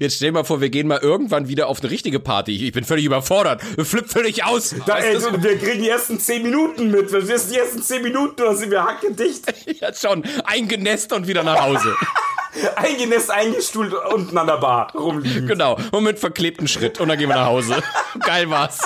[0.00, 2.66] Jetzt stell mal vor, wir gehen mal irgendwann wieder auf eine richtige Party.
[2.66, 3.62] Ich bin völlig überfordert.
[3.62, 4.74] Flipp völlig aus.
[4.86, 7.12] Da, ey, du, wir kriegen die ersten 10 Minuten mit.
[7.12, 9.44] Wir wissen die ersten 10 Minuten, da sind wir hackedicht.
[9.80, 11.94] Jetzt schon eingenässt und wieder nach Hause.
[12.76, 15.46] Eingenässt, eingestuhlt unten an der Bar rumliegen.
[15.46, 15.78] Genau.
[15.92, 17.00] Und mit verklebten Schritt.
[17.00, 17.82] Und dann gehen wir nach Hause.
[18.20, 18.80] Geil war's.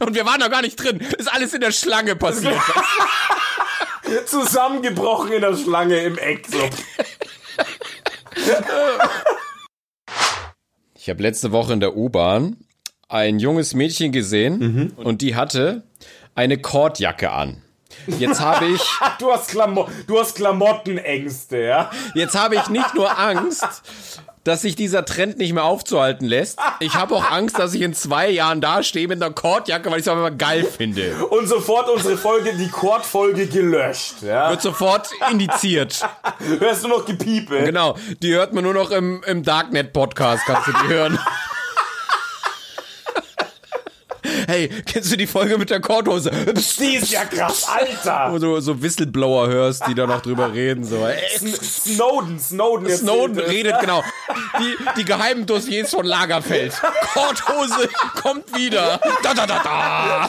[0.00, 1.00] Und wir waren noch gar nicht drin.
[1.16, 2.54] Ist alles in der Schlange passiert.
[4.26, 6.46] Zusammengebrochen in der Schlange im Eck.
[6.48, 6.58] So.
[10.94, 12.56] Ich habe letzte Woche in der U-Bahn
[13.08, 15.84] ein junges Mädchen gesehen und die hatte
[16.34, 17.62] eine Kordjacke an.
[18.06, 18.82] Jetzt habe ich,
[19.18, 21.90] Du hast, Klamo du hast Klamottenängste, ja?
[22.14, 23.82] jetzt habe ich nicht nur Angst,
[24.46, 26.60] dass sich dieser Trend nicht mehr aufzuhalten lässt.
[26.78, 30.06] Ich habe auch Angst, dass ich in zwei Jahren dastehe mit einer Kordjacke, weil ich
[30.06, 31.16] es einfach geil finde.
[31.30, 34.50] Und sofort unsere Folge, die Chordfolge gelöscht, ja?
[34.50, 36.00] Wird sofort indiziert.
[36.60, 37.64] Hörst du noch Gepiepe?
[37.64, 41.18] Genau, die hört man nur noch im, im Darknet-Podcast, kannst du die hören.
[44.46, 46.30] Hey, kennst du die Folge mit der Korthose?
[46.30, 48.28] Die ist ja krass, Alter!
[48.32, 50.84] Wo du so Whistleblower hörst, die da noch drüber reden.
[50.84, 51.04] So.
[51.04, 52.88] Ey, Sn- Snowden, Snowden.
[52.96, 54.02] Snowden redet, genau.
[54.60, 56.74] Die, die geheimen Dossiers von Lagerfeld.
[57.12, 57.88] Korthose
[58.22, 59.00] kommt wieder.
[59.22, 60.28] Da, da, da, da.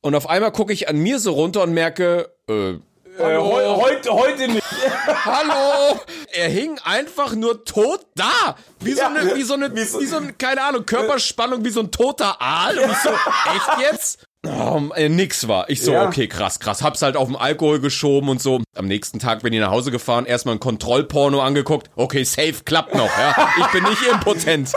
[0.00, 2.74] Und auf einmal gucke ich an mir so runter und merke, äh,
[3.18, 4.62] Äh, heu, heute, heute nicht.
[5.24, 5.98] Hallo!
[6.32, 8.56] Er hing einfach nur tot da.
[8.80, 11.64] Wie so Ja, eine, wie so eine, wie so- wie so eine, keine Ahnung, Körperspannung,
[11.64, 12.78] wie so ein toter Aal.
[12.78, 13.08] Und ich so,
[13.56, 14.24] echt jetzt?
[14.46, 15.68] Oh, äh, nix war.
[15.68, 16.06] Ich so, Ja.
[16.06, 16.82] okay, krass, krass.
[16.82, 18.60] Hab's halt auf den Alkohol geschoben und so.
[18.76, 21.90] Am nächsten Tag bin ich nach Hause gefahren, erstmal ein Kontrollporno angeguckt.
[21.96, 23.48] Okay, safe, klappt noch, ja.
[23.58, 24.72] Ich bin nicht impotent.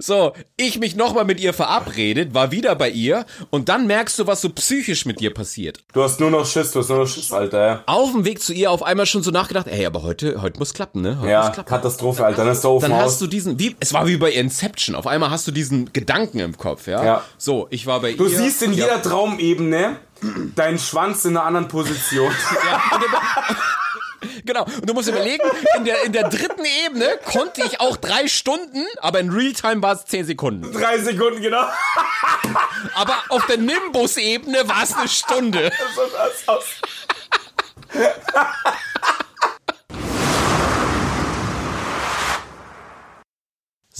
[0.00, 4.28] So, ich mich nochmal mit ihr verabredet, war wieder bei ihr und dann merkst du,
[4.28, 5.80] was so psychisch mit dir passiert.
[5.92, 7.66] Du hast nur noch Schiss, du hast nur noch Schiss, Alter.
[7.66, 10.60] Ja, Auf dem Weg zu ihr auf einmal schon so nachgedacht, ey, aber heute, heute
[10.60, 11.18] muss klappen, ne?
[11.20, 11.68] Heute ja klappen.
[11.68, 12.44] Katastrophe, Alter.
[12.44, 14.94] Dann ist der Ofen Dann hast du diesen, wie, es war wie bei Inception.
[14.94, 17.04] Auf einmal hast du diesen Gedanken im Kopf, ja?
[17.04, 17.24] Ja.
[17.36, 18.38] So, ich war bei Du ihr.
[18.38, 19.96] siehst in ja, jeder Traumebene
[20.54, 22.30] deinen Schwanz in einer anderen Position.
[24.48, 24.64] Genau.
[24.64, 28.82] Und du musst überlegen, in der, in der dritten Ebene konnte ich auch drei Stunden,
[29.02, 30.72] aber in Realtime war es zehn Sekunden.
[30.72, 31.68] Drei Sekunden, genau.
[32.94, 35.70] Aber auf der Nimbus-Ebene war es eine Stunde.
[35.94, 36.64] So schaut's aus.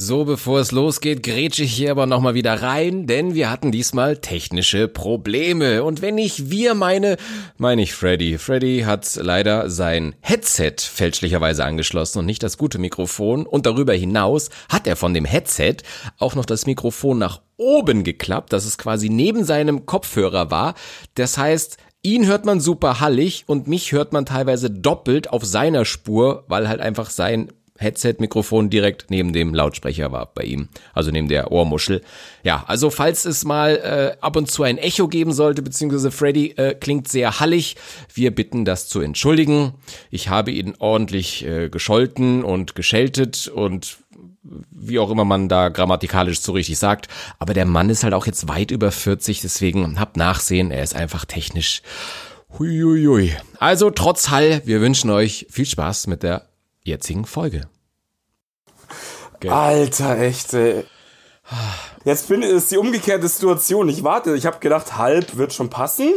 [0.00, 4.18] So, bevor es losgeht, grätsche ich hier aber nochmal wieder rein, denn wir hatten diesmal
[4.18, 5.82] technische Probleme.
[5.82, 7.16] Und wenn ich wir meine,
[7.56, 8.38] meine ich Freddy.
[8.38, 13.44] Freddy hat leider sein Headset fälschlicherweise angeschlossen und nicht das gute Mikrofon.
[13.44, 15.78] Und darüber hinaus hat er von dem Headset
[16.16, 20.74] auch noch das Mikrofon nach oben geklappt, dass es quasi neben seinem Kopfhörer war.
[21.16, 25.84] Das heißt, Ihn hört man super hallig und mich hört man teilweise doppelt auf seiner
[25.84, 31.28] Spur, weil halt einfach sein Headset-Mikrofon direkt neben dem Lautsprecher war bei ihm, also neben
[31.28, 32.02] der Ohrmuschel.
[32.42, 36.50] Ja, also falls es mal äh, ab und zu ein Echo geben sollte, beziehungsweise Freddy
[36.56, 37.76] äh, klingt sehr hallig,
[38.12, 39.74] wir bitten das zu entschuldigen.
[40.10, 43.98] Ich habe ihn ordentlich äh, gescholten und geschältet und
[44.70, 47.08] wie auch immer man da grammatikalisch so richtig sagt.
[47.38, 50.96] Aber der Mann ist halt auch jetzt weit über 40, deswegen habt Nachsehen, er ist
[50.96, 51.82] einfach technisch.
[52.58, 53.36] Huiuiui.
[53.58, 56.47] Also trotz Hall, wir wünschen euch viel Spaß mit der
[56.88, 57.68] jetzigen Folge.
[59.48, 60.84] Alter, echt, ey.
[62.04, 63.88] Jetzt bin, ist die umgekehrte Situation.
[63.88, 66.12] Ich warte, ich habe gedacht, halb wird schon passen.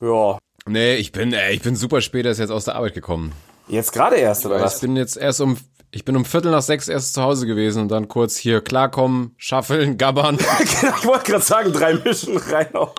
[0.00, 0.38] Ja.
[0.66, 3.32] Nee, ich bin, ey, ich bin super spät erst jetzt aus der Arbeit gekommen.
[3.68, 4.80] Jetzt gerade erst, oder Ich was?
[4.80, 5.56] bin jetzt erst um,
[5.90, 9.34] ich bin um Viertel nach sechs erst zu Hause gewesen und dann kurz hier klarkommen,
[9.38, 10.38] schaffeln, gabbern.
[10.60, 12.92] ich wollte gerade sagen, drei Mischen reinhauen.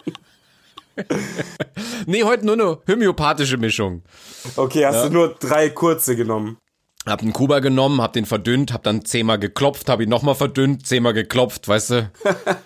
[2.08, 4.04] Nee, heute nur eine homöopathische Mischung.
[4.56, 6.58] Okay, hast du nur drei kurze genommen.
[7.08, 10.86] Hab einen Kuba genommen, hab den verdünnt, hab dann zehnmal geklopft, hab ihn nochmal verdünnt,
[10.86, 12.12] zehnmal geklopft, weißt du?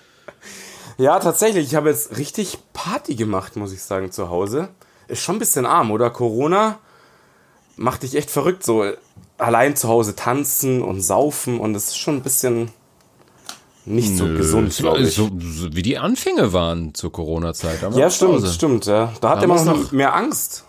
[0.97, 4.69] Ja, tatsächlich, ich habe jetzt richtig Party gemacht, muss ich sagen, zu Hause.
[5.07, 6.11] Ist schon ein bisschen arm, oder?
[6.11, 6.77] Corona
[7.75, 8.85] macht dich echt verrückt, so
[9.39, 12.69] allein zu Hause tanzen und saufen und es ist schon ein bisschen
[13.85, 15.15] nicht so gesund, So, glaube ich.
[15.15, 17.79] so, wie die Anfänge waren zur Corona-Zeit.
[17.95, 19.11] Ja, stimmt, stimmt, ja.
[19.21, 20.65] Da hat Da man noch- mehr Angst.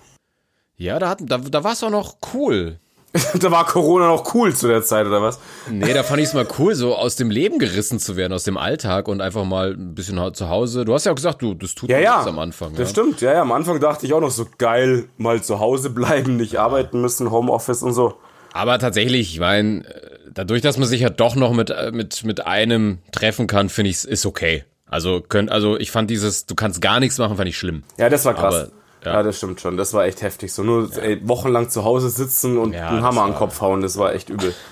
[0.78, 2.78] Ja, da, hat, da, da war es auch noch cool.
[3.40, 5.38] da war Corona noch cool zu der Zeit, oder was?
[5.70, 8.44] Nee, da fand ich es mal cool, so aus dem Leben gerissen zu werden, aus
[8.44, 10.84] dem Alltag und einfach mal ein bisschen zu Hause.
[10.84, 12.12] Du hast ja auch gesagt, du, das tut Ja, mir ja.
[12.16, 12.70] nichts am Anfang.
[12.70, 12.92] Das ja.
[12.92, 13.42] stimmt, ja, ja.
[13.42, 17.30] Am Anfang dachte ich auch noch so geil, mal zu Hause bleiben, nicht arbeiten müssen,
[17.30, 18.14] Homeoffice und so.
[18.54, 19.84] Aber tatsächlich, ich meine,
[20.32, 23.90] dadurch, dass man sich ja doch noch mit, äh, mit, mit einem treffen kann, finde
[23.90, 24.64] ich es ist okay.
[24.86, 27.82] Also, könnt, also ich fand dieses, du kannst gar nichts machen, fand ich schlimm.
[27.96, 28.54] Ja, das war krass.
[28.54, 28.68] Aber
[29.04, 29.22] Ja.
[29.22, 29.76] das stimmt schon.
[29.76, 30.52] Das war echt heftig.
[30.52, 33.80] So nur ey, wochenlang zu Hause sitzen und Ja, einen Hammer an den Kopf hauen,
[33.82, 34.54] das war echt übel.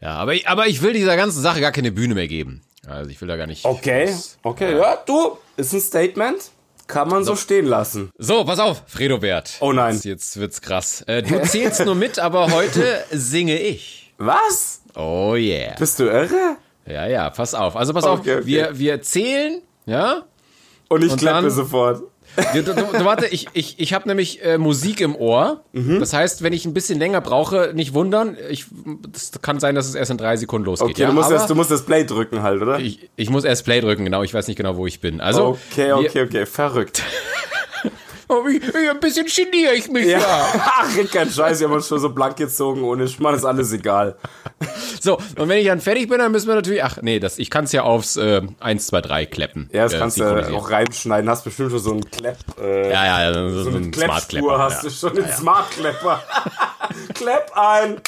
[0.00, 2.62] Ja, aber ich, aber ich will dieser ganzen Sache gar keine Bühne mehr geben.
[2.86, 3.64] Also ich will da gar nicht.
[3.64, 6.50] Okay, was- okay, ja, du, ist ein Statement.
[6.86, 8.10] Kann man so stehen lassen.
[8.18, 9.56] So, pass auf, Fredobert.
[9.60, 9.94] Oh nein.
[9.94, 11.00] Jetzt, jetzt wird's krass.
[11.06, 14.12] Äh, du zählst nur mit, aber heute singe ich.
[14.18, 14.82] Was?
[14.94, 15.74] Oh yeah.
[15.78, 16.56] Bist du irre?
[16.86, 17.74] Ja, ja, pass auf.
[17.74, 18.46] Also pass Okay, auf, okay.
[18.46, 20.22] wir, wir zählen, ja?
[20.88, 22.02] Und ich Und klappe dann- sofort.
[22.54, 25.64] Du, du, du, warte, ich, ich, ich habe nämlich äh, Musik im Ohr.
[25.72, 26.00] Mhm.
[26.00, 28.36] Das heißt, wenn ich ein bisschen länger brauche, nicht wundern.
[28.50, 28.66] Ich,
[29.10, 30.90] das kann sein, dass es erst in drei Sekunden losgeht.
[30.90, 31.08] Okay, ja?
[31.08, 32.78] du, musst Aber das, du musst das Play drücken halt, oder?
[32.78, 34.22] ich, ich muss erst Play drücken, genau.
[34.22, 35.20] Ich weiß nicht genau, wo ich bin.
[35.20, 37.02] Also, okay, okay, okay, verrückt.
[38.28, 40.18] Oh, ich, ich, ein bisschen geniere ich mich Ja.
[40.18, 40.46] ja.
[40.54, 44.16] Ach, kein Scheiß, wir haben uns schon so blank gezogen, ohne Schmarrn ist alles egal.
[45.00, 47.50] So, und wenn ich dann fertig bin, dann müssen wir natürlich, ach nee, das, ich
[47.50, 49.68] kann es ja aufs äh, 1, 2, 3 kleppen.
[49.70, 51.28] Ja, das äh, kannst du auch reinschneiden.
[51.28, 52.38] Hast bestimmt schon so einen Klepp.
[52.58, 54.58] Äh, Ja, ja, ja, so, so eine ein Kleppspur Smart Klepper.
[54.58, 54.88] hast ja.
[54.88, 56.22] du schon, einen Smart Klepper.
[57.14, 58.00] Klepp ein,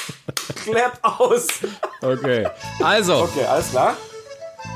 [0.64, 1.46] Klepp aus.
[2.00, 2.46] Okay.
[2.82, 3.94] Also, Okay, alles klar.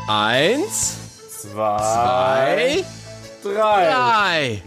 [0.07, 0.97] eins,
[1.41, 2.85] Zwei, zwei,
[3.43, 3.85] drei.
[3.91, 4.63] drei.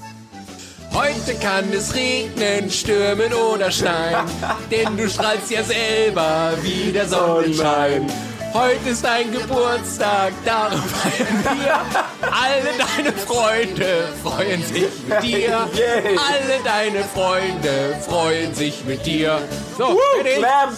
[0.93, 4.27] Heute kann es regnen, stürmen oder schneien,
[4.69, 8.07] denn du strahlst ja selber wie der Sonnenschein.
[8.53, 11.73] Heute ist dein Geburtstag, darum feiern wir.
[12.21, 15.67] Alle deine Freunde freuen sich mit dir.
[15.73, 16.15] Yay.
[16.15, 19.41] Alle deine Freunde freuen sich mit dir.
[19.75, 20.37] So, fertig.
[20.37, 20.69] Clap.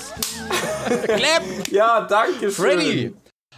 [1.04, 1.44] Clap.
[1.70, 2.54] Ja, danke schön.
[2.54, 3.14] Freddy.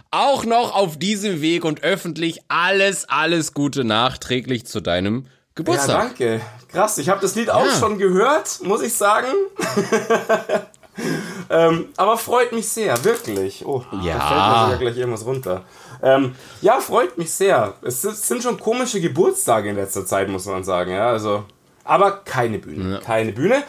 [0.09, 5.27] Auch noch auf diesem Weg und öffentlich alles, alles Gute nachträglich zu deinem
[5.57, 6.01] Ja, Geburtstag.
[6.17, 6.41] danke.
[6.71, 7.71] Krass, ich habe das Lied auch Ja.
[7.79, 9.27] schon gehört, muss ich sagen.
[11.49, 13.65] ähm, aber freut mich sehr, wirklich.
[13.65, 14.17] Oh, Ja.
[14.17, 15.63] da fällt mir sogar gleich irgendwas runter.
[16.01, 17.73] Ähm, ja, freut mich sehr.
[17.81, 20.91] Es sind- schon komische Geburtstage in letzter Zeit, muss man sagen.
[20.91, 21.45] Ja, also,
[21.83, 22.99] aber keine Bühne.
[23.03, 23.63] Keine Bühne.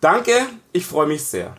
[0.00, 0.32] Danke,
[0.72, 1.54] ich freue mich sehr.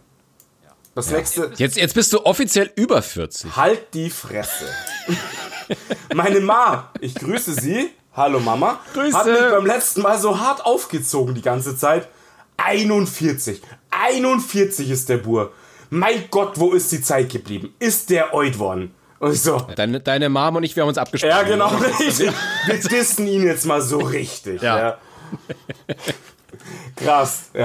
[0.95, 1.51] Das nächste.
[1.57, 3.55] Jetzt, jetzt bist du offiziell über 40.
[3.55, 4.65] Halt die Fresse.
[6.13, 7.89] Meine Ma, ich grüße Sie.
[8.15, 8.79] Hallo Mama.
[8.93, 9.17] Grüße.
[9.17, 12.07] Hat mich beim letzten Mal so hart aufgezogen die ganze Zeit.
[12.57, 13.61] 41.
[13.89, 15.51] 41 ist der Bur.
[15.89, 17.73] Mein Gott, wo ist die Zeit geblieben?
[17.79, 18.93] Ist der oid worden?
[19.19, 21.31] Und so, Deine, deine Mom und ich, wir haben uns abgesprochen.
[21.31, 21.67] ja genau,
[21.99, 22.31] richtig.
[22.65, 24.61] Wir dissen ihn jetzt mal so richtig.
[24.61, 24.77] Ja.
[24.77, 24.97] Ja.
[26.95, 27.59] Krass, ja.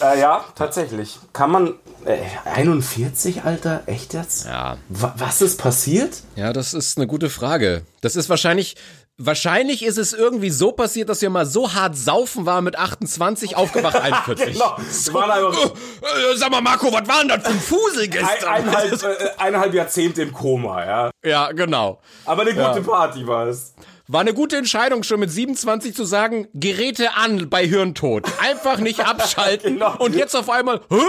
[0.00, 0.12] Ja.
[0.12, 1.18] Äh, ja, tatsächlich.
[1.32, 1.74] Kann man.
[2.04, 3.82] Äh, 41, Alter?
[3.86, 4.46] Echt jetzt?
[4.46, 4.76] Ja.
[4.88, 6.22] Wa- Was ist passiert?
[6.36, 7.82] ja, das ist eine gute Frage.
[8.00, 8.76] Das ist wahrscheinlich,
[9.18, 13.56] wahrscheinlich ist es irgendwie so passiert, dass wir mal so hart saufen waren mit 28,
[13.56, 14.46] aufgewacht 41.
[14.58, 14.76] Genau.
[14.78, 18.10] Wir waren einfach Äh, sag mal, Marco, was war denn das für ein Fusel ein,
[18.10, 18.48] gestern?
[18.48, 21.10] eineinhalb, äh, eineinhalb Jahrzehnte im Koma, ja.
[21.24, 22.00] ja, genau.
[22.24, 23.74] Aber eine gute Party war es.
[24.10, 28.24] War eine gute Entscheidung, schon mit 27 zu sagen, Geräte an bei Hirntod.
[28.40, 29.74] Einfach nicht abschalten.
[29.74, 29.96] Genau.
[29.98, 31.02] Und jetzt auf einmal, hä?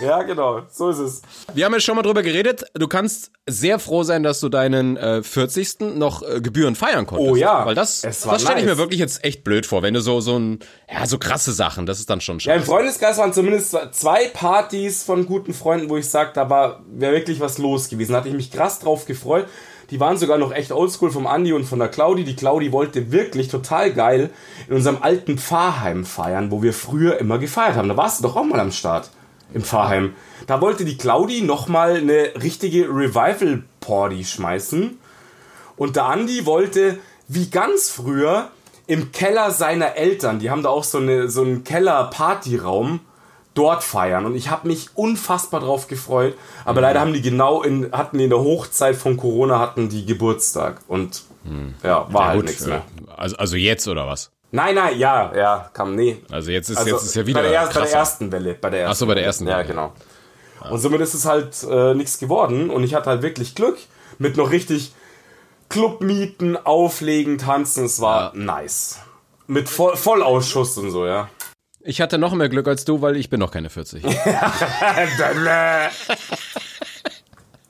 [0.00, 0.62] Ja, genau.
[0.70, 1.22] So ist es.
[1.54, 2.64] Wir haben ja schon mal drüber geredet.
[2.74, 5.96] Du kannst sehr froh sein, dass du deinen äh, 40.
[5.96, 7.30] noch äh, Gebühren feiern konntest.
[7.30, 7.64] Oh ja.
[7.64, 8.64] Weil das, das stelle ich nice.
[8.64, 10.58] mir wirklich jetzt echt blöd vor, wenn du so, so ein,
[10.92, 12.70] ja, so krasse Sachen, das ist dann schon Ja, im scheiße.
[12.70, 17.40] Freundeskreis waren zumindest zwei Partys von guten Freunden, wo ich sage, da war wäre wirklich
[17.40, 18.12] was los gewesen.
[18.12, 19.46] Da hatte ich mich krass drauf gefreut.
[19.90, 22.24] Die waren sogar noch echt oldschool vom Andi und von der Claudi.
[22.24, 24.30] Die Claudi wollte wirklich total geil
[24.68, 27.88] in unserem alten Pfarrheim feiern, wo wir früher immer gefeiert haben.
[27.88, 29.10] Da warst du doch auch mal am Start
[29.52, 30.14] im Pfarrheim.
[30.46, 34.98] Da wollte die Claudi nochmal eine richtige Revival-Party schmeißen.
[35.76, 36.98] Und der Andi wollte,
[37.28, 38.50] wie ganz früher,
[38.86, 43.00] im Keller seiner Eltern, die haben da auch so, eine, so einen Keller-Partyraum,
[43.54, 44.26] dort feiern.
[44.26, 46.34] Und ich habe mich unfassbar drauf gefreut.
[46.64, 50.04] Aber leider haben die genau in, hatten die in der Hochzeit von Corona, hatten die
[50.04, 50.82] Geburtstag.
[50.88, 51.24] Und
[51.82, 52.82] ja, war halt Gut, nichts mehr.
[53.16, 54.30] also, also jetzt oder was?
[54.52, 56.22] Nein, nein, ja, ja, kam, nee.
[56.30, 58.54] Also jetzt ist, Also jetzt ist ja wieder bei, der, er- bei der ersten Welle.
[58.54, 59.26] Bei der ersten so, bei der Welle.
[59.26, 59.68] ersten Ja, Welle.
[59.68, 59.92] genau.
[60.70, 62.70] Und somit ist es halt äh, nichts geworden.
[62.70, 63.78] Und ich hatte halt wirklich Glück
[64.18, 64.92] mit noch richtig
[65.68, 67.84] Clubmieten, Auflegen, Tanzen.
[67.86, 69.00] Es war nice.
[69.48, 71.28] Mit Voll Vollausschuss und so, ja.
[71.80, 74.02] Ich hatte noch mehr Glück als du, weil ich bin noch keine 40.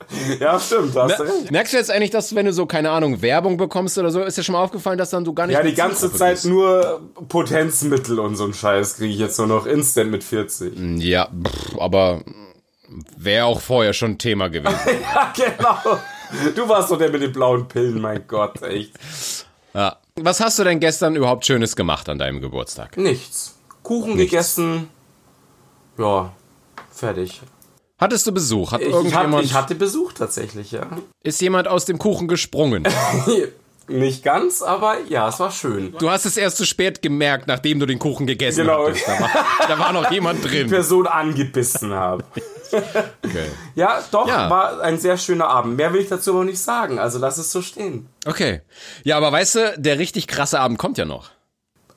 [0.39, 1.51] ja, stimmt, hast du recht.
[1.51, 4.37] Merkst du jetzt eigentlich, dass wenn du so, keine Ahnung, Werbung bekommst oder so, ist
[4.37, 6.45] dir schon mal aufgefallen, dass dann du gar nicht Ja, die ganze Zeit bist?
[6.45, 10.73] nur Potenzmittel und so ein Scheiß kriege ich jetzt nur noch instant mit 40.
[11.03, 12.21] Ja, pff, aber
[13.17, 14.77] wäre auch vorher schon Thema gewesen.
[15.13, 15.99] Ja, genau.
[16.55, 18.91] Du warst doch der mit den blauen Pillen, mein Gott, echt.
[19.73, 19.97] ja.
[20.19, 22.97] Was hast du denn gestern überhaupt Schönes gemacht an deinem Geburtstag?
[22.97, 23.55] Nichts.
[23.83, 24.31] Kuchen Nichts.
[24.31, 24.89] gegessen.
[25.97, 26.31] Ja,
[26.91, 27.41] fertig.
[27.99, 28.71] Hattest du Besuch?
[28.73, 30.85] Hat Ich, irgendjemand, hatte, ich hatte Besuch tatsächlich, ja.
[31.23, 32.83] ist jemand aus dem Kuchen gesprungen?
[33.89, 35.95] Nicht ganz, aber ja, es war schön.
[35.97, 38.85] Du hast es erst zu spät gemerkt, nachdem du den Kuchen gegessen Genau.
[38.87, 39.07] hattest.
[39.07, 39.29] Da war,
[39.69, 40.69] da war noch jemand Die drin.
[40.69, 42.23] Person angebissen habe.
[42.69, 43.45] Okay.
[43.75, 44.49] Ja, doch, Ja.
[44.49, 45.77] war ein sehr schöner Abend.
[45.77, 48.09] Mehr will ich dazu aber nicht sagen, also lass es so stehen.
[48.25, 48.59] okay.
[49.05, 51.29] Ja, aber weißt du, der richtig krasse Abend kommt ja noch.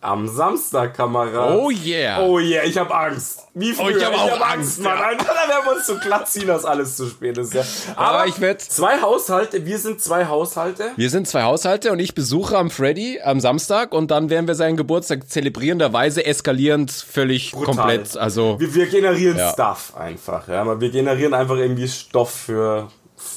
[0.02, 1.59] Am Samstag, Kamerad.
[1.59, 2.23] Oh yeah.
[2.23, 3.40] Oh yeah, ich hab Angst.
[3.52, 3.85] Wie früher.
[3.85, 4.97] Oh, ich hab auch Angst, Mann.
[4.97, 5.04] ja.
[5.04, 7.52] Alter, da werden wir uns so glatt ziehen, dass alles zu spät ist.
[7.52, 7.62] Ja.
[7.97, 10.92] Aber, Aber ich werd- Zwei Haushalte, wir sind zwei Haushalte.
[10.97, 14.54] Wir sind zwei Haushalte und ich besuche am Freddy am Samstag und dann werden wir
[14.54, 17.75] seinen Geburtstag zelebrierenderweise eskalierend völlig Brutal.
[17.75, 18.16] komplett.
[18.16, 19.50] Also Wir, wir generieren Ja.
[19.52, 20.49] Stuff einfach.
[20.49, 20.80] Ja.
[20.80, 22.88] Wir generieren einfach irgendwie Stoff für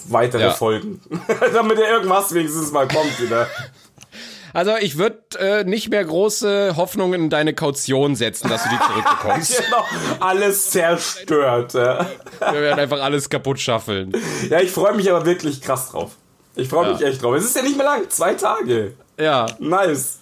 [0.08, 0.52] weitere Ja.
[0.52, 1.02] Folgen.
[1.54, 3.48] Damit ja irgendwas wenigstens mal kommt wieder.
[4.54, 8.78] Also ich würde äh, nicht mehr große Hoffnungen in deine Kaution setzen, dass du die
[8.78, 9.64] zurückbekommst.
[9.66, 9.84] genau,
[10.20, 11.74] alles zerstört.
[11.74, 12.06] Ja,
[12.40, 14.14] Wir werden einfach alles kaputt schaffeln.
[14.50, 16.12] ja ich freue mich aber wirklich krass drauf.
[16.56, 17.34] Ich freue mich echt drauf.
[17.36, 18.94] Es ist ja nicht mehr lang, zwei Tage.
[19.20, 19.48] Ja.
[19.58, 20.20] Nice.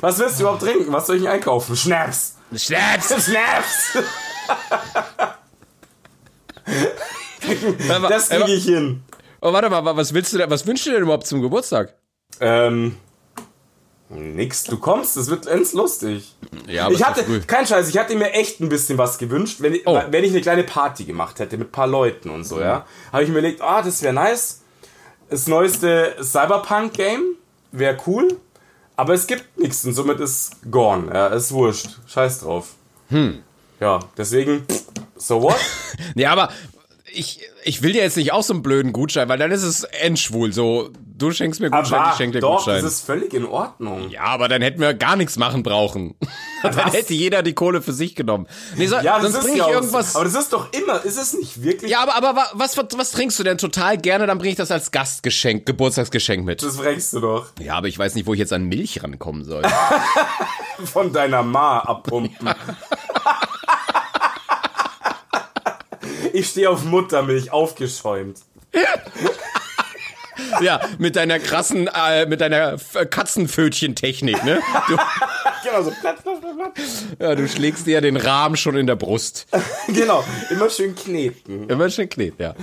[0.00, 0.92] Was willst du überhaupt trinken?
[0.92, 1.76] Was soll ich denn einkaufen?
[1.76, 2.36] Schnaps.
[2.56, 3.14] Schnaps!
[3.24, 3.98] Schnaps.
[8.08, 9.02] Das kriege ich hin.
[9.40, 11.94] Oh, warte mal, was willst du denn, was wünschst du denn überhaupt zum Geburtstag?
[12.40, 12.96] Ähm,
[14.10, 14.64] nix.
[14.64, 16.34] Du kommst, das wird ends lustig.
[16.66, 19.74] Ja, aber ich hatte, kein Scheiß, ich hatte mir echt ein bisschen was gewünscht, wenn
[19.74, 20.00] ich, Oh.
[20.10, 22.62] wenn ich eine kleine Party gemacht hätte mit ein paar Leuten und so, Mhm.
[22.62, 22.86] ja.
[23.12, 24.62] Habe ich mir überlegt, ah, das wäre nice.
[25.30, 27.22] Das neueste Cyberpunk-Game
[27.72, 28.38] wäre cool,
[28.96, 31.12] aber es gibt nichts und somit ist gone.
[31.12, 31.98] Ja, ist wurscht.
[32.06, 32.68] Scheiß drauf.
[33.10, 33.42] Hm.
[33.80, 34.64] Ja, deswegen,
[35.16, 35.56] so what?
[36.14, 36.48] Ja, aber
[37.12, 39.84] ich, ich will dir jetzt nicht auch so einen blöden Gutschein, weil dann ist es
[39.84, 40.52] endschwul.
[40.52, 42.82] So, du schenkst mir Gutschein, Aber ich schenk dir doch, Gutschein.
[42.82, 44.10] das ist völlig in Ordnung.
[44.10, 46.14] ja, aber dann hätten wir gar nichts machen brauchen.
[46.62, 46.92] dann Was?
[46.92, 48.46] hätte jeder die Kohle für sich genommen.
[48.76, 50.16] Nee, so, Ja, das sonst ist bringe ich ja irgendwas.
[50.16, 51.90] Aber das ist doch immer, ist es nicht wirklich?
[51.90, 54.26] Ja, aber, aber wa- was, was, was trinkst du denn total gerne?
[54.26, 56.62] Dann bringe ich das als Gastgeschenk, Geburtstagsgeschenk mit.
[56.62, 57.46] Das fragst du doch.
[57.60, 59.62] Ja, aber ich weiß nicht, wo ich jetzt an Milch rankommen soll.
[60.84, 62.48] Von deiner Ma abpumpen.
[66.32, 68.38] Ich stehe auf Muttermilch, aufgeschäumt.
[70.60, 72.76] ja, mit deiner krassen, äh, mit deiner
[73.10, 74.60] Katzenpfötchen-Technik, ne?
[74.88, 74.96] Du,
[75.64, 75.90] Genau so.
[76.00, 76.72] Platt, platt, platt, platt.
[77.18, 79.46] ja, du schlägst dir ja den Rahmen schon in der Brust.
[79.88, 81.68] Genau, immer schön kneten.
[81.68, 82.54] Immer schön klebt, ja.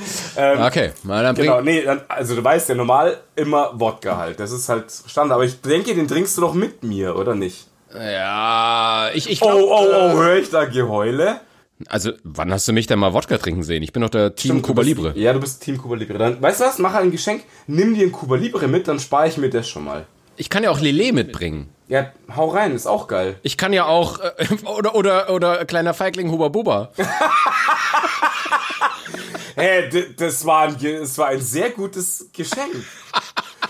[0.66, 4.40] okay, mal dann Genau, nee, dann- also du weißt ja normal immer Wodka halt.
[4.40, 5.36] Das ist halt Standard.
[5.36, 7.68] Aber ich denke, den trinkst du doch mit mir, oder nicht?
[7.94, 11.40] Ja, ich, ich Oh, glaub, oh, äh, oh, höre ich da Geheule?
[11.88, 13.84] Also, wann hast du mich denn mal Wodka trinken sehen?
[13.84, 15.14] Ich bin doch der Team Stimmt, Cuba bist- Libre.
[15.18, 16.18] Ja, du bist Team Cuba Libre.
[16.18, 16.80] Dann, weißt du was?
[16.80, 17.44] Mach ein Geschenk.
[17.68, 20.06] Nimm dir ein Cuba Libre mit, dann spare ich mir das schon mal.
[20.38, 21.70] Ich kann ja auch Lillet mitbringen.
[21.88, 23.36] Ja, hau rein, ist auch geil.
[23.44, 26.92] Ich kann ja auch, äh, oder, oder, oder kleiner Feigling Huba Buba.
[29.56, 32.76] Hä, d- das war ein, das war ein sehr gutes Geschenk.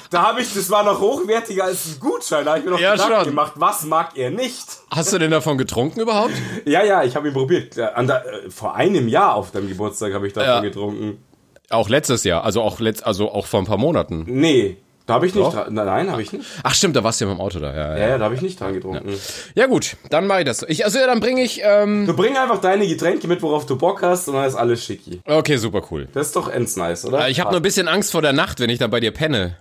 [0.09, 2.45] Da habe ich, das war noch hochwertiger als ein Gutschein.
[2.45, 3.25] Da habe ich mir noch Ja, Gedanken schon.
[3.25, 4.65] gemacht, was mag er nicht?
[4.91, 6.33] Hast du denn davon getrunken überhaupt?
[6.65, 7.75] Ja, ja, ich habe ihn probiert.
[7.75, 10.59] Ja, äh, vor einem Jahr auf deinem Geburtstag habe ich davon Ja.
[10.61, 11.23] getrunken.
[11.69, 14.23] Auch letztes Jahr, also auch letzt, also auch vor ein paar Monaten.
[14.27, 15.73] Nee, da habe ich nicht dran.
[15.73, 16.45] Nein, habe ich nicht.
[16.63, 17.73] Ach stimmt, da warst du ja mit dem Auto da.
[17.73, 18.07] Ja, Ja, ja.
[18.09, 19.13] ja, da habe ich nicht dran getrunken.
[19.55, 20.63] ja gut, dann mache ich das.
[20.67, 21.61] Ich, also ja, dann bringe ich.
[21.63, 24.83] Ähm, Du bring einfach deine Getränke mit, worauf du Bock hast, und dann ist alles
[24.85, 25.21] schicki.
[25.25, 26.07] okay, super cool.
[26.13, 27.27] Das ist doch ends nice, oder?
[27.29, 29.57] Ich habe nur ein bisschen Angst vor der Nacht, wenn ich dann bei dir penne.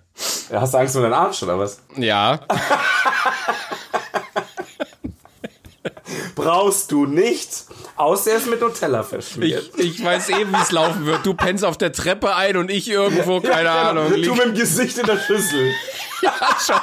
[0.52, 1.80] Hast du Angst um deinen Arsch, oder was?
[1.96, 2.40] Ja.
[6.34, 7.48] Brauchst du nicht,
[7.96, 9.70] außer er ist mit Nutella Ich, verschmiert.
[9.78, 11.24] ich weiß eben, wie es laufen wird.
[11.24, 14.08] Du pennst auf der Treppe ein und ich irgendwo, keine Ja, Ahnung.
[14.10, 15.72] Du lieg- mit dem Gesicht in der Schüssel.
[16.22, 16.32] Ja,
[16.64, 16.80] schon.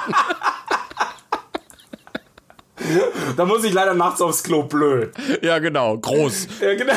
[3.36, 5.12] Da muss ich leider nachts aufs Klo blöd.
[5.42, 5.98] Ja, genau.
[5.98, 6.48] Groß.
[6.62, 6.94] Ja, genau.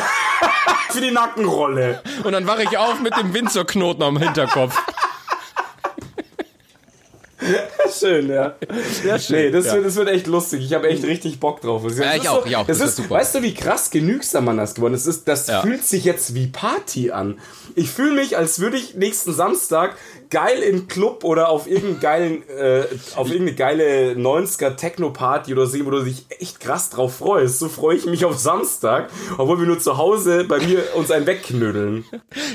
[0.91, 2.03] Für die Nackenrolle.
[2.23, 4.79] Und dann wache ich auf mit dem Winzerknoten am Hinterkopf.
[7.99, 8.55] Schön, ja.
[9.05, 9.35] Ja, schön.
[9.37, 9.73] Nee, das, ja.
[9.75, 10.63] wird, das wird echt lustig.
[10.65, 11.83] Ich habe echt richtig Bock drauf.
[11.83, 12.65] Das Ja, ist ich auch, ich auch.
[12.67, 13.19] Das, Das ist, wird super.
[13.19, 15.07] Weißt du, wie krass genügsam man das geworden ist?
[15.07, 15.61] Das, ist, das Ja.
[15.61, 17.39] fühlt sich jetzt wie Party an.
[17.75, 19.95] Ich fühle mich, als würde ich nächsten Samstag
[20.35, 22.83] geil im Club oder auf irgendeinen geilen, äh,
[23.15, 27.59] auf irgendeine geile 90er Techno-Party oder so, wo du dich echt krass drauf freust.
[27.59, 31.25] So freue ich mich auf Samstag, obwohl wir nur zu Hause bei mir uns einen
[31.25, 32.03] wegknüdeln.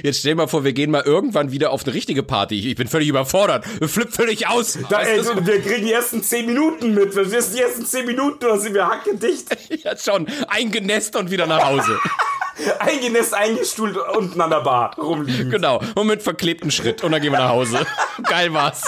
[0.02, 2.68] Jetzt stell dir mal vor, wir gehen mal irgendwann wieder auf eine richtige Party.
[2.68, 3.64] Ich, bin völlig überfordert.
[3.64, 4.78] Flipp völlig aus.
[4.90, 7.14] Da, ey, du, wir kriegen die ersten 10 Minuten mit.
[7.14, 9.46] Verstehst du, die ersten 10 Minuten, da sind wir hackedicht.
[9.84, 10.26] ja, schon.
[10.49, 11.99] Eingenässt und wieder nach Hause.
[12.78, 15.50] Eingenässt, eingestuhlt unten an der Bar rumliegen.
[15.50, 15.80] genau.
[15.95, 17.02] Und mit verklebtem Schritt.
[17.02, 17.87] Und dann gehen wir nach Hause.
[18.25, 18.83] Geil war's.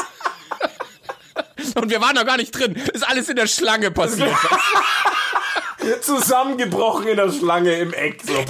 [1.75, 2.75] Und wir waren noch gar nicht drin.
[2.93, 4.35] Ist alles in der Schlange passiert.
[6.01, 8.21] Zusammengebrochen in der Schlange im Eck.
[8.25, 8.45] So.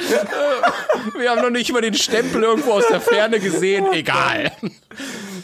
[1.18, 3.86] Wir haben noch nicht mal den Stempel irgendwo aus der Ferne gesehen.
[3.92, 4.52] Egal.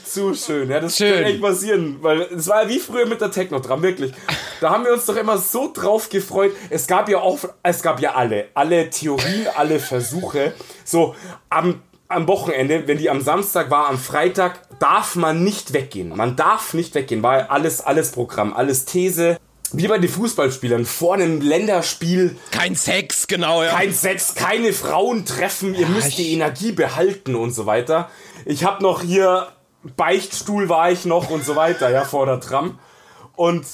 [0.05, 0.71] zu schön.
[0.71, 1.15] Ja, das Schön.
[1.15, 1.99] kann echt passieren.
[2.01, 4.13] Weil es war ja wie früher mit der Techno-Tram, wirklich.
[4.61, 6.53] Da haben wir uns doch immer so drauf gefreut.
[6.71, 10.55] Es gab ja auch, es gab ja alle, alle Theorien, alle Versuche.
[10.85, 11.15] So,
[11.51, 16.17] am, am Wochenende, wenn die am Samstag war, am Freitag, darf man nicht weggehen.
[16.17, 17.23] Man darf nicht weggehen.
[17.23, 19.39] War alles, alles Programm, alles These.
[19.73, 23.71] Wie bei den Fußballspielern, vor einem Länderspiel Kein Sex, genau, ja.
[23.71, 28.11] kein Sex, keine Frauen treffen, ihr müsst die Energie behalten und so weiter.
[28.45, 29.49] Ich hab noch hier,
[29.97, 32.79] Beichtstuhl war ich noch und so weiter, ja, vor der Tram.
[33.35, 33.67] Und,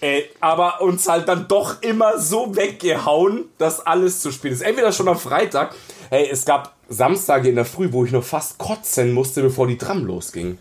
[0.00, 4.62] äh, aber uns halt dann doch immer so weggehauen, dass alles zu spät ist.
[4.62, 5.74] Entweder schon am Freitag,
[6.10, 9.78] hey, es gab Samstage in der Früh, wo ich noch fast kotzen musste, bevor die
[9.78, 10.58] Tram losging.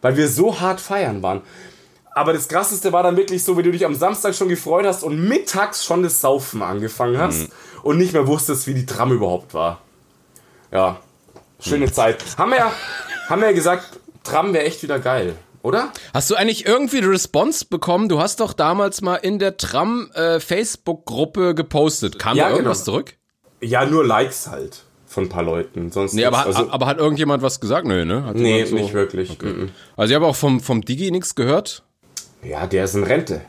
[0.00, 1.42] Weil wir so hart feiern waren.
[2.16, 5.02] Aber das krasseste war dann wirklich so, wie du dich am Samstag schon gefreut hast
[5.02, 7.50] und mittags schon das Saufen angefangen hast
[7.82, 9.82] und nicht mehr wusstest, wie die Tram überhaupt war.
[10.72, 10.98] Ja,
[11.60, 12.24] schöne Zeit.
[12.38, 12.72] Haben wir ja,
[13.28, 15.92] haben wir ja gesagt, Tram wäre echt wieder geil, oder?
[16.14, 18.08] Hast du eigentlich irgendwie eine Response bekommen?
[18.08, 22.18] Du hast doch damals mal in der Tram äh, Facebook-Gruppe gepostet.
[22.18, 22.94] Kam Ja, da irgendwas genau.
[22.96, 23.14] zurück?
[23.60, 25.92] Ja, nur Likes halt von ein paar Leuten.
[25.92, 27.86] Sonst Nee, aber, also, aber hat irgendjemand was gesagt?
[27.86, 28.24] Nö, ne?
[28.24, 29.38] Hat nee, so- nicht wirklich.
[29.42, 29.68] Mhm.
[29.98, 31.82] Also ich habe auch vom, vom Digi nichts gehört.
[32.48, 33.40] Ja, der ist in Rente.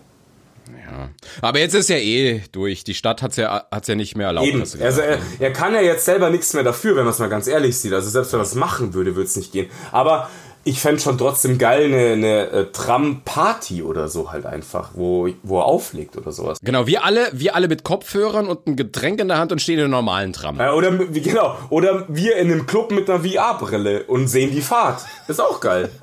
[1.42, 2.84] Aber jetzt ist ja eh durch.
[2.84, 4.48] Die Stadt hat's ja, hat's ja nicht mehr erlaubt.
[4.48, 4.62] Eben.
[4.62, 7.48] Also er, er kann ja jetzt selber nichts mehr dafür, wenn man es mal ganz
[7.48, 7.94] ehrlich sieht.
[7.94, 9.70] Also selbst wenn er es machen würde, würde es nicht gehen.
[9.92, 10.30] Aber
[10.64, 15.60] ich fände schon trotzdem geil eine, eine äh, Tram-Party oder so halt einfach, wo, wo
[15.60, 16.58] er auflegt oder sowas.
[16.62, 19.76] Genau, wir alle, wir alle mit Kopfhörern und ein Getränk in der Hand und stehen
[19.80, 20.60] in einer normalen Tram.
[20.60, 24.62] Äh, Oder wie- genau, oder wir in einem Club mit einer VR-Brille und sehen die
[24.62, 25.02] Fahrt.
[25.28, 25.90] Ist auch geil.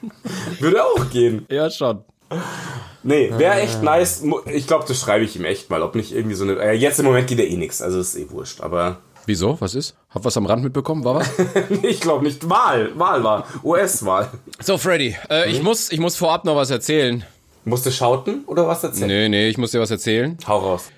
[0.60, 1.46] Würde auch gehen.
[1.50, 2.04] Ja, schon.
[3.02, 4.24] Nee, wäre echt nice.
[4.52, 5.82] Ich glaube, das schreibe ich ihm echt mal.
[5.82, 6.54] Ob nicht irgendwie so eine.
[6.58, 8.60] Äh, jetzt im Moment geht ja eh nichts, also ist eh wurscht.
[8.60, 9.60] Aber Wieso?
[9.60, 9.96] Was ist?
[10.10, 11.04] Hab was am Rand mitbekommen?
[11.04, 11.30] War was?
[11.82, 12.48] ich glaube nicht.
[12.48, 13.44] Wahl, Wahl war.
[13.64, 14.30] US-Wahl.
[14.60, 17.24] so, Freddy, äh, ich, muss, ich muss vorab noch was erzählen.
[17.64, 19.08] Musst du schauten oder was erzählen?
[19.08, 20.38] Nee, nee, ich muss dir was erzählen.
[20.46, 20.90] Hau raus.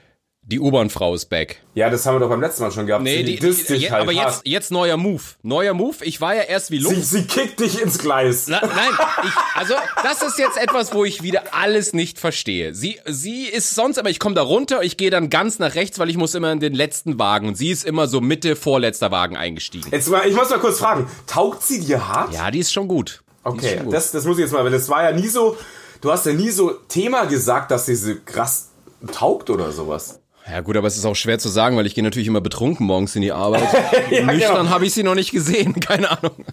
[0.51, 1.61] Die U-Bahn-Frau ist back.
[1.75, 3.05] Ja, das haben wir doch beim letzten Mal schon gehabt.
[3.05, 4.37] Nee, Sie die, die, dich je- halt aber hart.
[4.37, 5.21] jetzt, jetzt neuer Move.
[5.43, 5.97] Neuer Move.
[6.01, 7.05] Ich war ja erst wie Sie, Luft.
[7.05, 8.47] sie kickt dich ins Gleis.
[8.49, 8.89] Na, nein,
[9.25, 12.75] ich, also das ist jetzt etwas, wo ich wieder alles nicht verstehe.
[12.75, 15.99] Sie, sie ist sonst immer, ich komme da runter, ich gehe dann ganz nach rechts,
[15.99, 19.11] weil ich muss immer in den letzten Wagen und sie ist immer so Mitte vorletzter
[19.11, 19.91] Wagen eingestiegen.
[19.93, 21.11] Jetzt mal, ich muss mal kurz fragen.
[21.27, 22.33] Taugt sie dir hart?
[22.33, 23.23] Ja, die ist schon gut.
[23.45, 23.95] Die Okay, schon gut.
[23.95, 25.59] das, das muss ich jetzt mal, weil das war ja nie so,
[26.01, 28.71] du hast ja nie so Thema gesagt, dass sie so krass
[29.13, 30.21] taugt oder sowas.
[30.51, 32.87] Ja gut, aber es ist auch schwer zu sagen, weil ich gehe natürlich immer betrunken
[32.87, 33.63] morgens in die Arbeit.
[34.11, 34.71] Nüchtern genau.
[34.71, 36.45] habe ich sie noch nicht gesehen, keine Ahnung.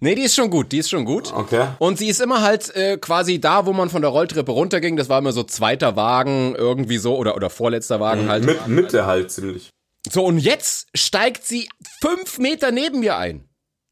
[0.00, 1.32] Nee, die ist schon gut, die ist schon gut.
[1.32, 1.68] Okay.
[1.78, 4.96] Und sie ist immer halt äh, quasi da, wo man von der Rolltreppe runterging.
[4.96, 8.44] Das war immer so zweiter Wagen, irgendwie so, oder, oder vorletzter Wagen halt.
[8.44, 9.70] Mit Mitte halt ziemlich.
[10.10, 11.68] So, und jetzt steigt sie
[12.00, 13.45] fünf Meter neben mir ein.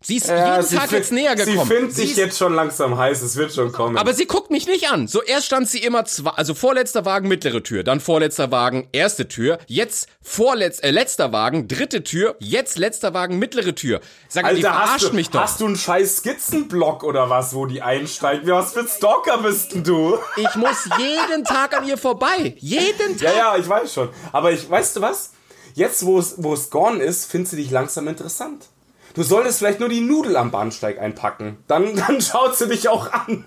[0.07, 1.61] Sie ist jeden sie Tag find- jetzt näher gekommen.
[1.61, 3.97] Sie findet Sie sich ist- jetzt schon langsam heiß, es wird schon kommen.
[3.97, 5.09] aber sie guckt mich nicht an.
[5.09, 9.29] So, erst stand sie immer zwei, also vorletzter Wagen, mittlere Tür, dann vorletzter Wagen, erste
[9.29, 14.01] Tür, jetzt vorletz, äh, letzter Wagen, dritte Tür, jetzt letzter Wagen, mittlere Tür.
[14.29, 15.40] Sag mal, die Alter, hast verarscht du, mich doch.
[15.40, 18.47] hast du einen scheiß Skizzenblock oder was, wo die einsteigt?
[18.47, 20.19] Was für ein Stalker bist denn du?
[20.37, 22.55] Ich muss jeden Tag an ihr vorbei.
[22.59, 23.23] Jeden Tag.
[23.23, 24.11] Ja, ja, ich weiß schon.
[24.33, 25.31] Aber ich, weißt du was?
[25.75, 28.67] Jetzt, wo es, wo es gone ist, findest du dich langsam interessant.
[29.14, 31.59] Du solltest vielleicht nur die Nudel am Bahnsteig einpacken.
[31.66, 33.44] Dann, dann schaut sie dich auch an.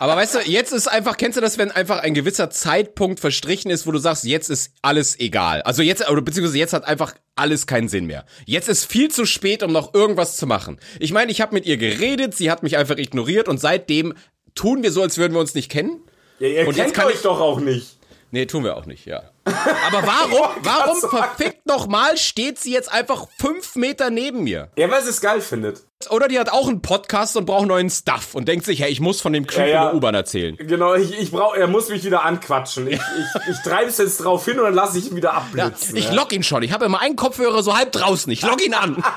[0.00, 3.70] Aber weißt du, jetzt ist einfach, kennst du das, wenn einfach ein gewisser Zeitpunkt verstrichen
[3.70, 5.62] ist, wo du sagst, jetzt ist alles egal.
[5.62, 8.24] Also jetzt, oder beziehungsweise jetzt hat einfach alles keinen Sinn mehr.
[8.46, 10.80] Jetzt ist viel zu spät, um noch irgendwas zu machen.
[10.98, 14.14] Ich meine, ich habe mit ihr geredet, sie hat mich einfach ignoriert und seitdem
[14.56, 16.00] tun wir so, als würden wir uns nicht kennen.
[16.40, 17.95] Ja, ihr Und jetzt kennt kann euch ich- doch auch nicht.
[18.36, 19.22] Nee, tun wir auch nicht, ja.
[19.46, 24.68] Aber warum, warum verfickt nochmal steht sie jetzt einfach fünf Meter neben mir?
[24.76, 25.84] Ja, weil sie es geil findet.
[26.10, 29.00] Oder die hat auch einen Podcast und braucht neuen Stuff und denkt sich, hey, ich
[29.00, 29.82] muss von dem Creep Ja, ja.
[29.84, 30.54] in der U-Bahn erzählen.
[30.58, 32.88] Genau, ich, ich brauch, er muss mich wieder anquatschen.
[32.88, 35.36] Ich, ich, ich treibe es jetzt drauf hin und dann lasse ich ihn wieder Ja,
[35.38, 35.96] abblitzen.
[35.96, 36.12] ich ja.
[36.12, 36.62] lock ihn schon.
[36.62, 38.30] Ich habe immer einen Kopfhörer so halb draußen.
[38.30, 39.02] Ich lock ihn an.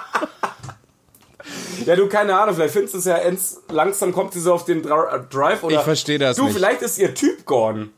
[1.86, 4.66] Ja, du, keine Ahnung, vielleicht findest du es ja ends, langsam kommt sie so auf
[4.66, 4.90] den äh,
[5.32, 5.78] Drive oder.
[5.78, 6.54] Ich versteh das Du, nicht.
[6.54, 7.90] vielleicht ist ihr Typ gone.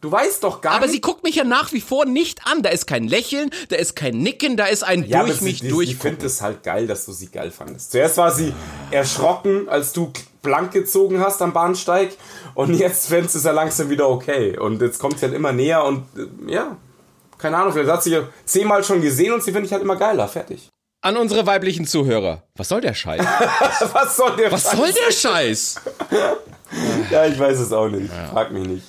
[0.00, 0.94] Du weißt doch gar Aber nicht.
[0.94, 2.62] sie guckt mich ja nach wie vor nicht an.
[2.62, 5.60] Da ist kein Lächeln, da ist kein Nicken, da ist ein ja, aber durch mich
[5.60, 5.90] durch.
[5.90, 7.90] Ich finde es halt geil, dass du sie geil fandest.
[7.90, 8.52] Zuerst war sie
[8.92, 12.10] erschrocken, als du blank gezogen hast am Bahnsteig.
[12.54, 14.56] Und jetzt findest du es ja langsam wieder okay.
[14.56, 16.76] Und jetzt kommt sie halt immer näher und äh, ja.
[17.36, 19.96] Keine Ahnung, vielleicht hat sie ja zehnmal schon gesehen und sie finde ich halt immer
[19.96, 20.26] geiler.
[20.28, 20.68] Fertig.
[21.00, 22.42] An unsere weiblichen Zuhörer.
[22.56, 23.20] Was soll der Scheiß?
[23.92, 25.76] Was soll der Was soll der Scheiß?
[27.10, 28.12] Ja, ich weiß es auch nicht.
[28.30, 28.84] Frag mich nicht.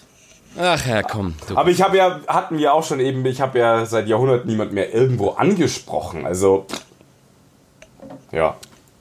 [0.57, 1.35] Ach ja, komm.
[1.47, 1.55] Du.
[1.57, 4.73] Aber ich habe ja, hatten wir auch schon eben, ich habe ja seit Jahrhunderten niemand
[4.73, 6.25] mehr irgendwo angesprochen.
[6.25, 6.65] Also,
[8.31, 8.55] ja.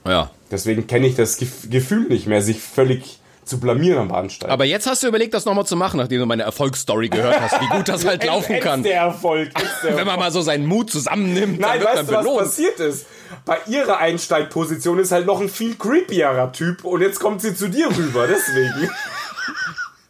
[0.06, 0.30] Ja.
[0.50, 4.50] Deswegen kenne ich das Gef Gefühl nicht mehr, sich völlig zu blamieren am Bahnsteig.
[4.50, 7.60] Aber jetzt hast du überlegt, das nochmal zu machen, nachdem du meine Erfolgsstory gehört hast,
[7.60, 8.82] wie gut das halt laufen kann.
[8.82, 9.50] der Erfolg.
[9.82, 12.24] Der Wenn man mal so seinen Mut zusammennimmt, Nein, dann wird weißt du, man was
[12.24, 12.44] belohnt.
[12.44, 13.06] passiert ist?
[13.46, 17.68] Bei ihrer Einsteigposition ist halt noch ein viel creepierer Typ und jetzt kommt sie zu
[17.68, 18.90] dir rüber, deswegen.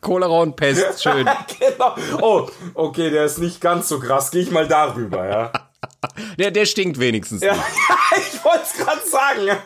[0.08, 1.28] Cholera und Pest, schön.
[1.60, 1.94] genau.
[2.22, 4.30] Oh, okay, der ist nicht ganz so krass.
[4.30, 5.52] Geh ich mal darüber, ja.
[6.38, 7.42] Der, der stinkt wenigstens.
[7.42, 7.64] Ja, nicht.
[8.34, 9.58] ich wollte es gerade sagen.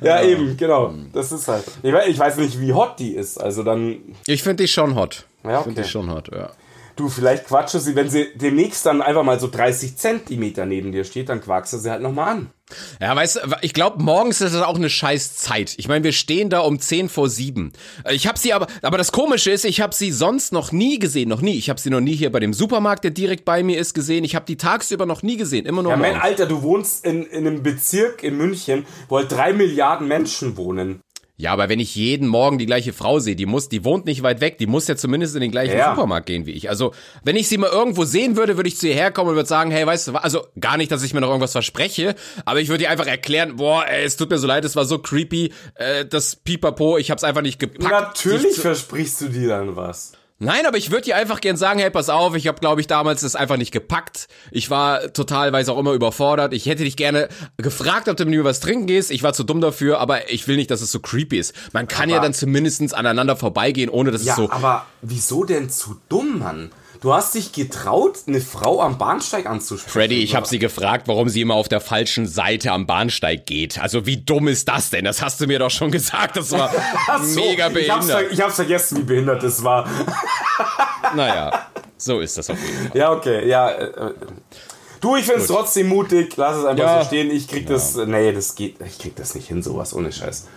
[0.00, 0.92] ja, eben, genau.
[1.12, 1.64] Das ist halt.
[1.82, 3.38] Ich weiß, ich weiß nicht, wie hot die ist.
[3.38, 5.26] Also dann, Ich finde die schon hot.
[5.44, 5.86] Ja, Ich finde okay.
[5.86, 6.50] die schon hot, ja.
[6.96, 11.04] Du, vielleicht quatsche sie, wenn sie demnächst dann einfach mal so 30 Zentimeter neben dir
[11.04, 12.50] steht, dann quackst du sie halt nochmal an.
[13.00, 15.74] Ja, weißt du, ich glaube, morgens ist das auch eine scheiß Zeit.
[15.76, 17.72] Ich meine, wir stehen da um 10 vor 7.
[18.10, 21.28] Ich habe sie aber, aber das Komische ist, ich habe sie sonst noch nie gesehen,
[21.28, 21.56] noch nie.
[21.56, 24.24] Ich habe sie noch nie hier bei dem Supermarkt, der direkt bei mir ist, gesehen.
[24.24, 26.24] Ich habe die tagsüber noch nie gesehen, immer nur Ja, mein morgens.
[26.24, 31.00] Alter, du wohnst in, in einem Bezirk in München, wo halt drei Milliarden Menschen wohnen.
[31.38, 34.22] Ja, aber wenn ich jeden Morgen die gleiche Frau sehe, die muss, die wohnt nicht
[34.22, 35.90] weit weg, die muss ja zumindest in den gleichen Ja.
[35.90, 36.70] Supermarkt gehen wie ich.
[36.70, 36.94] Also,
[37.24, 39.70] wenn ich sie mal irgendwo sehen würde, würde ich zu ihr herkommen und würde sagen,
[39.70, 40.24] hey, weißt du, was?
[40.24, 42.14] also gar nicht, dass ich mir noch irgendwas verspreche,
[42.46, 44.86] aber ich würde ihr einfach erklären, boah, ey, es tut mir so leid, es war
[44.86, 47.90] so creepy, äh, das Pipapo, ich hab's einfach nicht gepackt.
[47.90, 50.12] Natürlich versprichst du dir dann was.
[50.38, 52.86] Nein, aber ich würde ihr einfach gern sagen, hey, pass auf, ich habe, glaube ich,
[52.86, 54.28] damals das einfach nicht gepackt.
[54.50, 56.52] Ich war total, weiß auch immer, überfordert.
[56.52, 59.10] Ich hätte dich gerne gefragt, ob du mit mir was trinken gehst.
[59.10, 61.54] Ich war zu dumm dafür, aber ich will nicht, dass es so creepy ist.
[61.72, 64.50] Man kann ja Aber- dann zumindestens aneinander vorbeigehen, ohne dass Ja, es so...
[64.50, 66.70] aber wieso denn zu dumm, Mann?
[67.06, 69.92] Du hast dich getraut, eine Frau am Bahnsteig anzusprechen.
[69.92, 73.78] Freddy, ich habe sie gefragt, warum sie immer auf der falschen Seite am Bahnsteig geht.
[73.78, 75.04] Also wie dumm ist das denn?
[75.04, 76.36] Das hast du mir doch schon gesagt.
[76.36, 76.68] Das war
[77.22, 78.32] so, mega Ich hab's, behindert.
[78.32, 79.88] ich hab's vergessen, wie behindert das war.
[81.14, 82.98] Naja, so ist das auf jeden Fall.
[83.00, 83.70] Ja, okay, ja.
[83.70, 84.14] Äh, äh.
[85.00, 86.36] du, ich find's trotzdem mutig.
[86.36, 87.02] Lass es einfach Ja.
[87.02, 87.30] so stehen.
[87.30, 87.94] Ich krieg das.
[87.94, 88.80] Nee, das geht.
[88.84, 90.48] Ich krieg das nicht hin, sowas ohne Scheiß.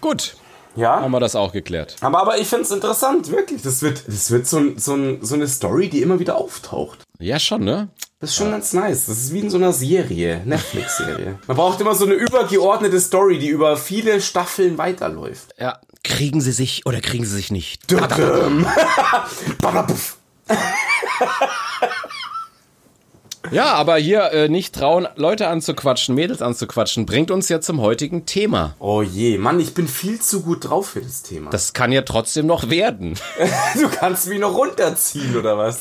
[0.00, 0.34] Gut,
[0.76, 1.08] haben Ja.
[1.08, 1.96] wir das auch geklärt.
[2.00, 3.62] Aber, aber ich find's interessant, wirklich.
[3.62, 7.00] Das wird, das wird so, so, so eine Story, die immer wieder auftaucht.
[7.18, 7.88] Ja, schon, ne?
[8.20, 9.06] Das ist schon ganz nice.
[9.06, 11.38] Das ist wie in so einer Serie, Netflix-Serie.
[11.46, 15.54] Man braucht immer so eine übergeordnete Story, die über viele Staffeln weiterläuft.
[15.58, 15.78] Ja.
[16.04, 17.86] Kriegen sie sich oder kriegen sie sich nicht?
[19.60, 20.16] Babapuff.
[23.50, 28.26] Ja, aber hier äh, nicht trauen, Leute anzuquatschen, Mädels anzuquatschen, bringt uns ja zum heutigen
[28.26, 28.76] Thema.
[28.78, 31.50] Oh je, Mann, ich bin viel zu gut drauf für das Thema.
[31.50, 33.14] Das kann ja trotzdem noch werden.
[33.74, 35.80] du kannst mich noch runterziehen, oder was?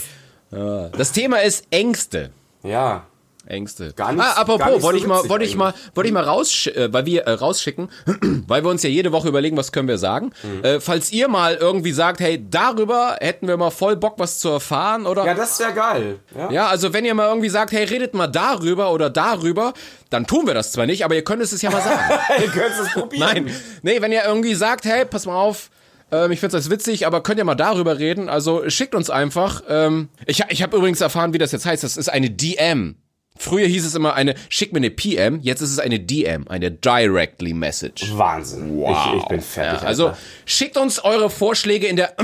[0.52, 2.32] Das Thema ist Ängste.
[2.64, 3.06] Ja.
[3.50, 3.94] Ängste.
[3.94, 6.24] Gar nicht- ah, apropos, nicht so wollte ich mal, wollte ich mal, wollte ich mal
[6.24, 7.90] raus, äh, weil wir äh, rausschicken,
[8.48, 10.32] weil wir uns ja jede Woche überlegen, was können wir sagen.
[10.44, 10.64] Mhm.
[10.64, 14.50] Äh, falls ihr mal irgendwie sagt, hey, darüber hätten wir mal voll Bock, was zu
[14.50, 15.26] erfahren, oder?
[15.26, 16.20] Ja, das wäre geil.
[16.38, 16.52] Ja.
[16.52, 19.74] Ja, also wenn ihr mal irgendwie sagt, hey, redet mal darüber oder darüber,
[20.10, 22.00] dann tun wir das zwar nicht, aber ihr könnt es ja mal sagen.
[22.42, 23.20] Ihr könnt es probieren.
[23.46, 25.70] Nein, nee, wenn ihr irgendwie sagt, hey, pass mal auf,
[26.12, 29.62] ähm, ich find's das witzig, aber könnt ihr mal darüber reden, also schickt uns einfach.
[29.70, 32.96] Ähm, ich ich habe übrigens erfahren, wie das jetzt heißt, das ist eine DM.
[33.40, 36.72] Früher hieß es immer eine, schick mir eine PM, jetzt ist es eine DM, eine
[36.72, 38.18] Directly Message.
[38.18, 38.84] Wahnsinn.
[38.84, 39.82] Ich, ich bin fertig.
[39.82, 40.18] Ja, also Alter.
[40.46, 42.20] schickt uns eure Vorschläge in der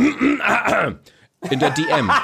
[1.50, 2.12] in der DM.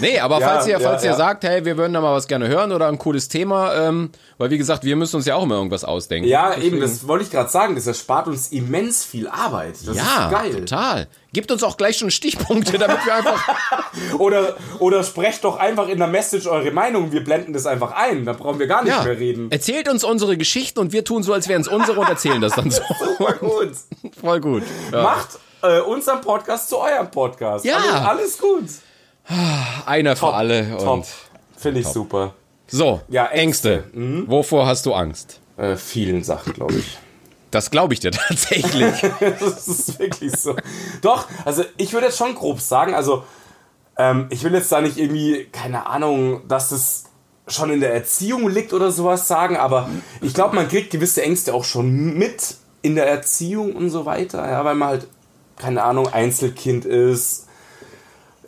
[0.00, 2.26] Nee, aber Ja, falls ihr, ja, falls ihr sagt, hey, wir würden da mal was
[2.26, 5.42] gerne hören oder ein cooles Thema, ähm, weil wie gesagt, wir müssen uns ja auch
[5.42, 6.28] immer irgendwas ausdenken.
[6.28, 7.74] Ja, Deswegen- eben, das wollte ich gerade sagen.
[7.74, 9.74] Das erspart uns immens viel Arbeit.
[9.84, 10.60] Das Ja, ist geil.
[10.60, 11.08] total.
[11.32, 13.40] Gebt uns auch gleich schon Stichpunkte, damit wir einfach.
[14.18, 17.12] Oder, oder sprecht doch einfach in der Message eure Meinung.
[17.12, 18.24] Wir blenden das einfach ein.
[18.24, 19.50] Dann brauchen wir gar nicht ja, mehr reden.
[19.50, 22.54] erzählt uns unsere Geschichten und wir tun so, als wären es unsere und erzählen das
[22.54, 22.82] dann so.
[23.18, 23.70] Voll gut.
[24.20, 24.62] Voll gut.
[24.92, 25.02] Ja.
[25.02, 25.28] Macht
[25.62, 27.64] äh, unseren Podcast zu eurem Podcast.
[27.64, 27.76] Ja.
[27.76, 28.64] Alles, alles gut.
[29.86, 30.76] Einer für alle.
[30.78, 31.06] Top.
[31.56, 32.34] Finde ich super.
[32.68, 33.84] so, Ja, Ängste.
[33.94, 34.30] Ängste.
[34.30, 35.40] Wovor hast du Angst?
[35.56, 36.98] Äh, vielen Sachen, glaube ich.
[37.50, 38.94] Das glaube ich dir tatsächlich.
[39.20, 40.56] das ist wirklich so.
[41.02, 43.24] Doch, also ich würde jetzt schon grob sagen, also
[43.98, 47.04] ähm, ich will jetzt da nicht irgendwie, keine Ahnung, dass es
[47.46, 49.88] schon in der Erziehung liegt oder sowas sagen, aber
[50.22, 54.48] ich glaube, man kriegt gewisse Ängste auch schon mit in der Erziehung und so weiter,
[54.48, 55.08] ja, weil man halt,
[55.56, 57.48] keine Ahnung, Einzelkind ist,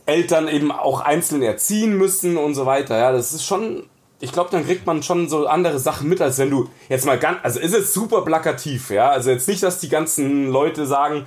[0.06, 3.84] Eltern eben auch einzeln erziehen müssen und so weiter, ja, das ist schon,
[4.20, 7.18] ich glaube, dann kriegt man schon so andere Sachen mit, als wenn du jetzt mal
[7.18, 11.26] ganz, also ist jetzt super plakativ, ja, also jetzt nicht, dass die ganzen Leute sagen,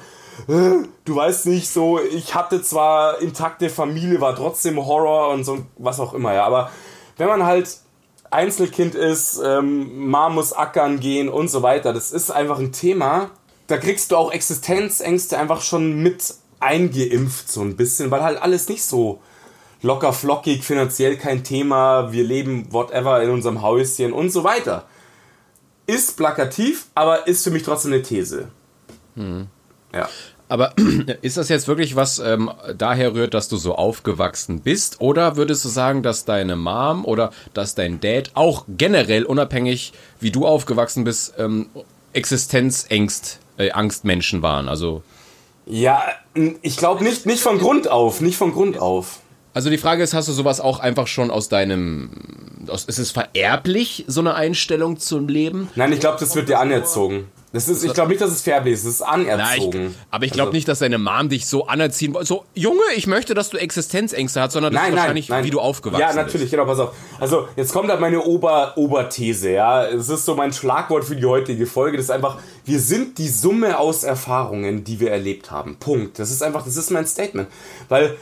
[0.49, 5.59] äh, du weißt nicht so, ich hatte zwar intakte Familie, war trotzdem Horror und so,
[5.77, 6.69] was auch immer, ja, aber
[7.17, 7.77] wenn man halt
[8.31, 13.29] Einzelkind ist, ähm, Mom muss ackern gehen und so weiter, das ist einfach ein Thema,
[13.67, 18.69] da kriegst du auch Existenzängste einfach schon mit eingeimpft, so ein bisschen, weil halt alles
[18.69, 19.21] nicht so
[19.81, 24.85] locker flockig, finanziell kein Thema, wir leben whatever in unserem Häuschen und so weiter.
[25.87, 28.47] Ist plakativ, aber ist für mich trotzdem eine These.
[29.15, 29.47] Hm.
[29.93, 30.09] Ja.
[30.47, 30.73] Aber
[31.21, 35.01] ist das jetzt wirklich was ähm, daher rührt, dass du so aufgewachsen bist?
[35.01, 40.31] Oder würdest du sagen, dass deine Mom oder dass dein Dad auch generell unabhängig, wie
[40.31, 41.69] du aufgewachsen bist, ähm,
[42.13, 44.67] Existenzängst, äh, Angstmenschen waren?
[44.67, 45.03] Also
[45.65, 46.03] ja,
[46.61, 49.19] ich glaube nicht, nicht von Grund auf, nicht von Grund auf.
[49.53, 52.09] Also die Frage ist, hast du sowas auch einfach schon aus deinem,
[52.67, 55.69] aus, ist es vererblich, so eine Einstellung zum Leben?
[55.75, 57.29] Nein, ich glaube, das wird dir anerzogen.
[57.55, 59.83] Das ist, ich glaube nicht, dass es vererblich ist, es ist anerzogen.
[59.83, 62.27] Na, ich, aber ich glaube also, nicht, dass deine Mom dich so anerziehen wollte.
[62.27, 65.45] So, Junge, ich möchte, dass du Existenzängste hast, sondern das nein, ist wahrscheinlich, nein, nein.
[65.45, 66.15] wie du aufgewachsen bist.
[66.15, 66.51] Ja, natürlich, bist.
[66.51, 66.93] genau, pass auf.
[67.17, 69.85] Also, jetzt kommt halt meine Ober Oberthese, ja.
[69.85, 71.95] Es ist so mein Schlagwort für die heutige Folge.
[71.95, 75.77] Das ist einfach, wir sind die Summe aus Erfahrungen, die wir erlebt haben.
[75.77, 76.19] Punkt.
[76.19, 77.47] Das ist einfach, das ist mein Statement.
[77.87, 78.17] Weil,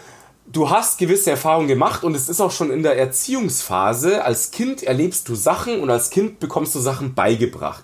[0.46, 4.24] du hast gewisse Erfahrungen gemacht und es ist auch schon in der Erziehungsphase.
[4.24, 7.84] Als Kind erlebst du Sachen und als Kind bekommst du Sachen beigebracht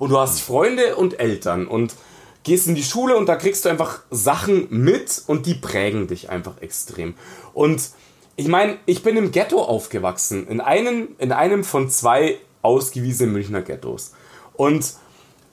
[0.00, 1.94] und du hast Freunde und Eltern und
[2.42, 6.30] gehst in die Schule und da kriegst du einfach Sachen mit und die prägen dich
[6.30, 7.14] einfach extrem.
[7.52, 7.90] Und
[8.34, 13.60] ich meine, ich bin im Ghetto aufgewachsen, in einem, in einem von zwei ausgewiesenen Münchner
[13.60, 14.12] Ghettos.
[14.54, 14.94] Und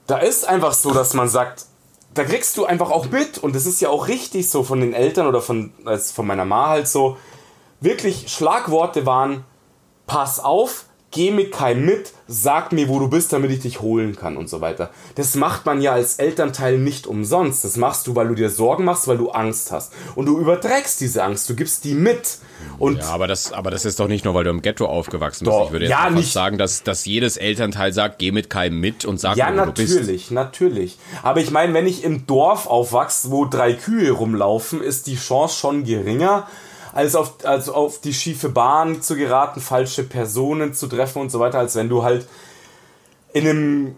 [0.08, 1.66] da ist einfach so, dass man sagt,
[2.14, 4.94] da kriegst du einfach auch mit und das ist ja auch richtig so von den
[4.94, 7.18] Eltern oder von, also von meiner Ma halt so,
[7.82, 9.44] wirklich Schlagworte waren,
[10.08, 10.86] pass auf,
[11.18, 14.50] geh mit keinem mit, sag mir, wo du bist, damit ich dich holen kann und
[14.50, 14.92] so weiter.
[15.16, 17.64] Das macht man ja als Elternteil nicht umsonst.
[17.64, 19.94] Das machst du, weil du dir Sorgen machst, weil du Angst hast.
[20.14, 22.38] Und du überträgst diese Angst, du gibst die mit.
[22.78, 25.46] Und ja, aber das, aber das ist doch nicht nur, weil du im Ghetto aufgewachsen
[25.46, 25.58] bist.
[25.58, 28.80] Doch, ich würde jetzt ja, nicht sagen, dass, dass jedes Elternteil sagt, geh mit keinem
[28.80, 29.94] mit und sag ja, mir, wo du bist.
[29.94, 30.98] Ja, natürlich, natürlich.
[31.24, 35.58] Aber ich meine, wenn ich im Dorf aufwachse, wo drei Kühe rumlaufen, ist die Chance
[35.58, 36.48] schon geringer,
[36.94, 41.40] als auf, als auf die schiefe Bahn zu geraten, falsche Personen zu treffen und so
[41.40, 42.28] weiter, als wenn du halt
[43.34, 43.96] in einem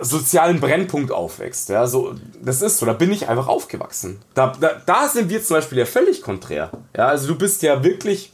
[0.00, 1.68] sozialen Brennpunkt aufwächst.
[1.68, 4.20] Ja, so, das ist so, da bin ich einfach aufgewachsen.
[4.34, 6.70] Da, da, da sind wir zum Beispiel ja völlig konträr.
[6.96, 8.32] Ja, also du bist ja wirklich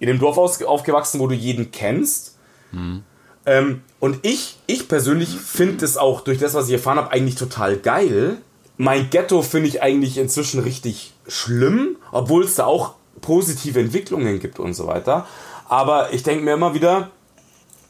[0.00, 2.36] in dem Dorf aufgewachsen, wo du jeden kennst.
[2.72, 3.02] Mhm.
[3.46, 7.36] Ähm, und ich, ich persönlich finde es auch durch das, was ich erfahren habe, eigentlich
[7.36, 8.38] total geil.
[8.76, 14.58] Mein Ghetto finde ich eigentlich inzwischen richtig schlimm, obwohl es da auch positive Entwicklungen gibt
[14.58, 15.26] und so weiter.
[15.68, 17.10] Aber ich denke mir immer wieder,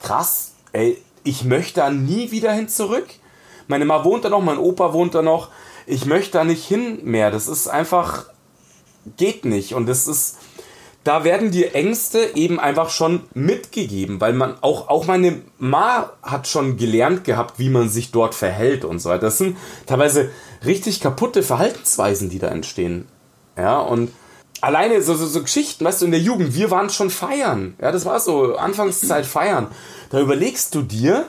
[0.01, 3.07] krass, ey, ich möchte da nie wieder hin zurück.
[3.67, 5.49] Meine Ma wohnt da noch, mein Opa wohnt da noch.
[5.87, 7.31] Ich möchte da nicht hin mehr.
[7.31, 8.27] Das ist einfach,
[9.17, 9.75] geht nicht.
[9.75, 10.39] Und das ist,
[11.05, 16.49] da werden die Ängste eben einfach schon mitgegeben, weil man auch, auch meine Ma hat
[16.49, 19.27] schon gelernt gehabt, wie man sich dort verhält und so weiter.
[19.27, 20.31] Das sind teilweise
[20.65, 23.07] richtig kaputte Verhaltensweisen, die da entstehen.
[23.57, 24.11] Ja, und
[24.61, 27.75] alleine so, so, so Geschichten, weißt du, in der Jugend, wir waren schon feiern.
[27.81, 29.69] Ja, das war so, Anfangszeit feiern.
[30.11, 31.29] Da überlegst du dir,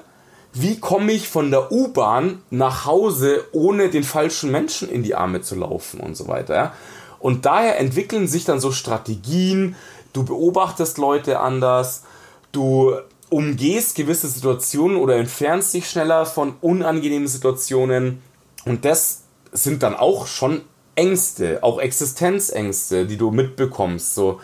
[0.53, 5.41] wie komme ich von der U-Bahn nach Hause, ohne den falschen Menschen in die Arme
[5.41, 6.55] zu laufen und so weiter.
[6.55, 6.73] Ja?
[7.19, 9.75] Und daher entwickeln sich dann so Strategien,
[10.13, 12.03] du beobachtest Leute anders,
[12.51, 12.95] du
[13.29, 18.21] umgehst gewisse Situationen oder entfernst dich schneller von unangenehmen Situationen.
[18.65, 20.61] Und das sind dann auch schon
[20.99, 24.15] Ängste, auch Existenzängste, die du mitbekommst.
[24.15, 24.41] So,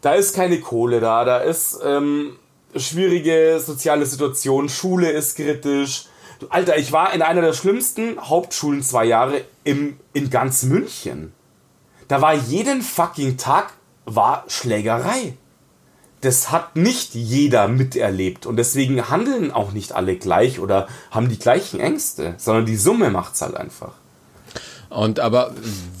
[0.00, 2.36] da ist keine Kohle da, da ist ähm,
[2.74, 6.06] schwierige soziale Situation, Schule ist kritisch.
[6.48, 11.34] Alter, ich war in einer der schlimmsten Hauptschulen zwei Jahre im, in ganz München.
[12.08, 13.74] Da war jeden fucking Tag
[14.06, 15.34] war Schlägerei.
[16.22, 21.38] Das hat nicht jeder miterlebt und deswegen handeln auch nicht alle gleich oder haben die
[21.38, 23.99] gleichen Ängste, sondern die Summe macht's halt einfach.
[24.90, 25.54] Und aber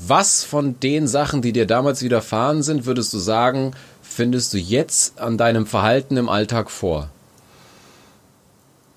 [0.06, 3.72] was von den Sachen, die dir damals widerfahren sind, würdest du sagen,
[4.02, 7.08] findest du jetzt an deinem Verhalten im Alltag vor?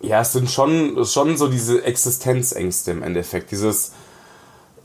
[0.02, 3.52] Ja, es sind schon, schon so diese Existenzängste im Endeffekt.
[3.52, 3.94] Dieses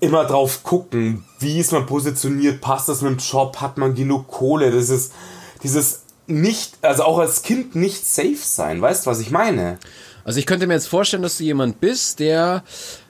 [0.01, 4.29] immer drauf gucken, wie ist man positioniert, passt das mit dem Job, hat man genug
[4.29, 5.13] Kohle, das ist
[5.63, 9.79] dieses nicht, also auch als Kind nicht safe sein, weißt du, was ich meine?
[10.25, 12.63] Also ich könnte mir jetzt vorstellen, dass du jemand bist, der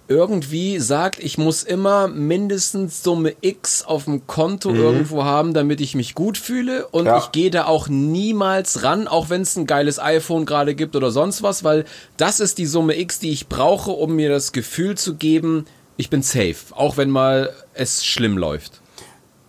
[0.09, 4.81] irgendwie sagt, ich muss immer mindestens Summe X auf dem Konto mhm.
[4.81, 6.87] irgendwo haben, damit ich mich gut fühle.
[6.89, 7.19] Und ja.
[7.19, 11.11] ich gehe da auch niemals ran, auch wenn es ein geiles iPhone gerade gibt oder
[11.11, 11.85] sonst was, weil
[12.17, 15.67] das ist die Summe X, die ich brauche, um mir das Gefühl zu geben,
[15.99, 18.81] ich bin safe, auch wenn mal es schlimm läuft.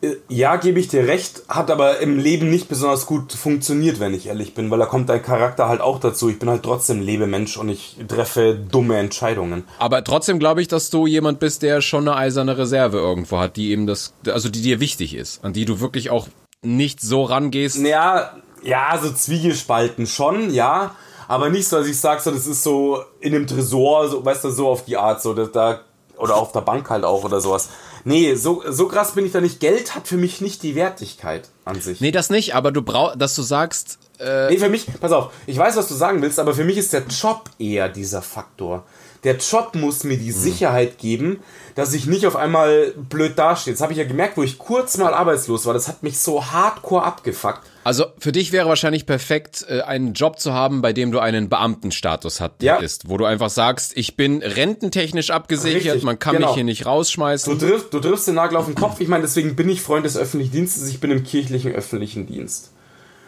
[0.02, 4.14] Äh, ja, gebe ich dir recht, hat aber im Leben nicht besonders gut funktioniert, wenn
[4.14, 6.30] ich ehrlich bin, weil da kommt dein Charakter halt auch dazu.
[6.30, 9.64] Ich bin halt trotzdem Lebemensch und ich treffe dumme Entscheidungen.
[9.78, 13.58] Aber trotzdem glaube ich, dass du jemand bist, der schon eine eiserne Reserve irgendwo hat,
[13.58, 16.28] die eben das, also die dir wichtig ist, an die du wirklich auch
[16.62, 17.78] nicht so rangehst.
[17.78, 20.96] Ja, ja, so Zwiegespalten schon, ja.
[21.28, 24.46] Aber nicht so, dass ich sage, so, das ist so in dem Tresor, so, weißt
[24.46, 25.82] du, so auf die Art, so, dass da,
[26.20, 27.70] oder auf der Bank halt auch oder sowas.
[28.04, 29.60] Nee, so, so krass bin ich da nicht.
[29.60, 32.02] Geld hat für mich nicht die Wertigkeit an sich.
[32.02, 35.32] Nee, das nicht, aber du brauchst, dass du sagst, äh, Nee, für mich, pass auf,
[35.48, 38.84] ich weiß, was du sagen willst, aber für mich ist der Job eher dieser Faktor.
[39.26, 41.42] Der Job muss mir die Sicherheit geben,
[41.76, 43.74] dass ich nicht auf einmal blöd dastehe.
[43.74, 45.74] Das habe ich ja gemerkt, wo ich kurz mal arbeitslos war.
[45.74, 47.60] Das hat mich so hardcore abgefuckt.
[47.84, 51.50] Also für dich wäre wahrscheinlich perfekt, äh, einen Job zu haben, bei dem du einen
[51.50, 52.78] Beamtenstatus hat, Ja.
[52.78, 56.48] ist, wo du einfach sagst, ich bin rententechnisch abgesichert, Richtig, man kann genau.
[56.48, 57.60] mich hier nicht Du rausschmeißen.
[57.60, 59.02] triffst, du triffst den Nagel auf den Kopf.
[59.02, 60.88] Ich meine, deswegen bin ich Freund des öffentlichen Dienstes.
[60.90, 62.72] Ich bin im kirchlichen öffentlichen Dienst.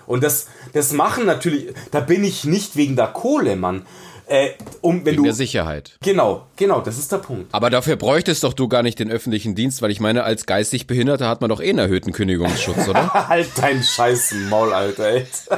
[0.08, 3.86] Und das, das machen natürlich, da bin ich nicht wegen der Kohle, Mann.
[4.28, 5.98] Äh, um, wenn Wegen du, der Sicherheit.
[6.02, 7.54] genau, genau, das ist der Punkt.
[7.54, 10.88] Aber dafür bräuchtest doch du gar nicht den öffentlichen Dienst, weil ich meine, als geistig
[10.88, 13.14] Behinderter hat man doch eh einen erhöhten Kündigungsschutz, oder?
[13.30, 15.26] Halt dein scheiß Maul, Alter, ey.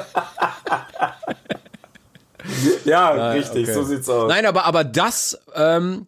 [2.85, 3.73] ja, richtig, okay.
[3.73, 4.29] so sieht's aus.
[4.29, 6.07] Nein, aber, aber das ähm,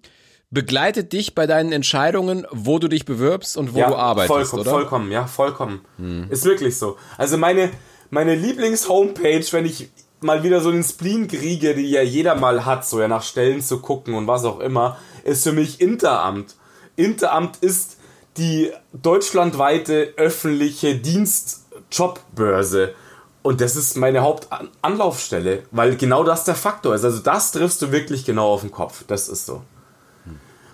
[0.50, 4.72] begleitet dich bei deinen Entscheidungen, wo du dich bewirbst und wo du arbeitest, vollkommen, oder?
[4.72, 5.82] Vollkommen, ja, vollkommen.
[6.30, 6.98] Ist wirklich so.
[7.18, 7.70] Also meine,
[8.10, 9.90] meine Lieblings-Homepage, wenn ich
[10.26, 13.62] mal wieder so einen Spleen kriege, die ja jeder mal hat, so ja nach Stellen
[13.62, 16.56] zu gucken und was auch immer, ist für mich Interamt.
[16.96, 17.98] Interamt ist
[18.38, 22.94] die deutschlandweite öffentliche Dienstjobbörse.
[23.42, 27.04] Und das ist meine Hauptanlaufstelle, weil genau das der Faktor ist.
[27.04, 29.04] Also das triffst du wirklich genau auf den Kopf.
[29.08, 29.62] Das ist so.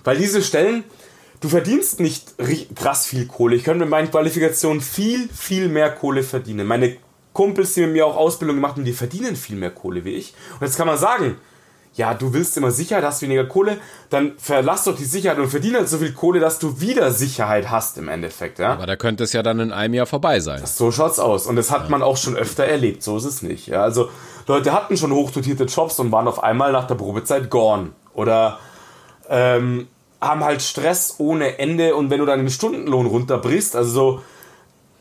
[0.04, 0.86] Weil diese Stellen,
[1.42, 2.34] du verdienst nicht
[2.76, 3.58] krass viel Kohle.
[3.58, 6.66] Ich könnte mit meinen Qualifikationen viel, viel mehr Kohle verdienen.
[6.66, 6.96] Meine
[7.34, 10.34] Kumpels, die mit mir auch Ausbildung gemacht haben, die verdienen viel mehr Kohle wie ich.
[10.60, 11.38] Und jetzt kann man sagen,
[11.94, 13.78] ja, du willst immer Sicherheit, hast weniger Kohle,
[14.10, 17.70] dann verlass doch die Sicherheit und verdiene halt so viel Kohle, dass du wieder Sicherheit
[17.70, 18.74] hast im Endeffekt, ja.
[18.74, 20.62] Aber da könnte es ja dann in einem Jahr vorbei sein.
[20.66, 21.48] So schaut's aus.
[21.48, 23.04] Und das hat man auch schon öfter erlebt.
[23.04, 23.68] So ist es nicht.
[23.68, 24.10] Ja, also
[24.48, 27.90] Leute hatten schon hochdotierte Jobs und waren auf einmal nach der Probezeit gone.
[28.14, 28.60] Oder
[29.30, 29.88] ähm,
[30.22, 31.96] haben halt Stress ohne Ende.
[31.96, 34.22] Und wenn du dann den Stundenlohn runterbrichst, also so,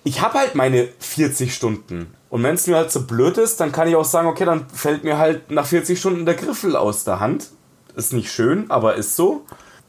[0.03, 2.14] ich habe halt meine 40 Stunden.
[2.31, 4.66] Und wenn es mir halt so blöd ist, dann kann ich auch sagen, okay, dann
[4.73, 7.49] fällt mir halt nach 40 Stunden der Griffel aus der Hand.
[7.97, 9.45] Ist nicht schön, aber ist so.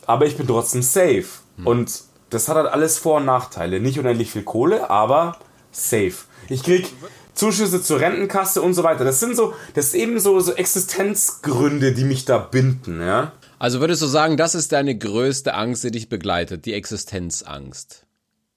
[0.07, 1.25] Aber ich bin trotzdem safe.
[1.63, 2.01] Und
[2.31, 3.79] das hat halt alles Vor- und Nachteile.
[3.79, 5.37] Nicht unendlich viel Kohle, aber
[5.71, 6.13] safe.
[6.49, 6.91] Ich krieg
[7.35, 9.05] Zuschüsse zur Rentenkasse und so weiter.
[9.05, 13.33] Das sind so, das ist eben so, so Existenzgründe, die mich da binden, ja.
[13.59, 18.00] Also würdest du sagen, das ist deine größte Angst, die dich begleitet, die Existenzangst.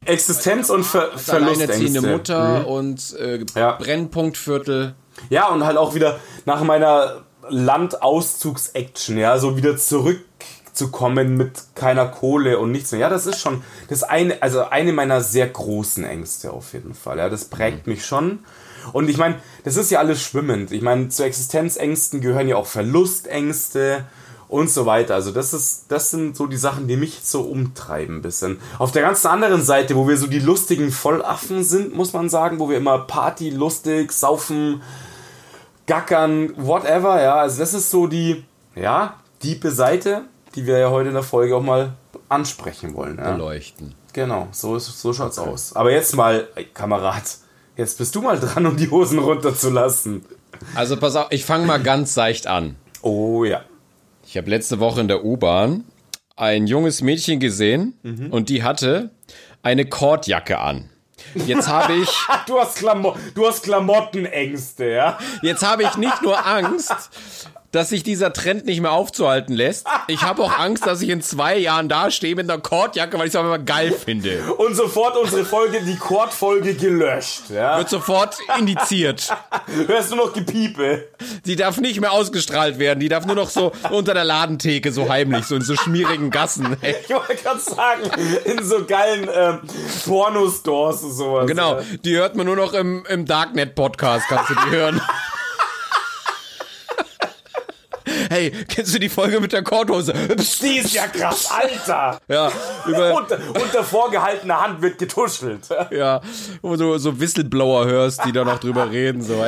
[0.07, 2.03] Existenz und Ver Verlustängste.
[2.03, 3.73] Mutter und äh, Ja.
[3.73, 4.95] Brennpunktviertel.
[5.31, 12.59] Ja, und halt auch wieder nach meiner Landauszugs-Action, ja, so wieder zurückzukommen mit keiner Kohle
[12.59, 13.03] und nichts mehr.
[13.03, 17.19] Ja, das ist schon das eine, also eine meiner sehr großen Ängste auf jeden Fall.
[17.19, 18.41] Ja, das prägt mich schon.
[18.93, 20.71] Und ich meine, das ist ja alles schwimmend.
[20.71, 24.05] Ich meine, zu Existenzängsten gehören ja auch Verlustängste
[24.49, 25.15] und so weiter.
[25.15, 28.59] Also das ist, das sind so die Sachen, die mich so umtreiben ein bisschen.
[28.79, 32.59] Auf der ganzen anderen Seite, wo wir so die lustigen Vollaffen sind, muss man sagen,
[32.59, 34.83] wo wir immer Party, lustig, saufen,
[35.87, 37.37] gackern, whatever, ja.
[37.37, 40.23] Also das ist so die, ja, diepe Seite,
[40.55, 41.95] die wir ja heute in der Folge auch mal
[42.29, 43.19] ansprechen wollen.
[43.19, 43.33] Ja.
[43.33, 43.95] beleuchten.
[44.13, 45.75] Genau, so, ist, so schaut's aus.
[45.75, 47.25] Aber jetzt mal, Kamerad,
[47.77, 50.25] jetzt bist du mal dran, um die Hosen runterzulassen.
[50.75, 52.77] Also pass auf, ich fange mal ganz seicht an.
[53.03, 53.63] Oh ja.
[54.35, 55.85] Ich habe letzte Woche in der U-Bahn
[56.35, 58.33] ein junges Mädchen gesehen Mhm.
[58.33, 59.11] und die hatte
[59.63, 60.91] eine Kordjacke an.
[61.47, 62.09] Jetzt habe ich,
[62.49, 65.19] du hast, Klamo du hast Klamottenängste, ja?
[65.43, 67.11] jetzt habe ich nicht nur Angst,
[67.75, 69.87] dass sich dieser Trend nicht mehr aufzuhalten lässt.
[70.07, 73.33] Ich habe auch Angst, dass ich in zwei Jahren dastehe mit einer Kordjacke, weil ich
[73.33, 74.43] es einfach mal geil finde.
[74.59, 77.79] Und sofort unsere Folge, die Chordfolge gelöscht, ja?
[77.79, 79.29] Wird sofort indiziert.
[79.87, 81.09] Hörst du noch Gepiepe?
[81.47, 83.01] Die darf nicht mehr ausgestrahlt werden.
[83.01, 86.77] Die darf nur noch so unter der Ladentheke so heimlich, so in so schmierigen Gassen.
[87.07, 88.03] Ich wollte gerade sagen,
[88.45, 89.61] in so geilen ähm,
[90.07, 91.47] Porno-Stores und sowas.
[91.47, 91.85] Genau, Ja.
[92.05, 95.01] die hört man nur noch im, im Darknet-Podcast, kannst du die hören.
[98.31, 100.13] Hey, kennst du die Folge mit der Korthose?
[100.37, 102.19] Psst, Die ist ja krass, Alter!
[102.29, 102.51] Ja,
[102.87, 105.69] über, Unter, unter vorgehaltener Hand wird getuschelt.
[105.91, 106.21] ja,
[106.63, 109.45] wo du so Whistleblower hörst, die da noch drüber reden, so.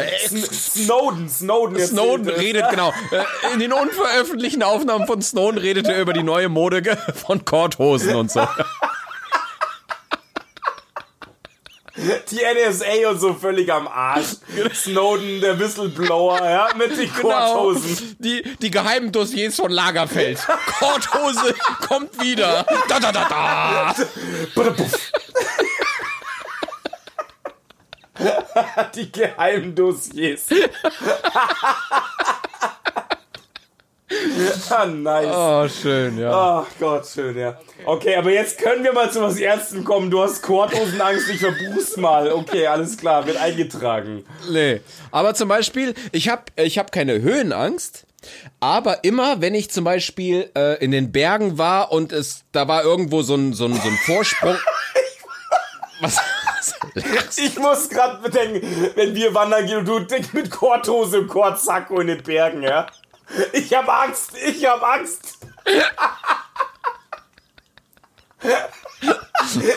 [0.53, 1.79] Snowden, Snowden.
[1.79, 2.39] Snowden das.
[2.39, 2.93] redet, genau.
[3.11, 6.83] äh, In den unveröffentlichten Aufnahmen von Snowden redet er über die neue Mode
[7.27, 8.47] von Korthosen und so.
[11.97, 14.37] Die NSA und so völlig am Arsch.
[14.75, 17.55] Snowden, der Whistleblower, ja, mit den Genau.
[17.55, 18.17] Korthosen.
[18.19, 20.39] Die, die geheimen Dossiers von Lagerfeld.
[20.79, 21.55] Korthose
[21.89, 22.67] kommt wieder.
[22.89, 23.95] Da, da, da, da.
[28.95, 30.47] Die Geheimdossiers.
[34.71, 35.27] ah, nice.
[35.29, 36.31] Oh, schön, ja.
[36.61, 37.59] Ach Gott, schön, ja.
[37.85, 40.11] Okay, aber jetzt können wir mal zu was Ernstem kommen.
[40.11, 42.31] Du hast Korthosenangst, ich verbuch's mal.
[42.31, 44.25] Okay, alles klar, wird eingetragen.
[44.51, 44.81] Nee.
[45.11, 48.07] Aber zum Beispiel, ich habe ich hab keine Höhenangst.
[48.61, 52.85] Aber immer, wenn ich zum Beispiel äh, in den Bergen war und es, da war
[52.85, 54.57] irgendwo so ein, so ein, so ein Vorsprung.
[56.01, 56.19] Was?
[57.37, 62.01] Ich muss gerade bedenken, wenn wir wandern gehen und du dick mit Korthose und Kortsacko
[62.01, 62.87] in den Bergen, ja?
[63.53, 65.39] Ich hab Angst, ich hab Angst.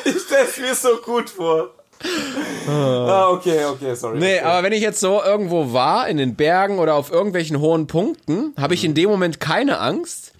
[0.05, 1.73] ich stell's mir so gut vor.
[2.67, 4.19] Ah, okay, okay, sorry.
[4.19, 4.45] Nee, okay.
[4.45, 8.53] aber wenn ich jetzt so irgendwo war, in den Bergen oder auf irgendwelchen hohen Punkten,
[8.57, 10.33] habe ich in dem Moment keine Angst.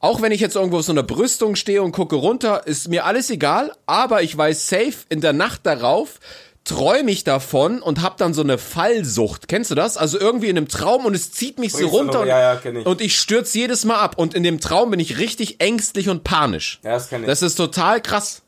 [0.00, 3.04] Auch wenn ich jetzt irgendwo auf so einer Brüstung stehe und gucke runter, ist mir
[3.04, 6.20] alles egal, aber ich weiß safe, in der Nacht darauf
[6.66, 9.48] träume ich davon und hab dann so eine Fallsucht.
[9.48, 9.96] Kennst du das?
[9.96, 12.76] Also irgendwie in einem Traum und es zieht mich so runter und, ja, ja, kenn
[12.76, 12.86] ich.
[12.86, 14.18] und ich stürze jedes Mal ab.
[14.18, 16.80] Und in dem Traum bin ich richtig ängstlich und panisch.
[16.82, 17.26] Ja, das kenn ich.
[17.26, 18.42] Das ist total krass.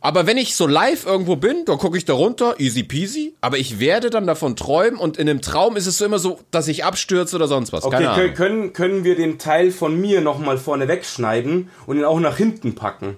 [0.00, 3.58] Aber wenn ich so live irgendwo bin, dann gucke ich da runter, easy peasy, aber
[3.58, 6.68] ich werde dann davon träumen und in dem Traum ist es so immer so, dass
[6.68, 7.84] ich abstürze oder sonst was.
[7.84, 8.34] Okay, Keine Ahnung.
[8.34, 12.74] können, können wir den Teil von mir nochmal vorne wegschneiden und ihn auch nach hinten
[12.74, 13.16] packen?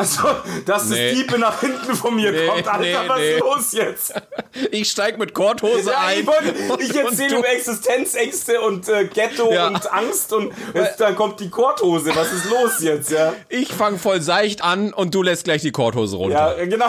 [0.00, 0.28] Also,
[0.66, 1.10] dass Nee.
[1.10, 2.66] das Diepe nach hinten von mir Nee, kommt.
[2.66, 4.14] Alter, nee, was ist los jetzt?
[4.72, 6.20] Ich steig mit Korthose Ja, ein.
[6.20, 9.68] ich, wollte, ich erzähle über Existenzängste und äh, Ghetto Ja.
[9.68, 12.14] und Angst und jetzt, dann kommt die Korthose.
[12.16, 13.32] Was ist los jetzt, ja?
[13.48, 16.56] Ich fang voll seicht an und du lässt gleich die Korthose runter.
[16.58, 16.88] Ja, genau.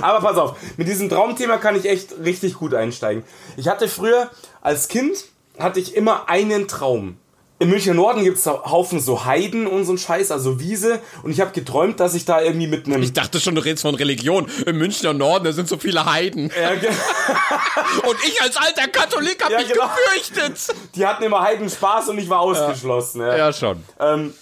[0.00, 3.22] Aber pass auf, mit diesem Traumthema kann ich echt richtig gut einsteigen.
[3.56, 4.30] Ich hatte früher
[4.62, 5.26] als Kind
[5.58, 7.18] hatte ich immer einen Traum.
[7.60, 10.98] Im Münchner Norden gibt es Haufen so Heiden und so ein Scheiß, also Wiese.
[11.22, 13.02] Und ich habe geträumt, dass ich da irgendwie mit einem.
[13.02, 14.46] Ich dachte schon, du redest von Religion.
[14.64, 16.50] Im Münchner Norden, da sind so viele Heiden.
[16.58, 16.70] Ja,
[18.08, 19.84] Und ich als alter Katholik hab Ja, mich genau.
[19.88, 20.74] gefürchtet.
[20.94, 23.20] die hatten immer Heiden Spaß und ich war ausgeschlossen.
[23.20, 23.36] Ja.
[23.36, 23.84] Ja, schon.
[24.00, 24.32] Ähm,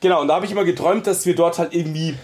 [0.00, 2.14] genau, und da habe ich immer geträumt, dass wir dort halt irgendwie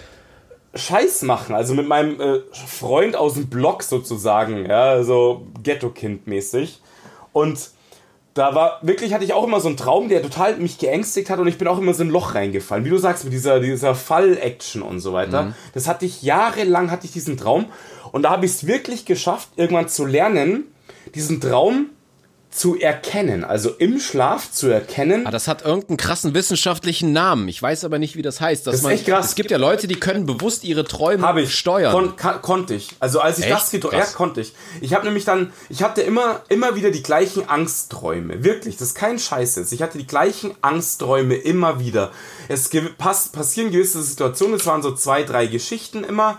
[0.75, 1.55] Scheiß machen.
[1.55, 6.81] Also mit meinem äh, Freund aus dem Block sozusagen, ja, so Ghetto-Kind mäßig.
[7.35, 7.59] Und
[8.39, 11.41] da war wirklich, hatte ich auch immer so einen Traum, der total mich geängstigt hat
[11.41, 12.85] und ich bin auch immer so in ein Loch reingefallen.
[12.85, 15.55] Wie du sagst, mit dieser, dieser Fall-Action und so weiter.
[15.75, 17.67] Das hatte ich jahrelang, hatte ich diesen Traum.
[18.13, 20.65] Und da habe ich es wirklich geschafft, irgendwann zu lernen,
[21.15, 21.87] diesen Traum
[22.51, 23.45] zu erkennen.
[23.45, 25.27] Also im Schlaf zu erkennen.
[25.27, 27.47] Ah, das hat irgendeinen krassen wissenschaftlichen Namen.
[27.49, 28.67] Ich weiß aber nicht, wie das heißt.
[28.67, 29.27] Dass ist man, echt krass.
[29.27, 31.55] Es gibt ja Leute, die können bewusst ihre Träume Habe ich.
[31.55, 31.93] steuern.
[31.93, 32.91] Kon konnte ich.
[33.01, 33.55] Also als ich Echt?
[33.55, 34.55] das geträumt ja, konnte ich.
[34.81, 38.43] Ich habe nämlich dann, ich hatte immer, immer wieder die gleichen Angstträume.
[38.45, 39.73] Wirklich, das ist kein Scheiß jetzt.
[39.73, 42.13] Ich hatte die gleichen Angstträume immer wieder.
[42.49, 46.39] Es pass passieren gewisse Situationen, es waren so zwei, drei Geschichten immer.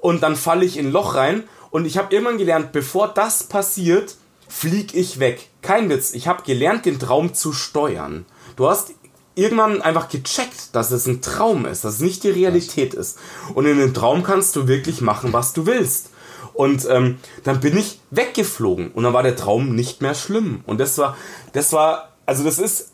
[0.00, 1.44] Und dann falle ich in ein Loch rein.
[1.70, 4.16] Und ich habe irgendwann gelernt, bevor das passiert,
[4.50, 5.48] flieg ich weg.
[5.62, 6.12] Kein Witz.
[6.12, 8.26] Ich habe gelernt, den Traum zu steuern.
[8.56, 8.92] Du hast
[9.34, 13.18] irgendwann einfach gecheckt, dass es ein Traum ist, dass es nicht die Realität ist.
[13.54, 16.10] Und in dem Traum kannst du wirklich machen, was du willst.
[16.52, 20.62] Und ähm, dann bin ich weggeflogen und dann war der Traum nicht mehr schlimm.
[20.66, 21.16] Und das war,
[21.52, 22.90] das war, also das ist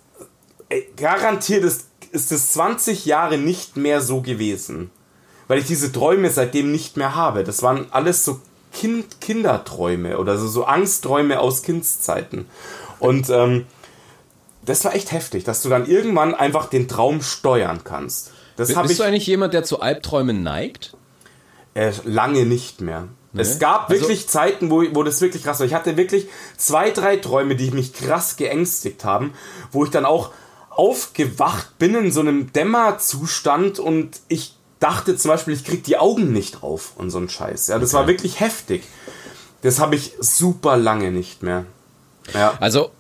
[0.69, 4.91] ey, garantiert ist, ist es 20 Jahre nicht mehr so gewesen.
[5.49, 7.45] Weil ich diese Träume seitdem nicht mehr habe.
[7.45, 8.41] Das waren alles so
[8.77, 12.47] kind, Kinderträume oder so, so Angstträume aus Kindszeiten.
[12.99, 13.67] Und ähm,
[14.65, 18.33] das war echt heftig, dass du dann irgendwann einfach den Traum steuern kannst.
[18.57, 20.95] Das Bist ich du eigentlich jemand, der zu Albträumen neigt?
[21.75, 23.09] äh, lange nicht mehr.
[23.35, 25.67] Es gab Also- wirklich Zeiten, wo, wo das wirklich krass war.
[25.67, 29.35] Ich hatte wirklich zwei, drei Träume, die mich krass geängstigt haben,
[29.73, 30.31] wo ich dann auch
[30.71, 36.33] aufgewacht bin in so einem Dämmerzustand und ich dachte zum Beispiel, ich krieg die Augen
[36.33, 37.69] nicht auf und so ein Scheiß.
[37.69, 38.85] Ja, das war wirklich heftig.
[39.63, 41.65] Das habe ich super lange nicht mehr.
[42.35, 42.55] Ja.
[42.61, 42.91] Also,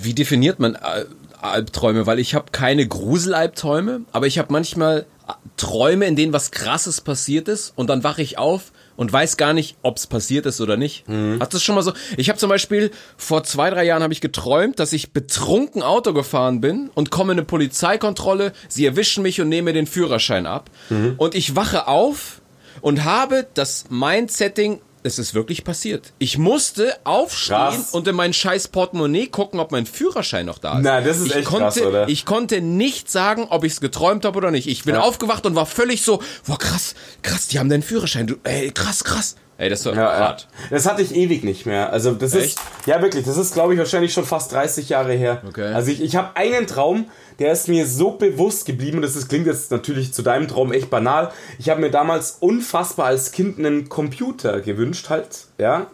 [0.00, 1.08] wie definiert man Al-
[1.40, 2.06] Albträume?
[2.06, 7.00] Weil ich habe keine Gruselalbträume, aber ich habe manchmal äh, Träume, in denen was Krasses
[7.00, 10.60] passiert ist und dann wache ich auf und weiß gar nicht, ob es passiert ist
[10.60, 11.04] oder nicht.
[11.40, 11.92] Hat das schon mal so?
[12.16, 16.12] Ich habe zum Beispiel vor zwei, drei Jahren habe ich geträumt, dass ich betrunken Auto
[16.12, 20.46] gefahren bin und komme in eine Polizeikontrolle, sie erwischen mich und nehmen mir den Führerschein
[20.46, 20.70] ab.
[21.16, 22.40] Und ich wache auf
[22.80, 26.12] und habe das Mindsetting, es ist wirklich passiert.
[26.18, 27.90] Ich musste aufstehen Krass.
[27.92, 30.82] und in mein scheiß Portemonnaie gucken, ob mein Führerschein noch da ist.
[30.84, 32.08] Na, das ist ich echt konnte, krass, oder?
[32.08, 34.66] Ich konnte nicht sagen, ob ich es geträumt habe oder nicht.
[34.68, 35.00] Ich bin Ja.
[35.02, 38.26] aufgewacht und war völlig so, boah, krass, krass, die haben deinen Führerschein.
[38.26, 39.36] Du, ey, krass, krass.
[39.58, 40.18] Ey, das Ja, ja.
[40.18, 40.48] hart.
[40.68, 41.90] Das hatte ich ewig nicht mehr.
[41.90, 42.58] Also das Echt?
[42.58, 45.40] ist ja wirklich, das ist glaube ich wahrscheinlich schon fast 30 Jahre her.
[45.48, 45.72] Okay.
[45.72, 47.06] Also ich, ich habe einen Traum,
[47.38, 49.02] der ist mir so bewusst geblieben.
[49.02, 51.32] Das ist, klingt jetzt natürlich zu deinem Traum echt banal.
[51.58, 55.86] Ich habe mir damals unfassbar als Kind einen Computer gewünscht halt, ja,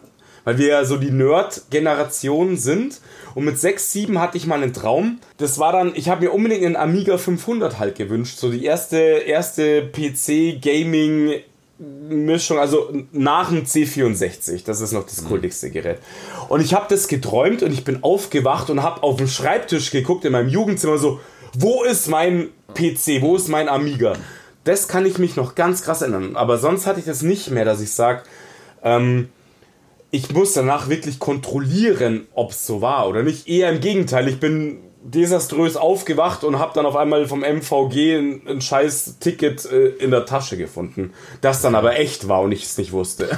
[0.45, 2.99] weil wir ja so die Nerd-Generation sind.
[3.35, 5.19] Und mit 6, 7 hatte ich mal einen Traum.
[5.37, 8.37] Das war dann, ich habe mir unbedingt einen Amiga 500 halt gewünscht.
[8.37, 11.41] So die erste, erste PC-Gaming-
[12.07, 15.97] Mischung, also nach dem C64, das ist noch das kultigste Gerät.
[16.47, 20.23] Und ich habe das geträumt und ich bin aufgewacht und habe auf den Schreibtisch geguckt
[20.23, 21.19] in meinem Jugendzimmer so,
[21.53, 24.13] wo ist mein PC, wo ist mein Amiga?
[24.63, 27.65] Das kann ich mich noch ganz krass erinnern, aber sonst hatte ich das nicht mehr,
[27.65, 28.23] dass ich sage,
[28.81, 29.29] ähm,
[30.11, 33.47] ich muss danach wirklich kontrollieren, ob es so war oder nicht.
[33.47, 38.47] Eher im Gegenteil, ich bin desaströs aufgewacht und habe dann auf einmal vom MVG ein,
[38.47, 42.63] ein scheiß Ticket äh, in der Tasche gefunden, das dann aber echt war und ich
[42.63, 43.27] es nicht wusste.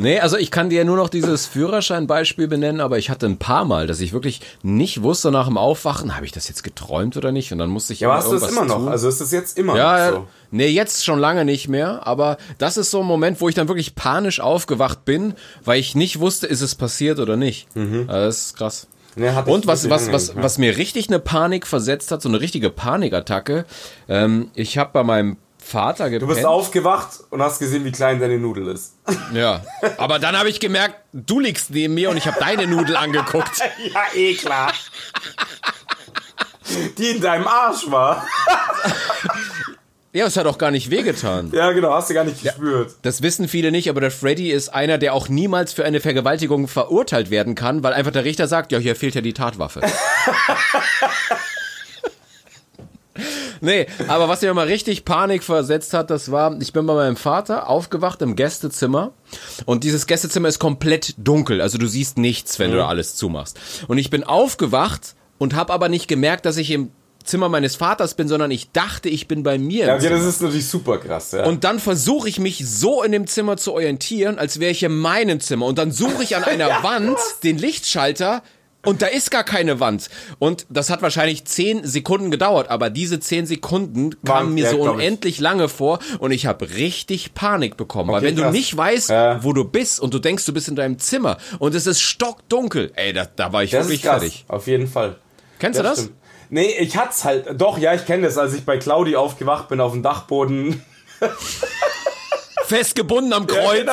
[0.00, 3.64] Nee, also ich kann dir nur noch dieses Führerscheinbeispiel benennen, aber ich hatte ein paar
[3.64, 7.32] Mal, dass ich wirklich nicht wusste nach dem Aufwachen, habe ich das jetzt geträumt oder
[7.32, 7.50] nicht?
[7.50, 8.80] Und dann musste ich Ja, aber hast du das irgendwas immer noch?
[8.84, 8.88] tun.
[8.88, 10.26] Also ist das jetzt immer Ja, noch so?
[10.52, 13.66] nee, jetzt schon lange nicht mehr, aber das ist so ein Moment, wo ich dann
[13.66, 15.34] wirklich panisch aufgewacht bin,
[15.64, 17.66] weil ich nicht wusste, ist es passiert oder nicht.
[17.74, 18.86] Also das ist krass.
[19.16, 22.70] Nee, Und was, was, was, was mir richtig eine Panik versetzt hat, so eine richtige
[22.70, 23.64] Panikattacke,
[24.08, 25.38] ähm, ich habe bei meinem
[25.68, 26.30] Vater gepennt.
[26.30, 28.94] Du bist aufgewacht und hast gesehen, wie klein deine Nudel ist.
[29.34, 29.60] Ja,
[29.98, 33.58] aber dann habe ich gemerkt, du liegst neben mir und ich habe deine Nudel angeguckt.
[33.92, 34.72] ja, eh klar.
[36.96, 38.26] Die in deinem Arsch war.
[40.14, 41.50] Ja, es hat auch gar nicht wehgetan.
[41.52, 42.94] Ja, genau, hast du gar nicht gespürt.
[43.02, 46.66] Das wissen viele nicht, aber der Freddy ist einer, der auch niemals für eine Vergewaltigung
[46.66, 49.82] verurteilt werden kann, weil einfach der Richter sagt, ja, hier fehlt ja die Tatwaffe.
[53.60, 57.16] nee, aber was mir mal richtig Panik versetzt hat, das war, ich bin bei meinem
[57.16, 59.12] Vater aufgewacht im Gästezimmer
[59.66, 63.58] und dieses Gästezimmer ist komplett dunkel, also du siehst nichts, wenn du da alles zumachst.
[63.88, 66.90] Und ich bin aufgewacht und habe aber nicht gemerkt, dass ich im
[67.24, 69.86] Zimmer meines Vaters bin, sondern ich dachte, ich bin bei mir.
[69.86, 71.44] Ja, okay, das ist natürlich super krass, ja.
[71.44, 74.96] Und dann versuche ich mich so in dem Zimmer zu orientieren, als wäre ich in
[74.96, 75.66] meinem Zimmer.
[75.66, 77.40] Und dann suche ich an einer Ja, Wand was?
[77.40, 78.42] den Lichtschalter
[78.84, 80.08] und da ist gar keine Wand.
[80.38, 84.84] Und das hat wahrscheinlich zehn Sekunden gedauert, aber diese zehn Sekunden kamen mir ja, so
[84.84, 84.90] ich.
[84.90, 88.10] unendlich lange vor und ich habe richtig Panik bekommen.
[88.10, 88.52] Weil Okay, wenn du krass.
[88.52, 89.42] nicht weißt, Ja.
[89.44, 92.92] wo du bist und du denkst, du bist in deinem Zimmer und es ist stockdunkel,
[92.94, 94.44] ey, da, da war ich das wirklich fertig.
[94.48, 95.16] auf jeden Fall.
[95.58, 95.98] Kennst du das?
[95.98, 96.14] stimmt.
[96.50, 97.60] Nee, ich hat's halt.
[97.60, 100.82] Doch, ja, ich kenne das, als ich bei Claudi aufgewacht bin auf dem Dachboden
[102.64, 103.80] Festgebunden am Kreuz.
[103.80, 103.92] genau.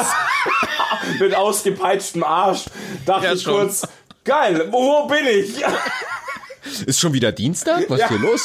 [1.20, 2.66] mit ausgepeitschtem Arsch.
[3.06, 3.88] Dachte Ja, ich kurz,
[4.26, 5.64] geil, wo bin ich?
[6.88, 7.90] Ist schon wieder Dienstag?
[7.90, 8.44] Was ist hier los?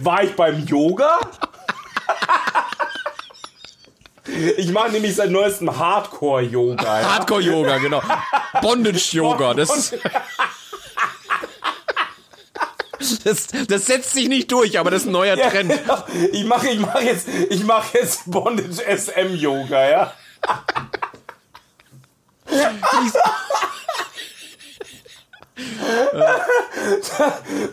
[0.00, 1.20] War ich beim Yoga?
[4.56, 7.00] Ich mache nämlich seit neuestem Hardcore-Yoga.
[7.00, 7.14] Ja.
[7.14, 8.02] Hardcore-Yoga, genau.
[8.60, 9.54] Bondage-Yoga.
[9.54, 9.94] Das,
[13.22, 15.72] das, das setzt sich nicht durch, aber das ist ein neuer Trend.
[16.32, 20.12] Ich mache ich mach jetzt, ich mach jetzt Bondage SM Yoga, ja.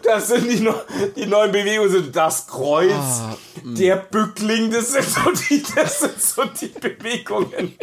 [0.04, 0.68] Das sind die,
[1.16, 6.22] die neuen Bewegungen, sind das Kreuz, Ah, der Bückling, das sind so die, das sind
[6.22, 7.78] so die Bewegungen.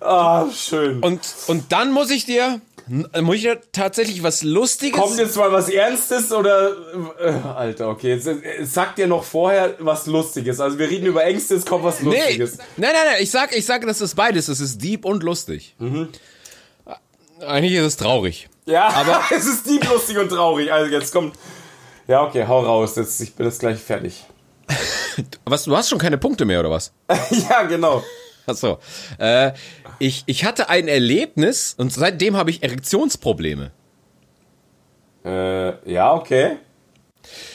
[0.00, 1.00] Ah, schön.
[1.00, 5.00] Und, und dann muss ich dir, muss ich tatsächlich was Lustiges.
[5.00, 6.70] Kommt jetzt mal was Ernstes oder.
[7.18, 8.14] Äh, Alter, okay.
[8.14, 10.60] Jetzt, äh, sag dir noch vorher was Lustiges.
[10.60, 12.58] Also, wir reden über Ängste, es kommt was nee, nein, Lustiges.
[12.76, 14.46] nein, nein, ich sag, ich sag, das ist beides.
[14.46, 15.74] Das ist deep und lustig.
[15.78, 16.08] Mhm.
[17.40, 18.48] Eigentlich ist es traurig.
[18.66, 20.72] Ja, Aber- es ist deep, lustig und traurig.
[20.72, 21.36] Also, jetzt kommt.
[22.06, 22.94] Ja, okay, hau raus.
[22.96, 24.24] Jetzt, ich bin jetzt gleich fertig.
[25.44, 26.92] Was, du hast schon keine Punkte mehr, oder was?
[27.30, 28.02] ja, genau.
[28.50, 28.78] Achso.
[29.18, 29.52] Äh,
[29.98, 33.72] ich, ich hatte ein Erlebnis und seitdem habe ich Erektionsprobleme.
[35.24, 36.58] Äh, ja, okay.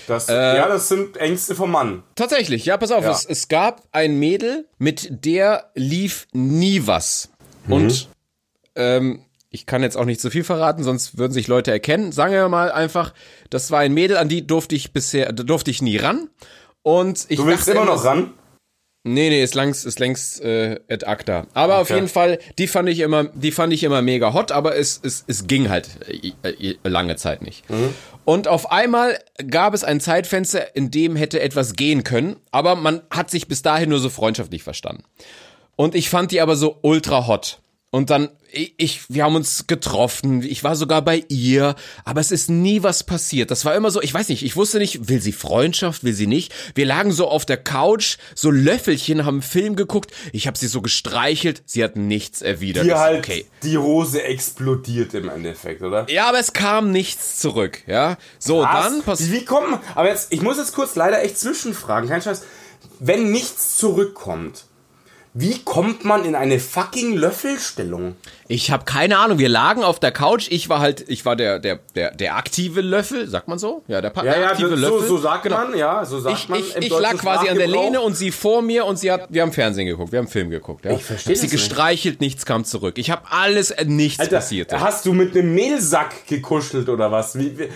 [0.07, 2.03] Das, ja, das sind Ängste vom Mann.
[2.15, 3.11] Tatsächlich, ja, pass auf, Ja.
[3.11, 7.29] Es, es gab ein Mädel, mit der lief nie was.
[7.69, 8.09] Und
[8.75, 12.11] ähm, ich kann jetzt auch nicht zu viel verraten, sonst würden sich Leute erkennen.
[12.11, 13.13] Sagen wir mal einfach,
[13.49, 16.29] das war ein Mädel, an die durfte ich bisher, durfte ich nie ran.
[16.83, 18.33] Und ich Du willst immer noch ran?
[19.03, 21.47] Nee, nee, ist längst, ist längst äh, ad acta.
[21.55, 21.95] Aber auf Okay.
[21.95, 25.23] jeden Fall, die fand ich immer, die fand ich immer mega hot, aber es, es,
[25.27, 26.33] es ging halt äh,
[26.67, 27.63] äh, lange Zeit nicht.
[28.25, 29.17] Und auf einmal
[29.49, 33.63] gab es ein Zeitfenster, in dem hätte etwas gehen können, aber man hat sich bis
[33.63, 35.03] dahin nur so freundschaftlich verstanden.
[35.75, 37.60] Und ich fand die aber so ultra hot.
[37.93, 41.75] Und dann, ich, wir haben uns getroffen, ich war sogar bei ihr,
[42.05, 43.51] aber es ist nie was passiert.
[43.51, 46.25] Das war immer so, ich weiß nicht, ich wusste nicht, will sie Freundschaft, will sie
[46.25, 46.53] nicht.
[46.73, 50.67] Wir lagen so auf der Couch, so Löffelchen, haben einen Film geguckt, ich habe sie
[50.67, 52.85] so gestreichelt, sie hat nichts erwidert.
[52.85, 53.45] So, halt okay.
[53.61, 56.09] die Hose explodiert im Endeffekt, oder?
[56.09, 58.17] Ja, aber es kam nichts zurück, ja.
[58.39, 58.71] So, Was?
[58.71, 62.21] dann pass Wie kommt man, aber jetzt, ich muss jetzt kurz leider echt zwischenfragen, kein
[62.21, 62.43] Scheiß.
[62.99, 64.63] Wenn nichts zurückkommt,
[65.33, 68.15] wie kommt man in eine fucking Löffelstellung?
[68.49, 69.39] Ich habe keine Ahnung.
[69.39, 70.47] Wir lagen auf der Couch.
[70.51, 73.81] Ich war halt, ich war der der der der aktive Löffel, sagt man so?
[73.87, 75.07] Ja, der, pa- Ja, der ja, aktive so, Löffel.
[75.07, 75.55] so sagt Genau.
[75.57, 76.59] man, ja, so sagt Ich, man.
[76.59, 77.67] ich, im ich lag quasi an der.
[77.69, 80.49] Lehne und sie vor mir und sie hat, wir haben Fernsehen geguckt, wir haben Film
[80.49, 80.83] geguckt.
[80.83, 80.91] Ja.
[80.91, 81.51] Ich versteh hab sie nicht.
[81.53, 82.97] gestreichelt, nichts kam zurück.
[82.97, 84.73] Ich habe alles, äh, nichts Alter, passiert.
[84.73, 87.39] hast du mit einem Mehlsack gekuschelt oder was?
[87.39, 87.69] Wie, wie,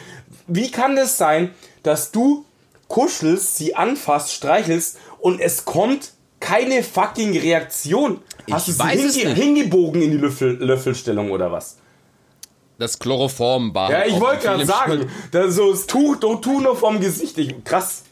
[0.48, 1.52] wie kann das sein,
[1.84, 2.44] dass du
[2.90, 6.12] kuschelst, sie anfasst, streichelst und es kommt
[6.46, 8.20] keine fucking Reaktion?
[8.52, 9.42] Hast Ich du weiß es hinge nicht.
[9.44, 11.78] hingebogen in die Löffel, Löffelstellung oder was?
[12.78, 13.90] Das Chloroform war.
[13.90, 15.08] Ja, ich wollte gerade sagen, Schuld.
[15.32, 17.38] da so das Tuch, do, Tuch noch vom Gesicht.
[17.38, 18.04] Ich, krass.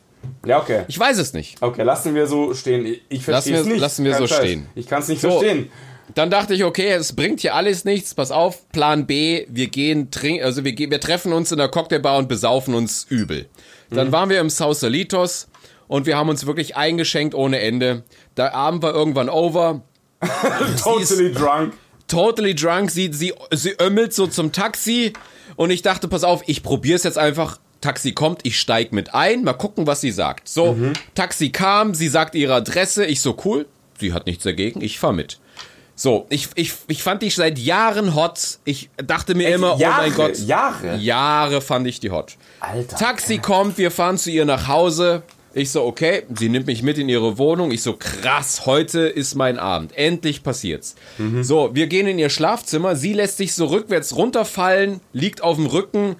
[0.45, 0.83] Ja, okay.
[0.87, 1.61] Ich weiß es nicht.
[1.61, 2.95] Okay, lassen wir so stehen.
[3.09, 3.79] Ich- verstehe es nicht.
[3.81, 4.37] lassen wir Kein so Scheiß.
[4.39, 4.67] stehen.
[4.73, 5.29] Ich kann es nicht So.
[5.31, 5.69] verstehen.
[6.15, 8.13] Dann dachte ich, okay, es bringt hier alles nichts.
[8.13, 11.69] Pass auf, Plan B, wir gehen trinken, also wir, gehen, wir treffen uns in der
[11.69, 13.47] Cocktailbar und besaufen uns übel.
[13.89, 15.47] Dann waren wir im Sausalitos
[15.87, 18.03] und wir haben uns wirklich eingeschenkt ohne Ende.
[18.37, 19.81] Der Abend war irgendwann over.
[20.83, 21.73] Totally drunk.
[22.07, 25.13] Totally drunk, sie, sie, sie ömmelt so zum Taxi
[25.55, 27.59] und ich dachte, pass auf, ich probier's jetzt einfach.
[27.81, 30.47] Taxi kommt, ich steig mit ein, mal gucken, was sie sagt.
[30.47, 30.77] So,
[31.15, 33.65] Taxi kam, sie sagt ihre Adresse, ich so cool,
[33.99, 35.39] sie hat nichts dagegen, ich fahr mit.
[35.95, 38.57] So, ich, ich, ich fand die seit Jahren hot.
[38.65, 40.37] Ich dachte mir immer, Jahre, oh mein Gott.
[40.39, 40.95] Jahre?
[40.97, 42.35] Jahre fand ich die hot.
[42.61, 42.97] Alter.
[42.97, 45.21] Taxi kommt, wir fahren zu ihr nach Hause.
[45.55, 47.71] Ich so, okay, sie nimmt mich mit in ihre Wohnung.
[47.71, 49.95] Ich so, krass, heute ist mein Abend.
[49.95, 50.95] Endlich passiert's.
[51.41, 52.95] So, wir gehen in ihr Schlafzimmer.
[52.95, 56.15] Sie lässt sich so rückwärts runterfallen, liegt auf dem Rücken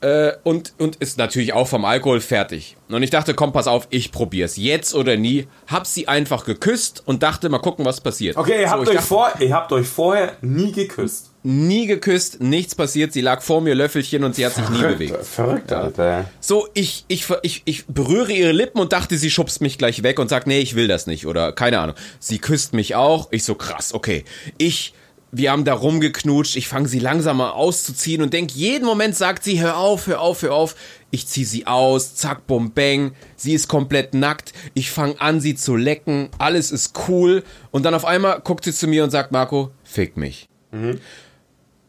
[0.00, 2.76] äh, und, und ist natürlich auch vom Alkohol fertig.
[2.88, 4.56] Und ich dachte, komm, pass auf, ich probier's.
[4.56, 5.46] Jetzt oder nie.
[5.68, 8.36] Hab sie einfach geküsst und dachte, mal gucken, was passiert.
[8.36, 11.31] Okay, ihr so, habt, ich euch dachte, vor, ihr habt euch vorher nie geküsst.
[11.42, 13.12] Nie geküsst, nichts passiert.
[13.12, 15.24] Sie lag vor mir, Löffelchen und sie hat sich nie bewegt.
[15.24, 16.26] Verrückt, Alter.
[16.40, 20.18] So, ich, ich, ich, ich berühre ihre Lippen und dachte, sie schubst mich gleich weg
[20.18, 21.96] und sagt, nee, ich will das nicht oder keine Ahnung.
[22.20, 23.28] Sie küsst mich auch.
[23.32, 24.24] Ich so, krass, okay.
[24.58, 24.94] Ich,
[25.32, 26.56] wir haben da rumgeknutscht.
[26.56, 30.20] Ich fange sie langsam mal auszuziehen und denk, jeden Moment sagt sie, hör auf, hör
[30.20, 30.76] auf, hör auf.
[31.10, 33.12] Ich zieh sie aus, zack, bum, bang.
[33.36, 34.52] Sie ist komplett nackt.
[34.74, 36.28] Ich fange an, sie zu lecken.
[36.38, 37.42] Alles ist cool.
[37.70, 40.48] Und dann auf einmal guckt sie zu mir und sagt, Marco, fick mich.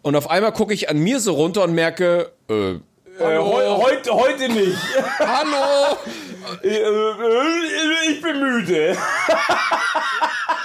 [0.03, 2.75] Und auf einmal gucke ich an mir so runter und merke, äh,
[3.20, 4.78] Äh, heu, heute, heute nicht.
[5.20, 5.97] hallo,
[6.61, 8.97] Äh, äh, ich bin müde.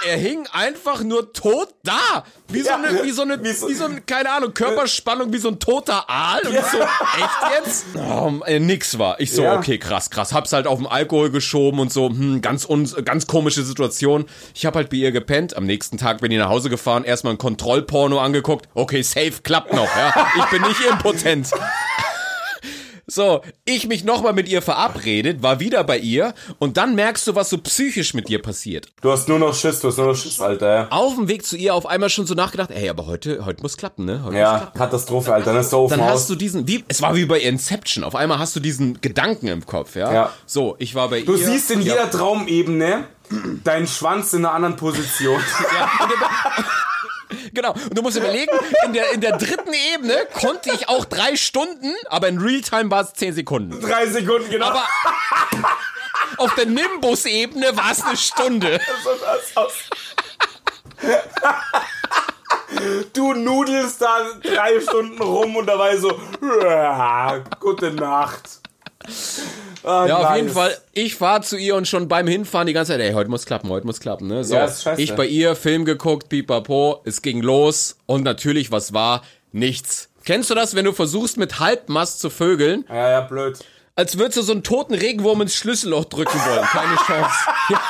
[0.05, 2.25] er hing einfach nur tot da.
[2.49, 5.31] Wie so Ja, eine, wie so eine, wie so- wie so eine, keine Ahnung, Körperspannung,
[5.31, 6.41] wie so ein toter Aal.
[6.45, 7.85] Und ich so, echt jetzt?
[7.95, 9.19] Oh, äh, nix war.
[9.21, 9.55] Ich so, Ja.
[9.57, 10.33] okay, krass, krass.
[10.33, 14.25] Hab's halt auf den Alkohol geschoben und so, hm, ganz, un, ganz komische Situation.
[14.53, 15.55] Ich hab halt bei ihr gepennt.
[15.55, 18.67] Am nächsten Tag bin ich nach Hause gefahren, erstmal ein Kontrollporno angeguckt.
[18.73, 20.27] Okay, safe, klappt noch, ja.
[20.39, 21.51] Ich bin nicht impotent.
[23.09, 27.35] So, ich mich nochmal mit ihr verabredet, war wieder bei ihr und dann merkst du,
[27.35, 28.87] was so psychisch mit dir passiert.
[29.01, 30.87] Du hast nur noch Schiss, du hast nur noch Schiss, Alter.
[30.91, 33.77] Auf dem Weg zu ihr auf einmal schon so nachgedacht, ey, aber heute, heute muss
[33.77, 34.21] klappen, ne?
[34.23, 34.77] Heute Ja, klappen.
[34.77, 35.53] Katastrophe, Alter.
[35.53, 36.13] Dann ist der Ofen Dann aus.
[36.21, 39.47] hast du diesen, wie, es war wie bei Inception, auf einmal hast du diesen Gedanken
[39.47, 40.13] im Kopf, ja?
[40.13, 40.33] Ja.
[40.45, 41.45] So, ich war bei Du ihr.
[41.47, 43.05] siehst in ja, jeder Traumebene
[43.63, 45.39] deinen Schwanz in einer anderen Position.
[47.53, 48.51] Genau, und du musst überlegen,
[48.85, 53.03] in der, in der dritten Ebene konnte ich auch drei Stunden, aber in Realtime war
[53.03, 53.79] es zehn Sekunden.
[53.81, 54.67] Drei Sekunden, genau.
[54.67, 54.87] Aber
[56.37, 58.79] auf der Nimbus-Ebene war es eine Stunde.
[59.55, 59.67] so.
[63.13, 66.19] Du nudelst da drei Stunden rum und dabei so,
[67.59, 68.58] gute Nacht.
[69.83, 70.35] Ah, Ja, auf nice.
[70.37, 70.77] jeden Fall.
[70.93, 73.69] Ich fahre zu ihr und schon beim Hinfahren die ganze Zeit, ey, heute muss klappen,
[73.69, 74.43] heute muss klappen, ne?
[74.43, 79.23] So, Ja, ich bei ihr, Film geguckt, pipapo, es ging los und natürlich, was war?
[79.51, 80.09] Nichts.
[80.25, 83.57] Kennst du das, wenn du versuchst, mit Halbmast zu vögeln, Ja, ja, blöd.
[83.95, 86.65] als würdest du so einen toten Regenwurm ins Schlüsselloch drücken wollen?
[86.65, 87.35] Keine Chance.
[87.69, 87.81] Ja,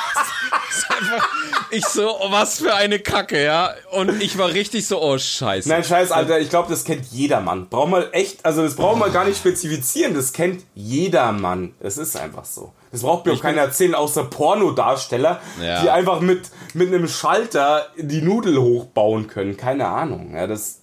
[0.70, 1.28] ist einfach,
[1.70, 3.74] ich so, oh, was für eine Kacke, ja?
[3.92, 5.68] Und ich war richtig so, oh, scheiße.
[5.68, 7.68] Nein, scheiß, Alter, ich glaube, das kennt jeder Mann.
[7.68, 11.74] Braucht man echt, also das braucht man gar nicht spezifizieren, das kennt jeder Mann.
[11.80, 12.72] Es ist einfach so.
[12.92, 15.82] Das braucht mir auch keiner erzählen, außer Pornodarsteller, Ja.
[15.82, 19.56] die einfach mit, mit einem Schalter die Nudel hochbauen können.
[19.56, 20.34] Keine Ahnung.
[20.34, 20.80] Ja, das,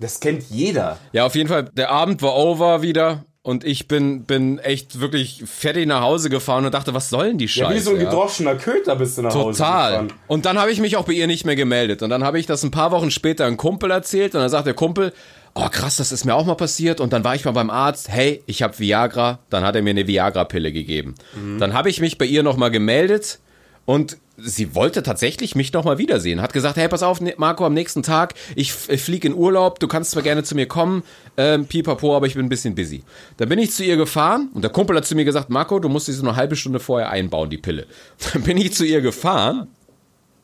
[0.00, 0.98] das kennt jeder.
[1.12, 5.42] Ja, auf jeden Fall, der Abend war over wieder und ich bin, bin echt wirklich
[5.46, 7.70] fertig nach Hause gefahren und dachte, was sollen die Scheiße?
[7.72, 9.90] Ja, wie so ein gedroschener Köter bist du nach Hause Total.
[9.90, 10.12] gefahren.
[10.26, 12.02] Und dann habe ich mich auch bei ihr nicht mehr gemeldet.
[12.02, 14.66] Und dann habe ich das ein paar Wochen später einem Kumpel erzählt und dann sagt
[14.66, 15.14] der Kumpel,
[15.54, 17.00] oh krass, das ist mir auch mal passiert.
[17.00, 19.38] Und dann war ich mal beim Arzt, hey, ich habe Viagra.
[19.48, 21.14] Dann hat er mir eine Viagra-Pille gegeben.
[21.58, 23.38] Dann habe ich mich bei ihr nochmal gemeldet
[23.86, 26.40] und sie wollte tatsächlich mich nochmal wiedersehen.
[26.40, 29.88] Hat gesagt, hey, pass auf, ne- Marco, am nächsten Tag, ich, fliege in Urlaub, du
[29.88, 31.02] kannst zwar gerne zu mir kommen,
[31.36, 33.02] ähm, pipapo, aber ich bin ein bisschen busy.
[33.36, 35.88] Dann bin ich zu ihr gefahren und der Kumpel hat zu mir gesagt, Marco, du
[35.88, 37.86] musst sie so eine halbe Stunde vorher einbauen, die Pille.
[38.32, 39.68] Dann bin ich zu ihr gefahren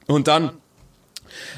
[0.07, 0.51] und dann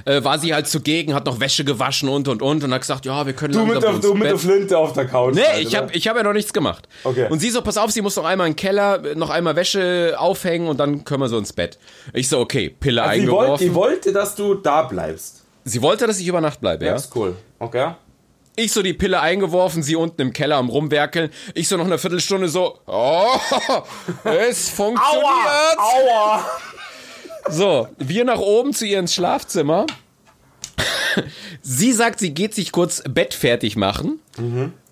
[0.04, 3.04] äh, war sie halt zugegen, hat noch Wäsche gewaschen und und und und hat gesagt,
[3.06, 5.34] ja, wir können Du mit, der, du mit der Flinte auf der Couch.
[5.34, 6.88] Nee, halt, ich habe ich hab ja noch nichts gemacht.
[7.04, 7.26] Okay.
[7.30, 10.14] Und sie so, pass auf, sie muss noch einmal in den Keller, noch einmal Wäsche
[10.18, 11.78] aufhängen und dann können wir so ins Bett.
[12.12, 13.66] Ich so, okay, Pille Also die, wollte, eingeworfen.
[13.68, 15.42] die wollte, dass du da bleibst.
[15.64, 16.92] sie wollte, dass ich über Nacht bleibe, ja?
[16.92, 17.36] Das ist cool.
[17.58, 17.92] Okay.
[18.58, 21.30] Ich so die Pille eingeworfen, sie unten im Keller am rumwerkeln.
[21.52, 23.26] Ich so noch eine Viertelstunde so, oh,
[24.24, 25.26] es funktioniert.
[25.78, 26.44] Aua!
[27.50, 29.86] So, wir nach oben zu ihr ins Schlafzimmer.
[31.62, 34.20] Sie sagt, sie geht sich kurz Bett fertig machen,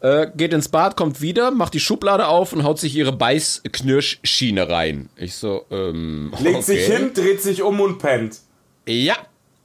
[0.01, 4.69] äh, geht ins Bad, kommt wieder, macht die Schublade auf und haut sich ihre Beißknirschschiene
[4.69, 5.11] rein.
[5.17, 6.63] Ich so, ähm, Legt okay.
[6.63, 8.39] sich hin, dreht sich um und pennt.
[8.87, 9.17] Ja.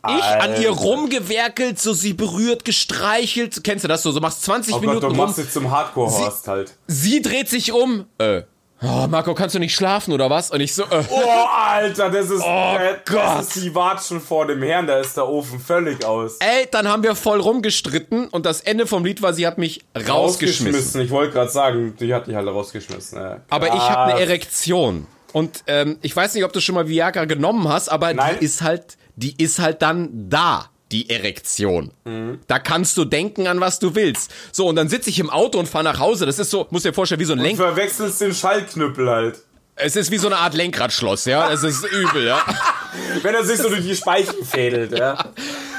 [0.05, 0.81] Ich an ihr Alter.
[0.81, 3.63] rumgewerkelt, so sie berührt, gestreichelt.
[3.65, 4.11] Kennst du das so?
[4.11, 5.17] So machst 20 Oh Gott, Minuten du rum.
[5.17, 6.73] machst dich zum Hardcore-Horst halt.
[6.87, 8.05] Sie dreht sich um.
[8.17, 8.43] Äh.
[8.82, 10.51] Oh, Marco, kannst du nicht schlafen oder was?
[10.51, 11.03] Und ich so, äh.
[11.09, 13.17] Oh, Alter, das ist, äh, Gott.
[13.17, 16.38] das ist die Watschen vor dem Herrn, da ist der Ofen völlig aus.
[16.39, 19.82] Ey, dann haben wir voll rumgestritten und das Ende vom Lied war, sie hat mich
[20.07, 21.01] rausgeschmissen.
[21.01, 23.19] Ich wollte gerade sagen, die hat dich halt rausgeschmissen.
[23.19, 23.41] Ja.
[23.49, 24.21] Aber ich habe eine.
[24.21, 25.07] Erektion.
[25.34, 28.38] Und ähm, ich weiß nicht, ob du schon mal Viagra genommen hast, aber Nein.
[28.39, 31.91] die ist halt, die ist halt dann da, die Erektion.
[32.05, 32.39] Mhm.
[32.47, 34.31] Da kannst du denken an was du willst.
[34.51, 36.25] So, und dann sitze ich im Auto und fahre nach Hause.
[36.25, 37.57] Das ist so, muss dir vorstellen, wie so ein Du Lenk.
[37.57, 39.39] verwechselst den Schallknüppel halt.
[39.81, 41.49] Es ist wie so eine Art Lenkradschloss, ja.
[41.53, 42.43] Es ist übel, ja.
[43.21, 45.31] Wenn er sich so durch die Speichen fädelt, ja.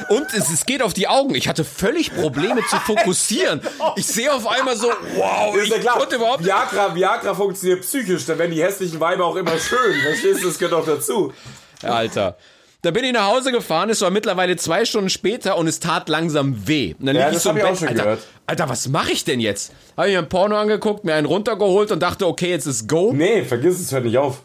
[0.09, 1.35] Und es, es geht auf die Augen.
[1.35, 3.61] Ich hatte völlig Probleme zu fokussieren.
[3.97, 5.99] Ich sehe auf einmal so, wow, Ist ich ja klar.
[5.99, 10.01] konnte überhaupt Viagra, Viagra funktioniert psychisch, dann werden die hässlichen Weiber auch immer schön.
[10.03, 11.35] Verstehst du, das gehört doch dazu.
[11.83, 12.39] Alter.
[12.83, 16.09] Da bin ich nach Hause gefahren, es war mittlerweile zwei Stunden später und es tat
[16.09, 16.95] langsam weh.
[16.99, 18.21] Und dann Ja, lieg das so hab im ich auch Bett, schon Alter, gehört.
[18.47, 19.73] Alter, was mache ich denn jetzt?
[19.99, 23.13] Habe ich mir ein Porno angeguckt, mir einen runtergeholt und dachte, okay, jetzt ist Go.
[23.13, 24.41] Nee, vergiss es, hört nicht auf.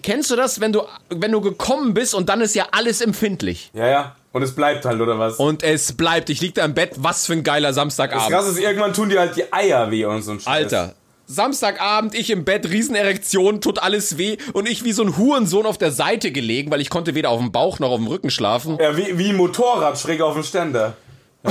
[0.00, 3.70] Kennst du das, wenn du, wenn du gekommen bist und dann ist ja alles empfindlich?
[3.74, 4.16] Ja, ja.
[4.30, 5.36] Und es bleibt halt, oder was?
[5.36, 8.30] Und es bleibt, ich lieg da im Bett, was für ein geiler das Samstagabend.
[8.30, 10.46] Krasse ist, irgendwann tun dir halt die Eier weh und so ein Scheiß.
[10.46, 10.94] Alter.
[11.26, 15.76] Samstagabend, ich im Bett, Riesenerektion, tut alles weh und ich wie so ein Hurensohn auf
[15.76, 18.78] der Seite gelegen, weil ich konnte weder auf dem Bauch noch auf dem Rücken schlafen.
[18.80, 20.96] Ja, wie, wie ein Motorrad schräg auf dem Ständer.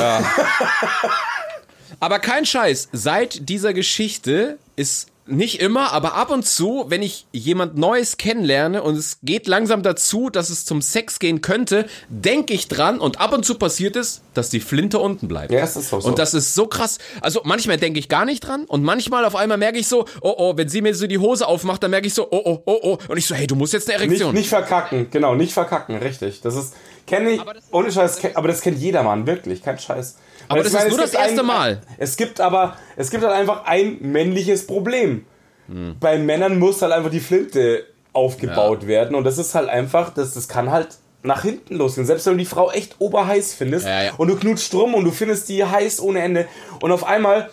[1.99, 7.25] Aber kein Scheiß, seit dieser Geschichte ist nicht immer, aber ab und zu, wenn ich
[7.31, 12.53] jemand Neues kennenlerne und es geht langsam dazu, dass es zum Sex gehen könnte, denke
[12.53, 15.51] ich dran und ab und zu passiert es, dass die Flinte unten bleibt.
[15.51, 15.97] Ja, es ist so.
[15.97, 16.99] Und das ist so krass.
[17.21, 20.35] Also manchmal denke ich gar nicht dran und manchmal auf einmal merke ich so, oh
[20.37, 22.79] oh, wenn sie mir so die Hose aufmacht, dann merke ich so, oh oh, oh
[22.83, 22.97] oh.
[23.07, 24.33] Und ich so, hey, du musst jetzt eine Nicht, Erektion.
[24.35, 26.41] nicht verkacken, genau, nicht verkacken, richtig.
[26.41, 26.75] Das ist,
[27.07, 30.17] kenne ich, ohne Scheiß, kenn, aber das kennt jeder Mann, wirklich, kein Scheiß.
[30.47, 31.81] Aber das ist nur es das erste Mal.
[31.97, 35.25] Es gibt aber, es gibt halt einfach ein männliches Problem.
[35.67, 35.95] Hm.
[35.99, 40.33] Bei Männern muss halt einfach die Flinte aufgebaut werden und das ist halt einfach, das,
[40.33, 40.89] das kann halt
[41.23, 42.05] nach hinten losgehen.
[42.05, 44.13] Selbst wenn du die Frau echt oberheiß findest Ja, ja.
[44.17, 46.47] und du knutschst rum und du findest die heiß ohne Ende
[46.81, 47.49] und auf einmal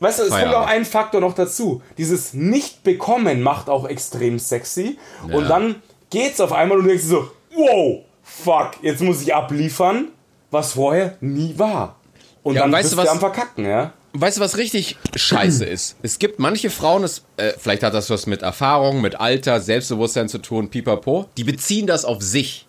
[0.00, 0.66] Weißt du, es kommt Feierabend.
[0.66, 1.82] auch ein Faktor noch dazu.
[1.98, 4.98] Dieses Nicht-Bekommen macht auch extrem sexy.
[5.30, 5.76] Und dann
[6.08, 10.08] geht's auf einmal und du denkst so, wow, fuck, jetzt muss ich abliefern,
[10.50, 11.96] was vorher nie war.
[12.42, 13.92] Und Ja, dann und weißt du du was- am Verkacken, ja?
[14.12, 15.94] Weißt du, was richtig scheiße ist?
[16.02, 20.28] Es gibt manche Frauen, das, äh, vielleicht hat das was mit Erfahrung, mit Alter, Selbstbewusstsein
[20.28, 22.66] zu tun, pipapo, die beziehen das auf sich.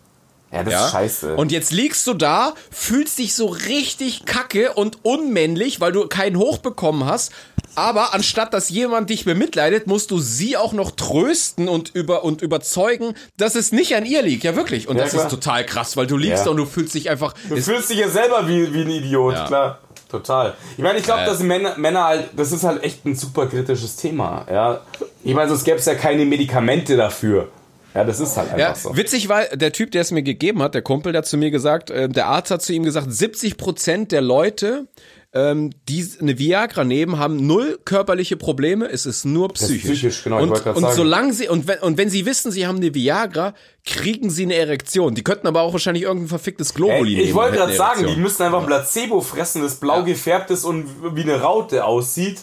[0.51, 0.85] Ja, das Ja?
[0.85, 1.35] ist scheiße.
[1.37, 6.35] Und jetzt liegst du da, fühlst dich so richtig kacke und unmännlich, weil du keinen
[6.35, 7.31] Hoch bekommen hast.
[7.75, 12.41] Aber anstatt dass jemand dich bemitleidet, musst du sie auch noch trösten und, über, und
[12.41, 14.43] überzeugen, dass es nicht an ihr liegt.
[14.43, 14.87] Ja, wirklich.
[14.87, 15.25] Und Ja, das klar.
[15.25, 16.51] ist total krass, weil du liegst Ja.
[16.51, 17.33] und du fühlst dich einfach.
[17.49, 19.45] du fühlst dich ja selber wie, wie ein Idiot, Ja.
[19.47, 19.79] klar.
[20.09, 20.55] Total.
[20.75, 23.95] Ich meine, ich glaube, dass Männer, Männer halt, das ist halt echt ein super kritisches
[23.95, 24.81] Thema, ja.
[25.23, 27.47] Ich meine, sonst gäbe es ja keine Medikamente dafür.
[27.95, 28.95] Ja, das ist halt einfach Ja, so.
[28.97, 31.49] witzig war, der Typ, der es mir gegeben hat, der Kumpel, der hat zu mir
[31.51, 34.87] gesagt, äh, der Arzt hat zu ihm gesagt, 70 Prozent der Leute,
[35.33, 39.83] ähm, die eine Viagra nehmen, haben null körperliche Probleme, es ist nur psychisch.
[39.83, 40.95] psychisch, genau, ich und, grad und sagen.
[40.95, 43.53] solange sie, und wenn, und wenn sie wissen, sie haben eine Viagra,
[43.85, 45.15] kriegen sie eine Erektion.
[45.15, 47.27] Die könnten aber auch wahrscheinlich irgendein verficktes Globuli nehmen.
[47.27, 50.85] ich wollte gerade sagen, die müssen einfach ein Placebo fressen, das blau gefärbt ist und
[51.15, 52.41] wie eine Raute aussieht.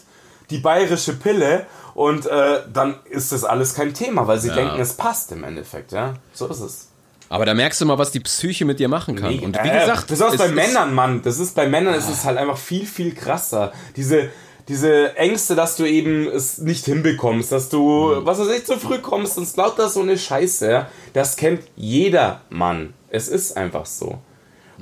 [0.50, 4.54] die bayerische Pille und äh, dann ist das alles kein Thema, weil sie Ja.
[4.54, 6.14] denken, es passt im Endeffekt, ja.
[6.32, 6.87] So ist es.
[7.30, 9.38] Aber da merkst du mal, was die Psyche mit dir machen kann.
[9.40, 12.08] Und wie Äh, gesagt, besonders es bei ist- Männern, Mann, das ist bei Männern ist
[12.08, 13.72] es halt einfach viel, viel krasser.
[13.96, 14.30] Diese,
[14.68, 17.80] diese Ängste, dass du eben es nicht hinbekommst, dass du,
[18.20, 18.26] Mhm.
[18.26, 22.40] was weiß ich, zu früh kommst und lauter so eine Scheiße, ja, das kennt jeder
[22.50, 22.94] Mann.
[23.10, 24.18] Es ist einfach so.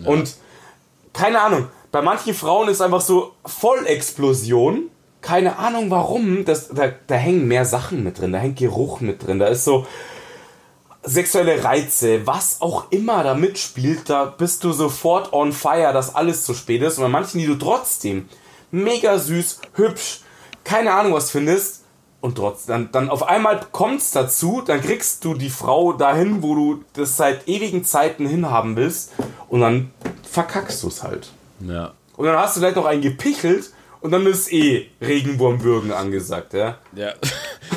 [0.05, 0.34] Und
[1.12, 4.90] keine Ahnung, bei manchen Frauen ist einfach so Vollexplosion.
[5.22, 9.26] Keine Ahnung warum, das, da, da hängen mehr Sachen mit drin, da hängt Geruch mit
[9.26, 9.86] drin, da ist so
[11.07, 16.44] sexuelle Reize, was auch immer da mitspielt, da bist du sofort on fire, dass alles
[16.44, 16.98] zu spät ist.
[16.98, 18.28] Und bei manchen, die du trotzdem
[18.70, 20.20] mega süß, hübsch,
[20.64, 21.84] keine Ahnung was findest,
[22.20, 26.54] und trotzdem, dann, dann auf einmal kommt's dazu, dann kriegst du die Frau dahin, wo
[26.54, 29.12] du das seit ewigen Zeiten hinhaben willst,
[29.48, 29.92] und dann
[30.28, 31.30] verkackst du's halt.
[31.61, 31.92] Ja.
[32.16, 33.70] Und dann hast du vielleicht noch einen gepichelt,
[34.01, 36.78] und dann ist eh Regenwurmwürgen angesagt, ja.
[36.94, 37.12] Ja.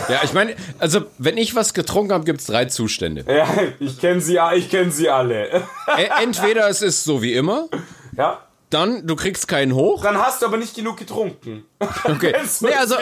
[0.09, 3.25] ja, ich meine, also wenn ich was getrunken habe, gibt es drei Zustände.
[3.27, 3.47] Ja,
[3.79, 5.63] ich kenne sie, ich kenn sie alle.
[5.97, 7.67] E- Entweder es ist so wie immer,
[8.15, 10.03] Ja, dann du kriegst keinen hoch.
[10.03, 11.65] Dann hast du aber nicht genug getrunken.
[12.03, 12.33] Okay.
[12.61, 12.95] Nee, also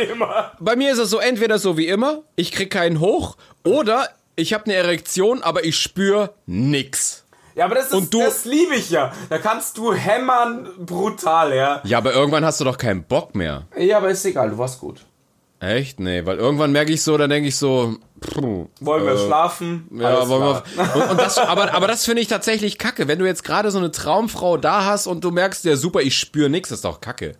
[0.59, 4.53] bei mir ist es so entweder so wie immer, ich krieg keinen hoch oder ich
[4.53, 7.25] habe eine Erektion, aber ich spüre nix.
[7.57, 9.11] Ja, aber das, ist, Und du- das liebe ich ja.
[9.29, 11.81] Da kannst du hämmern brutal, ja.
[11.83, 13.65] Ja, aber irgendwann hast du doch keinen Bock mehr.
[13.75, 15.01] Ja, aber ist egal, du warst gut.
[15.59, 15.99] Echt?
[15.99, 18.37] Nee, weil irgendwann merke ich so, dann denke ich so, pff,
[18.79, 19.87] Wollen wir schlafen?
[19.91, 20.95] Ja, aber, klar.
[20.95, 23.07] und, und das, aber, aber das finde ich tatsächlich kacke.
[23.07, 26.15] Wenn du jetzt gerade so eine Traumfrau da hast und du merkst, ja super, ich
[26.15, 27.31] spüre nichts, ist doch kacke.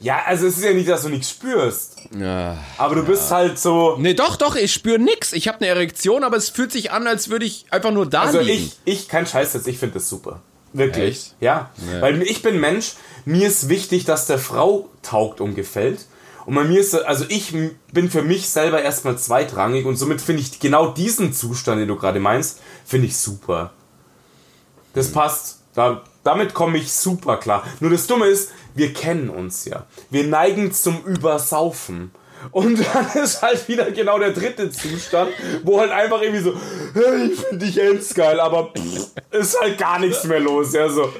[0.00, 1.96] Ja, also es ist ja nicht, dass du nichts spürst.
[2.18, 2.58] Ja.
[2.78, 3.96] Aber du bist halt so.
[3.98, 5.32] Nee, doch, doch, ich spüre nix.
[5.32, 8.22] Ich habe eine Erektion, aber es fühlt sich an, als würde ich einfach nur da
[8.22, 8.70] Also liegen.
[8.84, 10.42] ich, ich, kein Scheiß jetzt, ich finde das super.
[10.72, 11.16] Wirklich.
[11.16, 11.34] Echt?
[11.40, 11.70] Ja.
[12.00, 12.92] Weil ich bin Mensch,
[13.24, 16.00] mir ist wichtig, dass der Frau taugt und gefällt.
[16.44, 17.52] Und bei mir ist, also ich
[17.92, 21.96] bin für mich selber erstmal zweitrangig und somit finde ich genau diesen Zustand, den du
[21.96, 23.72] gerade meinst, finde ich super.
[24.92, 25.60] Das passt.
[25.74, 27.64] Da, damit komme ich super klar.
[27.80, 29.86] Nur das Dumme ist, wir kennen uns ja.
[30.10, 32.10] Wir neigen zum Übersaufen.
[32.50, 35.30] Und dann ist halt wieder genau der dritte Zustand,
[35.62, 36.54] wo halt einfach irgendwie so,
[36.94, 40.72] hey, ich finde dich ends geil, aber pff, ist halt gar nichts mehr los.
[40.72, 41.12] Ja, so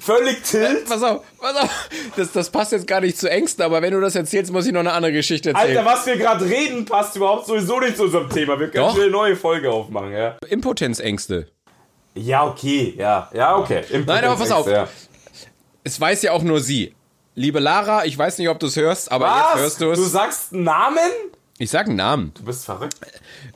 [0.00, 0.88] völlig tilt.
[0.88, 1.88] Pass auf, pass auf.
[2.16, 4.72] Das, das passt jetzt gar nicht zu Ängsten, aber wenn du das erzählst, muss ich
[4.72, 5.78] noch eine andere Geschichte erzählen.
[5.78, 8.58] Alter, was wir gerade reden, passt überhaupt sowieso nicht zu unserem Thema.
[8.58, 8.98] Wir können Doch.
[8.98, 10.36] eine neue Folge aufmachen, ja.
[10.48, 11.48] Impotenzängste.
[12.22, 13.82] Ja, okay, ja, ja, okay.
[14.06, 14.66] Nein, aber pass auf.
[14.68, 14.88] Ja.
[15.84, 16.94] Es weiß ja auch nur sie.
[17.34, 19.60] Liebe Lara, ich weiß nicht, ob du es hörst, aber jetzt Was?
[19.60, 20.12] hörst du Du es.
[20.12, 20.98] sagst einen Namen?
[21.58, 22.32] Ich sag einen Namen.
[22.34, 22.94] Du bist verrückt.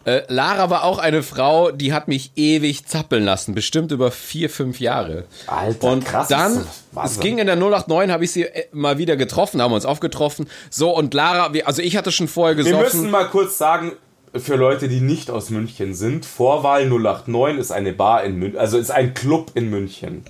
[0.04, 4.50] Äh, Lara war auch eine Frau, die hat mich ewig zappeln lassen, bestimmt über vier,
[4.50, 5.24] fünf Jahre.
[5.46, 6.66] Alter, und krass, dann,
[7.02, 10.48] es ging in der 089, habe ich sie äh, mal wieder getroffen, haben uns aufgetroffen.
[10.70, 12.84] So, und Lara, wir, also ich hatte schon vorher Wir gesoffen.
[12.84, 13.92] müssen mal kurz sagen,
[14.37, 18.78] für Leute, die nicht aus München sind, Vorwahl 089 ist eine Bar in München, also
[18.78, 20.24] ist ein Club in München.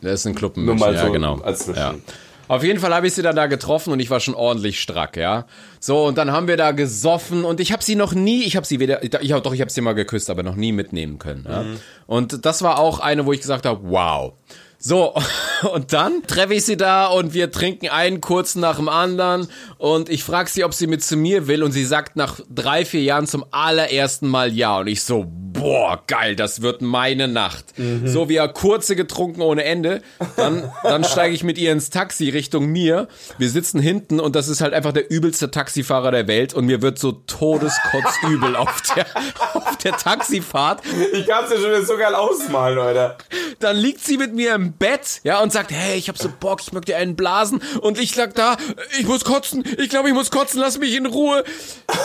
[0.00, 1.40] Das ist ein Club in Nur München, mal ja, so genau.
[1.40, 1.66] als.
[1.66, 1.94] Ja.
[2.48, 5.16] Auf jeden Fall habe ich sie dann da getroffen und ich war schon ordentlich strack,
[5.16, 5.46] ja.
[5.80, 8.64] So, und dann haben wir da gesoffen und ich habe sie noch nie, ich habe
[8.66, 11.44] sie weder, ich hab, doch, ich habe sie mal geküsst, aber noch nie mitnehmen können.
[11.48, 11.62] Ja?
[11.62, 11.76] Mhm.
[12.06, 14.34] Und das war auch eine, wo ich gesagt habe, wow.
[14.86, 15.14] So,
[15.72, 19.48] und dann treffe ich sie da und wir trinken einen kurz nach dem anderen.
[19.78, 21.64] Und ich frage sie, ob sie mit zu mir will.
[21.64, 24.78] Und sie sagt nach drei, vier Jahren zum allerersten Mal ja.
[24.78, 27.64] Und ich so, boah, geil, das wird meine Nacht.
[28.04, 30.02] So, wir kurze getrunken ohne Ende,
[30.36, 33.08] dann, dann steige ich mit ihr ins Taxi Richtung mir,
[33.38, 36.54] wir sitzen hinten und das ist halt einfach der übelste Taxifahrer der Welt.
[36.54, 39.06] Und mir wird so todeskotzübel auf der,
[39.54, 40.82] auf der Taxifahrt.
[41.12, 43.16] Ich kann es dir schon wieder so geil ausmalen, Leute.
[43.58, 46.60] dann liegt sie mit mir im Bett, ja, und sagt, hey, ich hab so Bock,
[46.62, 47.62] ich möchte dir einen blasen.
[47.80, 48.56] Und ich lag da,
[48.98, 51.44] ich muss kotzen, ich glaube, ich muss kotzen, lass mich in Ruhe.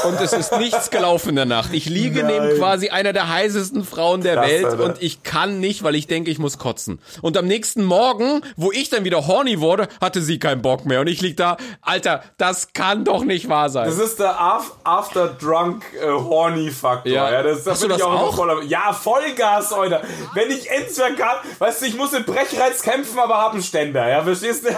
[0.05, 1.73] Und es ist nichts gelaufen in der Nacht.
[1.73, 2.41] Ich liege Nein.
[2.43, 4.83] neben quasi einer der heißesten Frauen der Krass, Welt Alter.
[4.85, 6.99] und ich kann nicht, weil ich denke, ich muss kotzen.
[7.21, 11.01] Und am nächsten Morgen, wo ich dann wieder horny wurde, hatte sie keinen Bock mehr.
[11.01, 13.85] Und ich lieg da, Alter, das kann doch nicht wahr sein.
[13.87, 17.11] Das ist der Af- After Drunk äh, Horny Faktor.
[17.11, 17.31] Ja.
[17.31, 17.43] Ja.
[17.43, 18.35] das, da Hast du bin ich das auch, auch?
[18.35, 20.01] voll Ja, Vollgas, Alter.
[20.33, 24.07] Wenn ich Endzweck kann, weißt du, ich muss mit Brechreiz kämpfen, aber hab einen Ständer.
[24.07, 24.69] Ja, verstehst du?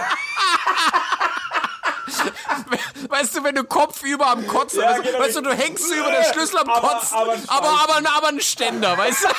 [3.08, 5.18] Weißt du, wenn du kopfüber am Kotzen Ja, bist, genau.
[5.20, 8.28] weißt du, du hängst über der Schlüssel am Aber- Kotzen, aber aber, ein aber, aber,
[8.28, 9.28] ein Ständer, weißt du?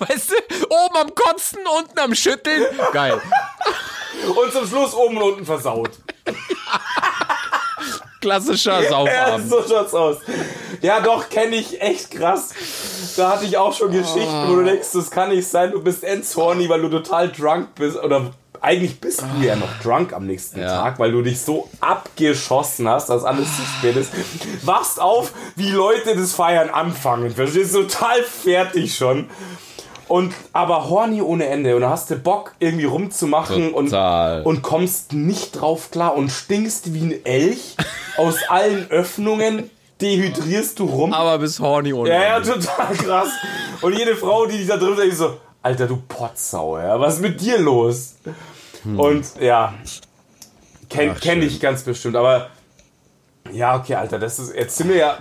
[0.00, 0.34] Weißt du,
[0.68, 2.66] oben am Kotzen, unten am Schütteln.
[2.92, 3.22] Geil.
[4.34, 5.90] Und zum Schluss oben und unten versaut.
[8.22, 9.50] Klassischer Ja, Saufabend.
[9.50, 10.16] so schaut's aus.
[10.80, 12.50] Ja, doch, kenne ich echt krass.
[13.16, 16.02] Da hatte ich auch schon Geschichten, wo du denkst, das kann nicht sein, du bist
[16.02, 20.24] ends horny, weil du total drunk bist oder eigentlich bist du ja noch drunk am
[20.26, 20.68] nächsten Ja.
[20.82, 24.12] Tag, weil du dich so abgeschossen hast, dass alles zu spät ist.
[24.64, 27.30] Wachst auf, wie Leute das Feiern anfangen.
[27.34, 27.82] Verstehst du?
[27.82, 29.28] Total fertig schon.
[30.12, 31.74] Und aber horny ohne Ende.
[31.74, 34.42] Und dann hast du Bock, irgendwie rumzumachen und, Total.
[34.42, 37.76] und kommst nicht drauf klar und stinkst wie ein Elch
[38.18, 39.70] aus allen Öffnungen.
[40.02, 41.12] Dehydrierst du rum.
[41.14, 42.52] Aber bis horny ohne Ja, ja, Ende.
[42.58, 43.28] total krass.
[43.80, 47.20] Und jede Frau, die dich da drin denkt so, Alter, du Potsau, ja, was ist
[47.22, 48.16] mit dir los?
[48.84, 49.72] Und ja,
[50.90, 51.14] kenn, Hm.
[51.16, 51.48] Ach, kenn schön.
[51.48, 52.48] ich ganz bestimmt, aber
[53.52, 55.18] ja, okay, Alter, das ist, jetzt sind wir ja,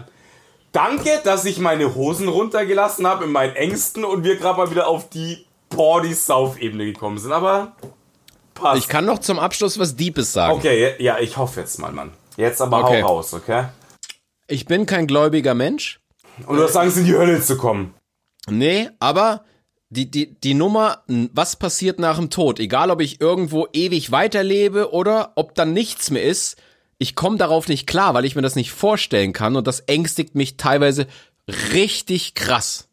[0.71, 4.87] danke, dass ich meine Hosen runtergelassen habe in meinen Ängsten und wir gerade mal wieder
[4.87, 7.73] auf die Party-Sauf-Ebene gekommen sind, aber
[8.53, 8.79] passt.
[8.79, 10.53] Ich kann noch zum Abschluss was Deepes sagen.
[10.57, 12.11] okay, ja, ich hoffe jetzt mal, Mann.
[12.37, 13.03] Jetzt aber Okay.
[13.03, 13.65] hau raus, okay?
[14.47, 15.99] Ich bin kein gläubiger Mensch.
[16.45, 17.93] Und du hast Angst, in die Hölle zu kommen.
[18.49, 19.43] Nee, aber
[19.89, 24.91] die, die, die Nummer, was passiert nach dem Tod, egal ob ich irgendwo ewig weiterlebe
[24.93, 26.55] oder ob dann nichts mehr ist,
[27.01, 30.35] ich komme darauf nicht klar, weil ich mir das nicht vorstellen kann und das ängstigt
[30.35, 31.07] mich teilweise
[31.73, 32.89] richtig krass.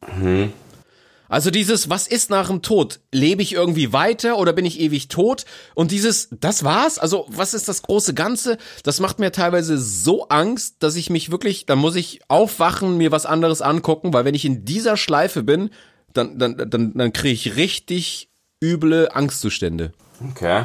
[1.29, 3.01] Also dieses, was ist nach dem Tod?
[3.13, 5.45] Lebe ich irgendwie weiter oder bin ich ewig tot?
[5.75, 6.99] Und dieses, das war's?
[6.99, 8.57] Also was ist das große Ganze?
[8.83, 13.13] Das macht mir teilweise so Angst, dass ich mich wirklich, dann muss ich aufwachen, mir
[13.13, 15.69] was anderes angucken, weil wenn ich in dieser Schleife bin,
[16.15, 18.31] dann, dann, dann, dann kriege ich richtig
[18.65, 19.93] üble Angstzustände.
[20.31, 20.65] Okay.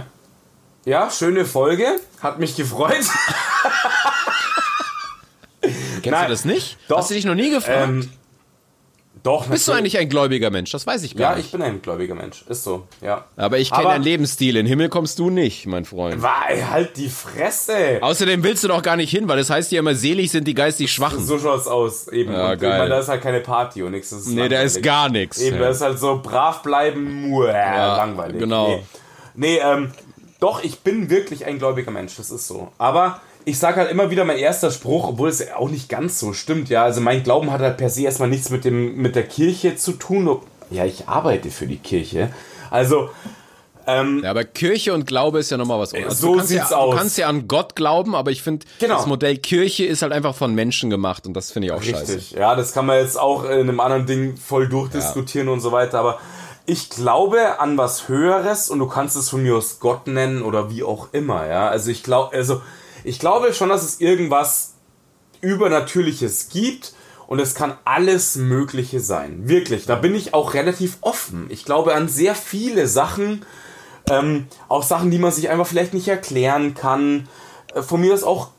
[0.86, 1.86] Ja, schöne Folge.
[2.22, 2.98] Hat mich gefreut.
[5.62, 6.78] Kennst Nein, du das nicht?
[6.90, 6.98] doch.
[6.98, 7.88] Hast du dich noch nie gefragt?
[7.88, 8.10] ähm,
[9.24, 10.72] doch, Bist du eigentlich ein gläubiger Mensch?
[10.72, 11.46] Das weiß ich gar Ja, nicht.
[11.46, 12.44] ich bin ein gläubiger Mensch.
[12.50, 13.24] Ist so, ja.
[13.38, 14.58] Aber ich kenne deinen Lebensstil.
[14.58, 16.22] In den Himmel kommst du nicht, mein Freund.
[16.22, 18.00] Wei, halt die Fresse.
[18.02, 20.54] Außerdem willst du doch gar nicht hin, weil das heißt ja immer, selig sind die
[20.54, 21.26] geistig Schwachen.
[21.26, 22.34] So schaut's aus, eben.
[22.34, 22.78] Ja, und geil.
[22.80, 24.10] Meine, da ist halt keine Party und nichts.
[24.10, 25.40] Das ist Nee, da ist gar nichts.
[25.40, 28.40] Eben, da ist halt so brav bleiben, muah, langweilig.
[28.40, 28.68] genau.
[28.68, 28.84] Nee,
[29.36, 29.94] nee ähm,
[30.44, 32.68] doch, ich bin wirklich ein gläubiger Mensch, das ist so.
[32.78, 36.34] Aber ich sage halt immer wieder mein erster Spruch, obwohl es auch nicht ganz so
[36.34, 36.84] stimmt, ja.
[36.84, 39.94] Also mein Glauben hat halt per se erstmal nichts mit, dem, mit der Kirche zu
[39.94, 40.38] tun.
[40.70, 42.34] Ja, ich arbeite für die Kirche.
[42.70, 43.10] Also,
[43.88, 46.20] ähm, Ja, aber Kirche und Glaube ist ja nochmal was anderes.
[46.20, 46.92] so du kannst sieht's ja, aus.
[46.92, 48.96] Du kannst ja an Gott glauben, aber ich finde, Genau.
[48.96, 52.16] das Modell Kirche ist halt einfach von Menschen gemacht und das finde ich auch scheiße.
[52.16, 55.72] Richtig, ja, das kann man jetzt auch in einem anderen Ding voll durchdiskutieren und so
[55.72, 56.20] weiter, aber
[56.66, 60.70] ich glaube an was Höheres und du kannst es von mir aus Gott nennen oder
[60.70, 61.68] wie auch immer, ja.
[61.68, 62.62] Also ich glaube, also
[63.04, 64.74] ich glaube schon, dass es irgendwas
[65.42, 66.94] Übernatürliches gibt
[67.28, 69.50] und es kann alles Mögliche sein.
[69.50, 71.48] Wirklich, da bin ich auch relativ offen.
[71.50, 73.46] Ich glaube an sehr viele Sachen,
[74.10, 77.28] ähm, auch Sachen, die man sich einfach vielleicht nicht erklären kann.
[77.74, 78.50] Äh, Von mir ist auch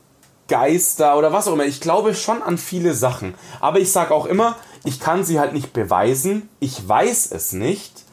[0.47, 1.65] Geister oder was auch immer.
[1.65, 3.33] Ich glaube schon an viele Sachen.
[3.59, 4.55] Aber ich sage auch immer,
[4.85, 6.49] ich kann sie halt nicht beweisen.
[6.59, 8.03] Ich weiß es nicht.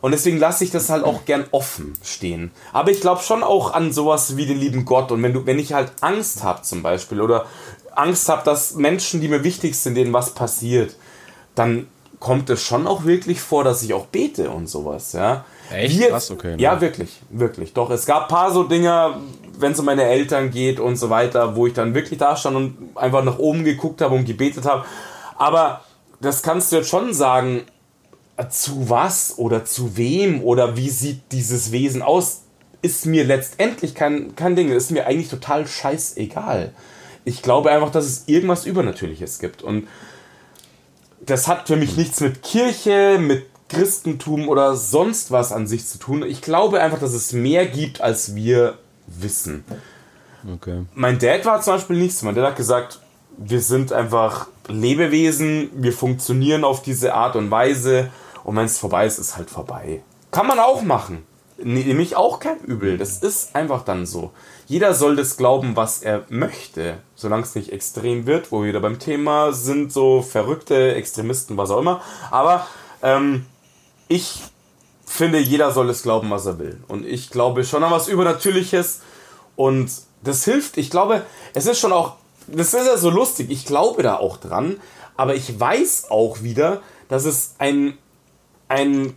[0.00, 2.52] Und deswegen lasse ich das halt auch gern offen stehen.
[2.72, 5.12] Aber ich glaube schon auch an sowas wie den lieben Gott.
[5.12, 7.44] Und wenn du, wenn ich halt Angst habe zum Beispiel oder
[7.94, 10.96] Angst habe, dass Menschen, die mir wichtig sind, denen was passiert,
[11.54, 11.86] dann
[12.18, 15.44] kommt es schon auch wirklich vor, dass ich auch bete und sowas, ja.
[15.70, 15.98] Echt?
[16.00, 16.80] Jetzt- Krass, okay, Ja, ne?
[16.80, 17.74] wirklich, wirklich.
[17.74, 19.20] Doch, es gab ein paar so Dinger,
[19.58, 22.56] wenn es um meine Eltern geht und so weiter, wo ich dann wirklich da stand
[22.56, 24.86] und einfach nach oben geguckt habe und gebetet habe.
[25.36, 25.82] Aber
[26.20, 27.62] das kannst du jetzt schon sagen,
[28.50, 32.42] zu was oder zu wem oder wie sieht dieses Wesen aus,
[32.82, 34.70] ist mir letztendlich kein, kein Ding.
[34.70, 36.72] Ist mir eigentlich total scheißegal.
[37.24, 39.62] Ich glaube einfach, dass es irgendwas Übernatürliches gibt.
[39.62, 39.88] Und
[41.20, 45.98] das hat für mich nichts mit Kirche, mit Christentum oder sonst was an sich zu
[45.98, 46.22] tun.
[46.22, 49.64] Ich glaube einfach, dass es mehr gibt, als wir wissen.
[50.54, 50.84] Okay.
[50.94, 52.24] Mein Dad war zum Beispiel nicht so.
[52.24, 53.00] Mein Dad hat gesagt,
[53.38, 58.10] wir sind einfach Lebewesen, wir funktionieren auf diese Art und Weise
[58.44, 60.02] und wenn es vorbei ist, ist halt vorbei.
[60.30, 61.24] Kann man auch machen.
[61.60, 62.98] Nehme ich auch kein Übel.
[62.98, 64.30] Das ist einfach dann so.
[64.66, 68.80] Jeder soll das glauben, was er möchte, solange es nicht extrem wird, wo wir wieder
[68.80, 72.00] beim Thema sind, so verrückte Extremisten, was auch immer.
[72.30, 72.66] Aber
[73.02, 73.46] ähm,
[74.08, 74.40] ich
[75.04, 76.80] finde, jeder soll es glauben, was er will.
[76.86, 79.00] Und ich glaube schon an was Übernatürliches.
[79.56, 79.90] Und
[80.22, 80.76] das hilft.
[80.76, 81.22] Ich glaube,
[81.54, 82.16] es ist schon auch,
[82.52, 83.50] das ist ja so lustig.
[83.50, 84.76] Ich glaube da auch dran.
[85.16, 87.98] Aber ich weiß auch wieder, dass es ein,
[88.68, 89.14] ein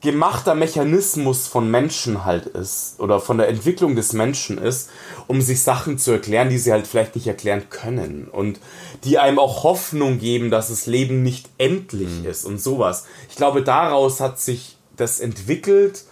[0.00, 4.90] gemachter Mechanismus von Menschen halt ist oder von der Entwicklung des Menschen ist,
[5.26, 8.60] um sich Sachen zu erklären, die sie halt vielleicht nicht erklären können und
[9.04, 13.04] die einem auch Hoffnung geben, dass das Leben nicht endlich ist und sowas.
[13.28, 16.04] Ich glaube, daraus hat sich das entwickelt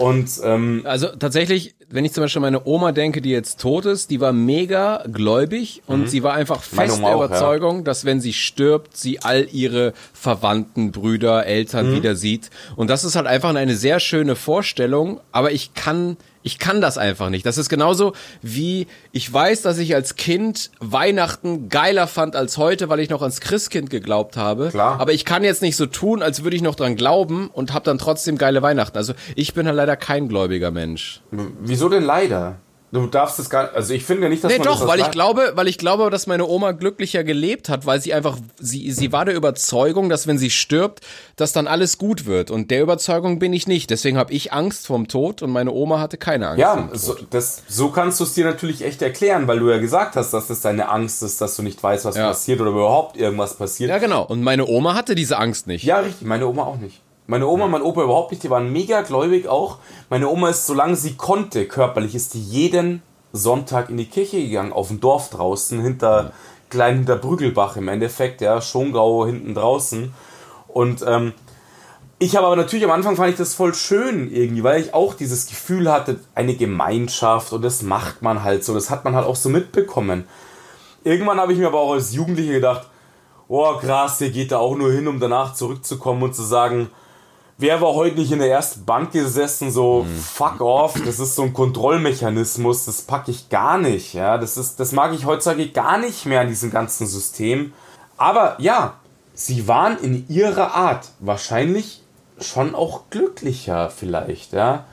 [0.00, 3.84] Und ähm, Also tatsächlich, wenn ich zum Beispiel an meine Oma denke, die jetzt tot
[3.84, 6.76] ist, die war mega gläubig und sie war einfach Mhm.
[6.76, 7.26] Fest der auch, ja.
[7.26, 11.96] Überzeugung, dass wenn sie stirbt, sie all ihre Verwandten, Brüder, Eltern Mhm.
[11.96, 12.50] wieder sieht.
[12.76, 16.98] Und das ist halt einfach eine sehr schöne Vorstellung, aber ich kann, ich kann das
[16.98, 17.44] einfach nicht.
[17.44, 18.12] Das ist genauso
[18.42, 23.22] wie ich weiß, dass ich als Kind Weihnachten geiler fand als heute, weil ich noch
[23.22, 24.68] ans Christkind geglaubt habe.
[24.70, 25.00] Klar.
[25.00, 27.84] Aber ich kann jetzt nicht so tun, als würde ich noch dran glauben und habe
[27.84, 28.96] dann trotzdem geile Weihnachten.
[28.96, 31.20] Also ich bin halt leider kein gläubiger Mensch.
[31.30, 32.56] wieso denn leider?
[32.92, 35.10] Du darfst es gar also ich finde nicht, dass Nee, man doch, das weil ich
[35.12, 39.12] glaube, weil ich glaube, dass meine Oma glücklicher gelebt hat, weil sie einfach, sie, sie
[39.12, 41.00] war der Überzeugung, dass wenn sie stirbt,
[41.36, 42.50] dass dann alles gut wird.
[42.50, 43.90] Und der Überzeugung bin ich nicht.
[43.90, 46.58] Deswegen habe ich Angst vorm Tod und meine Oma hatte keine Angst.
[46.60, 50.16] Ja, so, das, so kannst du es dir natürlich echt erklären, weil du ja gesagt
[50.16, 52.26] hast, dass das deine Angst ist, dass du nicht weißt, was Ja.
[52.26, 53.90] passiert oder überhaupt irgendwas passiert.
[53.90, 54.24] ja, genau.
[54.24, 55.84] Und meine Oma hatte diese Angst nicht.
[55.84, 56.26] Ja, richtig.
[56.26, 57.00] Meine Oma auch nicht.
[57.30, 58.42] Meine Oma, mein Opa überhaupt nicht.
[58.42, 59.78] Die waren mega gläubig auch.
[60.08, 63.02] Meine Oma ist, solange sie konnte, körperlich, ist die jeden
[63.32, 66.32] Sonntag in die Kirche gegangen, auf dem Dorf draußen, hinter,
[66.70, 70.12] klein hinter Brügelbach im Endeffekt, ja, Schongau hinten draußen.
[70.66, 71.32] Und ähm,
[72.18, 75.14] ich habe aber natürlich am Anfang fand ich das voll schön irgendwie, weil ich auch
[75.14, 78.74] dieses Gefühl hatte, eine Gemeinschaft und das macht man halt so.
[78.74, 80.24] Das hat man halt auch so mitbekommen.
[81.04, 82.88] Irgendwann habe ich mir aber auch als Jugendlicher gedacht,
[83.46, 86.90] oh krass, der geht da auch nur hin, um danach zurückzukommen und zu sagen,
[87.60, 91.42] wer war heute nicht in der ersten Bank gesessen, so fuck off, das ist so
[91.42, 95.98] ein Kontrollmechanismus, das packe ich gar nicht, ja, das ist, das mag ich heutzutage gar
[95.98, 97.72] nicht mehr in diesem ganzen System.
[98.16, 98.94] Aber ja,
[99.34, 102.02] sie waren in ihrer Art wahrscheinlich
[102.40, 104.84] schon auch glücklicher vielleicht, ja.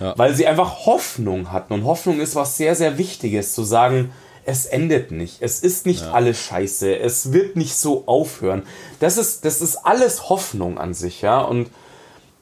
[0.00, 0.18] Ja.
[0.18, 1.72] Weil sie einfach Hoffnung hatten.
[1.72, 4.10] Und Hoffnung ist was sehr, sehr Wichtiges, zu sagen,
[4.44, 5.40] es endet nicht.
[5.40, 6.98] Es ist nicht alles scheiße.
[6.98, 8.64] Es wird nicht so aufhören.
[9.00, 11.40] Das ist, das ist alles Hoffnung an sich, ja.
[11.40, 11.70] Und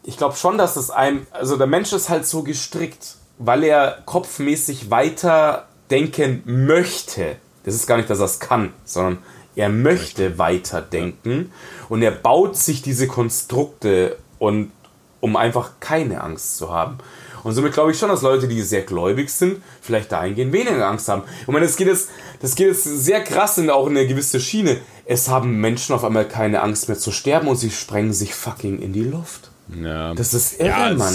[0.04, 3.98] ich glaube schon, dass es einem, also der Mensch ist halt so gestrickt, weil er
[4.04, 7.36] kopfmäßig weiter denken möchte.
[7.64, 9.18] Das ist gar nicht, dass er es kann, sondern
[9.54, 11.52] er möchte weiterdenken
[11.88, 14.72] und er baut sich diese Konstrukte und
[15.20, 16.98] um einfach keine Angst zu haben.
[17.44, 21.08] Und somit glaube ich schon, dass Leute, die sehr gläubig sind, vielleicht dahingehend weniger Angst
[21.08, 21.22] haben.
[21.40, 24.40] Ich meine, das geht jetzt, das geht jetzt sehr krass in auch in eine gewisse
[24.40, 24.78] Schiene.
[25.04, 28.80] Es haben Menschen auf einmal keine Angst mehr zu sterben und sie sprengen sich fucking
[28.80, 29.51] in die Luft.
[29.82, 30.14] Ja.
[30.14, 31.14] Das ist irre, ja, Mann.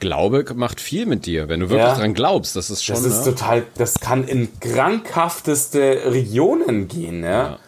[0.00, 1.94] Glaube macht viel mit dir, wenn du wirklich Ja.
[1.96, 2.56] dran glaubst.
[2.56, 2.96] Das ist schon.
[2.96, 3.32] Das ist ne?
[3.34, 7.58] total, das kann in krankhafteste Regionen gehen, ja.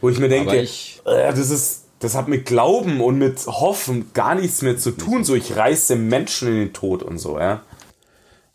[0.00, 4.12] Wo ich mir denke, ich- äh, das ist, das hat mit Glauben und mit Hoffen
[4.14, 5.24] gar nichts mehr zu tun.
[5.24, 7.62] So, ich reiße Menschen in den Tod und so, ja.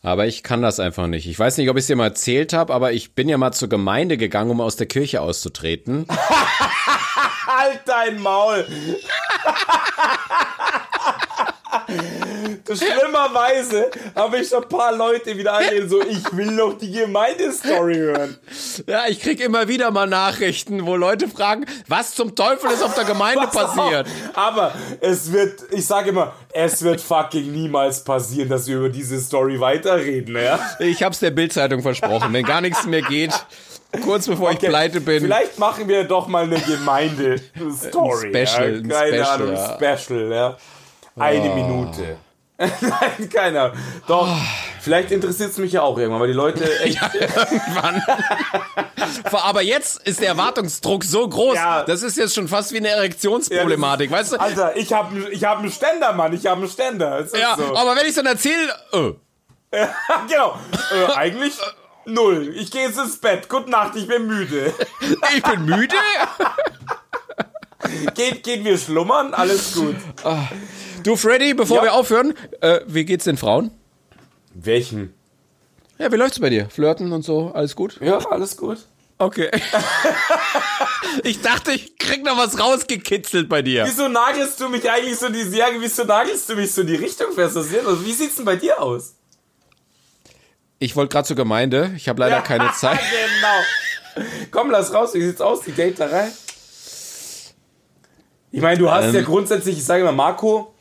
[0.04, 1.28] Aber ich kann das einfach nicht.
[1.28, 3.52] Ich weiß nicht, ob ich es dir mal erzählt habe, aber ich bin ja mal
[3.52, 6.08] zur Gemeinde gegangen, um aus der Kirche auszutreten.
[7.48, 8.66] Halt dein Maul!
[12.66, 16.92] Du, Schlimmerweise habe ich schon ein paar Leute wieder angehen, so ich will noch die
[16.92, 18.38] Gemeindestory hören.
[18.88, 22.94] Ja, ich krieg immer wieder mal Nachrichten, wo Leute fragen, was zum Teufel ist auf
[22.96, 24.08] der Gemeinde passiert.
[24.34, 29.20] Aber es wird, ich sage immer, es wird fucking niemals passieren, dass wir über diese
[29.20, 30.60] Story weiterreden, ja?
[30.80, 32.32] Ich hab's der Bildzeitung versprochen.
[32.34, 33.34] Wenn gar nichts mehr geht,
[34.04, 35.24] kurz bevor ich pleite bin.
[35.24, 38.36] Vielleicht machen wir doch mal eine Gemeinde-Story.
[38.36, 38.80] Ein Special, ja?
[38.80, 39.96] ein Keine Special, Ahnung, ja.
[39.96, 40.58] Special, ja.
[41.16, 42.18] Eine Minute.
[42.58, 43.74] Nein, keiner.
[44.08, 44.28] Doch,
[44.82, 47.00] vielleicht interessiert es mich ja auch irgendwann, weil die Leute echt.
[47.16, 48.04] Irgendwann.
[49.32, 51.56] Aber jetzt ist der Erwartungsdruck so groß.
[51.56, 51.84] Ja.
[51.84, 54.38] Das ist jetzt schon fast wie eine Erektionsproblematik, weißt du?
[54.38, 56.34] Alter, ich habe ich hab einen Ständer, Mann.
[56.34, 57.26] Ich habe einen Ständer.
[57.34, 57.76] Ja, so.
[57.76, 59.14] aber wenn ich dann erzähle, oh,
[60.28, 60.58] genau.
[60.92, 61.54] Äh, eigentlich
[62.06, 62.54] null.
[62.56, 63.50] Ich gehe jetzt ins Bett.
[63.50, 64.74] Gute Nacht, ich bin müde.
[65.36, 65.96] ich bin müde.
[68.14, 69.34] Geht, geht wir schlummern?
[69.34, 69.96] Alles gut.
[71.04, 71.84] Du, Freddy, bevor Ja.
[71.84, 73.72] wir aufhören, äh, wie geht's den Frauen?
[74.54, 75.14] Welchen?
[75.98, 76.70] Ja, wie läuft's bei dir?
[76.70, 78.00] Flirten und so, alles gut?
[78.02, 78.80] Ja, alles gut.
[79.18, 79.52] Okay.
[81.24, 83.86] ich dachte, ich krieg noch was rausgekitzelt bei dir.
[83.86, 85.78] Wieso nagelst du mich eigentlich so in die Säge?
[85.80, 87.56] Wieso nagelst du mich so in die Richtung fest?
[87.56, 87.68] Los?
[88.04, 89.14] Wie sieht's denn bei dir aus?
[90.80, 93.00] Ich wollte gerade zur Gemeinde, ich habe leider keine Zeit.
[93.00, 94.26] genau.
[94.50, 95.14] Komm, lass raus.
[95.14, 95.62] Wie sieht's aus?
[95.62, 96.32] Die Daterei?
[98.52, 99.14] Ich meine, du hast Ähm.
[99.16, 100.74] ja grundsätzlich, ich sage immer, Marco,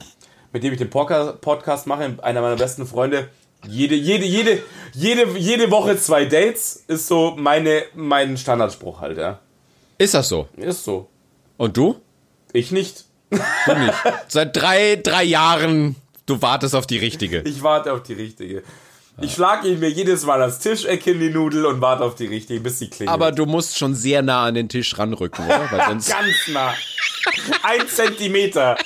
[0.53, 3.29] mit dem ich den Podca- Podcast mache, einer meiner besten Freunde,
[3.69, 4.63] jede, jede, jede,
[4.95, 9.39] jede, jede Woche zwei Dates ist so meine, mein Standardspruch halt, ja.
[9.99, 10.49] Ist das so?
[10.57, 11.09] Ist so.
[11.59, 12.01] Und du?
[12.53, 13.05] Ich nicht.
[13.31, 13.39] Du
[13.75, 13.95] nicht.
[14.29, 15.95] Seit drei, drei Jahren,
[16.27, 17.41] du wartest auf die richtige.
[17.43, 18.63] Ich warte auf die richtige.
[19.21, 22.25] Ich schlage ihn mir jedes Mal ans Tischeck in die Nudel und warte auf die
[22.27, 23.13] richtige, bis sie klingelt.
[23.13, 25.69] Aber du musst schon sehr nah an den Tisch ranrücken, oder?
[25.71, 26.73] Weil sonst Ganz nah.
[27.63, 28.77] Ein Zentimeter.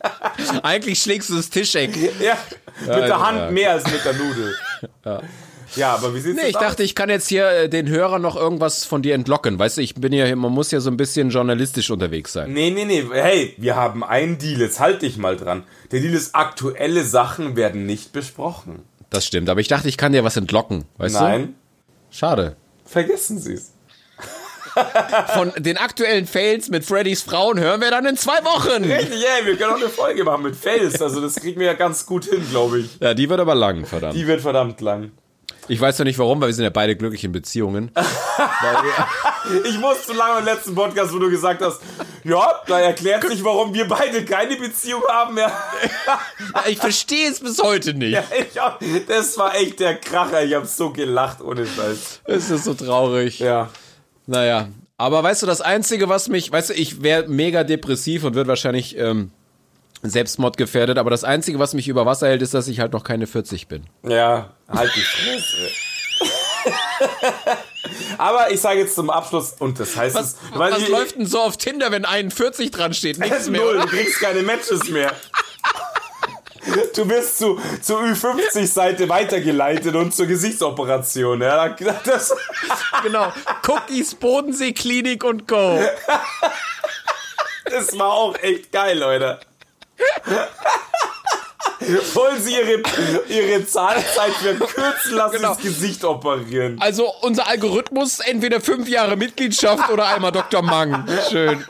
[0.62, 1.96] Eigentlich schlägst du das Tischeck.
[2.20, 2.36] Ja,
[2.80, 3.50] mit der Hand ja.
[3.50, 4.54] mehr als mit der Nudel.
[5.74, 6.62] Ja, aber wie sieht's Nee, ich aus?
[6.62, 9.58] dachte, ich kann jetzt hier äh, den Hörern noch irgendwas von dir entlocken.
[9.58, 12.52] Weißt du, ich bin ja, man muss ja so ein bisschen journalistisch unterwegs sein.
[12.52, 13.04] Nee, nee, nee.
[13.12, 14.60] Hey, wir haben einen Deal.
[14.60, 15.64] Jetzt halt dich mal dran.
[15.90, 18.82] Der Deal ist, aktuelle Sachen werden nicht besprochen.
[19.10, 20.84] Das stimmt, aber ich dachte, ich kann dir was entlocken.
[20.98, 21.20] Weißt du?
[21.20, 21.54] Nein,
[22.10, 22.56] Schade.
[22.84, 23.72] vergessen Sie es.
[25.34, 28.84] Von den aktuellen Fails mit Freddys Frauen hören wir dann in zwei Wochen.
[28.84, 31.00] Richtig, ey, wir können auch eine Folge machen mit Fails.
[31.00, 32.98] Also das kriegen wir ja ganz gut hin, glaube ich.
[33.00, 34.14] Ja, die wird aber lang, verdammt.
[34.14, 35.12] Die wird verdammt lang.
[35.68, 37.90] Ich weiß noch nicht warum, weil wir sind ja beide glücklich in Beziehungen.
[39.64, 41.80] Ich musste lange im letzten Podcast, wo du gesagt hast,
[42.24, 45.38] ja, da erklärt sich, warum wir beide keine Beziehung haben.
[45.38, 45.52] Ja,
[46.68, 48.18] Ich verstehe es bis heute nicht.
[48.52, 50.42] ich auch, das war echt der Kracher.
[50.42, 52.22] Ich habe so gelacht, ohne Scheiß.
[52.24, 53.38] Es ist so traurig.
[53.38, 53.68] Ja.
[54.26, 58.34] Naja, aber weißt du, das Einzige, was mich, weißt du, ich wäre mega depressiv und
[58.34, 59.30] würde wahrscheinlich ähm,
[60.02, 63.04] Selbstmord gefährdet, aber das Einzige, was mich über Wasser hält, ist, dass ich halt noch
[63.04, 63.84] keine 40 bin.
[64.02, 65.70] Ja, halt die Fresse.
[68.18, 71.26] Aber ich sage jetzt zum Abschluss, und das heißt, Was, es, was ich- läuft denn
[71.26, 73.18] so auf Tinder, wenn 41 dran steht?
[73.18, 75.12] Nichts mehr, null, du kriegst keine Matches mehr.
[76.94, 81.40] Du wirst zu, zur Ü50-Seite weitergeleitet und zur Gesichtsoperation.
[81.40, 81.68] Ja,
[82.04, 82.34] das,
[83.02, 83.32] Genau.
[83.68, 85.78] Cookies, Bodensee, Klinik und Go.
[87.70, 89.38] das war auch echt geil, Leute.
[92.14, 92.82] Wollen Sie Ihre,
[93.28, 95.48] Ihre Zahlzeit verkürzen, lassen Genau.
[95.50, 96.78] das Gesicht operieren.
[96.80, 100.62] Also unser Algorithmus entweder fünf Jahre Mitgliedschaft oder einmal Dr.
[100.62, 101.06] Mang.
[101.30, 101.64] Schön.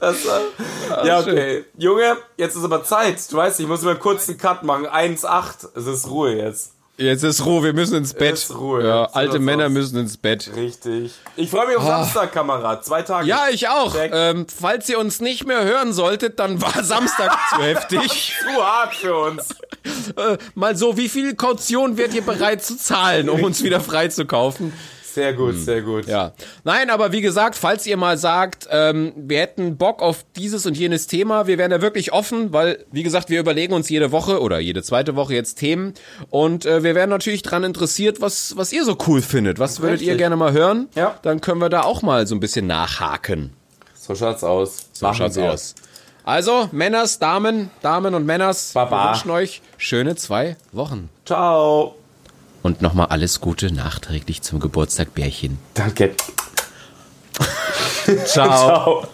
[0.00, 1.64] Das, war- ja, okay.
[1.78, 3.16] Junge, jetzt ist aber Zeit.
[3.30, 4.86] Du weißt, ich muss mal einen kurzen Cut machen.
[4.86, 5.68] 1,8.
[5.76, 6.72] Es ist Ruhe jetzt.
[6.98, 8.34] Jetzt ist Ruhe, wir müssen ins Bett.
[8.34, 8.86] Ist Ruhe.
[8.86, 9.70] Ja, alte Männer aus.
[9.72, 10.50] müssen ins Bett.
[10.54, 11.12] Richtig.
[11.36, 12.84] Ich freue mich auf Samstag, Kamerad.
[12.84, 13.24] Zwei Tage.
[13.24, 13.46] Ah.
[13.46, 13.96] Ja, ich auch.
[13.98, 18.34] Ähm, falls ihr uns nicht mehr hören solltet, dann war Samstag zu heftig.
[18.42, 19.48] Zu hart für uns.
[20.16, 24.08] Äh, mal so, wie viel Kaution werdet ihr bereit zu zahlen, um uns wieder frei
[24.08, 24.72] zu kaufen?
[25.14, 26.06] Sehr gut, sehr gut.
[26.06, 26.32] Ja.
[26.64, 30.76] Nein, aber wie gesagt, falls ihr mal sagt, ähm, wir hätten Bock auf dieses und
[30.76, 34.40] jenes Thema, wir wären da wirklich offen, weil, wie gesagt, wir überlegen uns jede Woche
[34.40, 35.94] oder jede zweite Woche jetzt Themen
[36.30, 39.58] und äh, wir wären natürlich dran interessiert, was, was ihr so cool findet.
[39.58, 40.18] Was würdet ihr Richtig.
[40.18, 40.88] gerne mal hören?
[40.94, 41.18] Ja.
[41.22, 43.52] Dann können wir da auch mal so ein bisschen nachhaken.
[43.94, 44.88] So schaut's aus.
[44.92, 45.74] So schaut's aus.
[46.24, 48.90] Also, Männers, Damen, Damen und Männers, Baba.
[48.90, 51.08] wir wünschen euch schöne zwei Wochen.
[51.24, 51.96] Ciao.
[52.62, 55.58] Und nochmal alles Gute nachträglich zum Geburtstag, Bärchen.
[55.74, 56.14] Danke.
[58.24, 59.04] Ciao.
[59.04, 59.08] Ciao.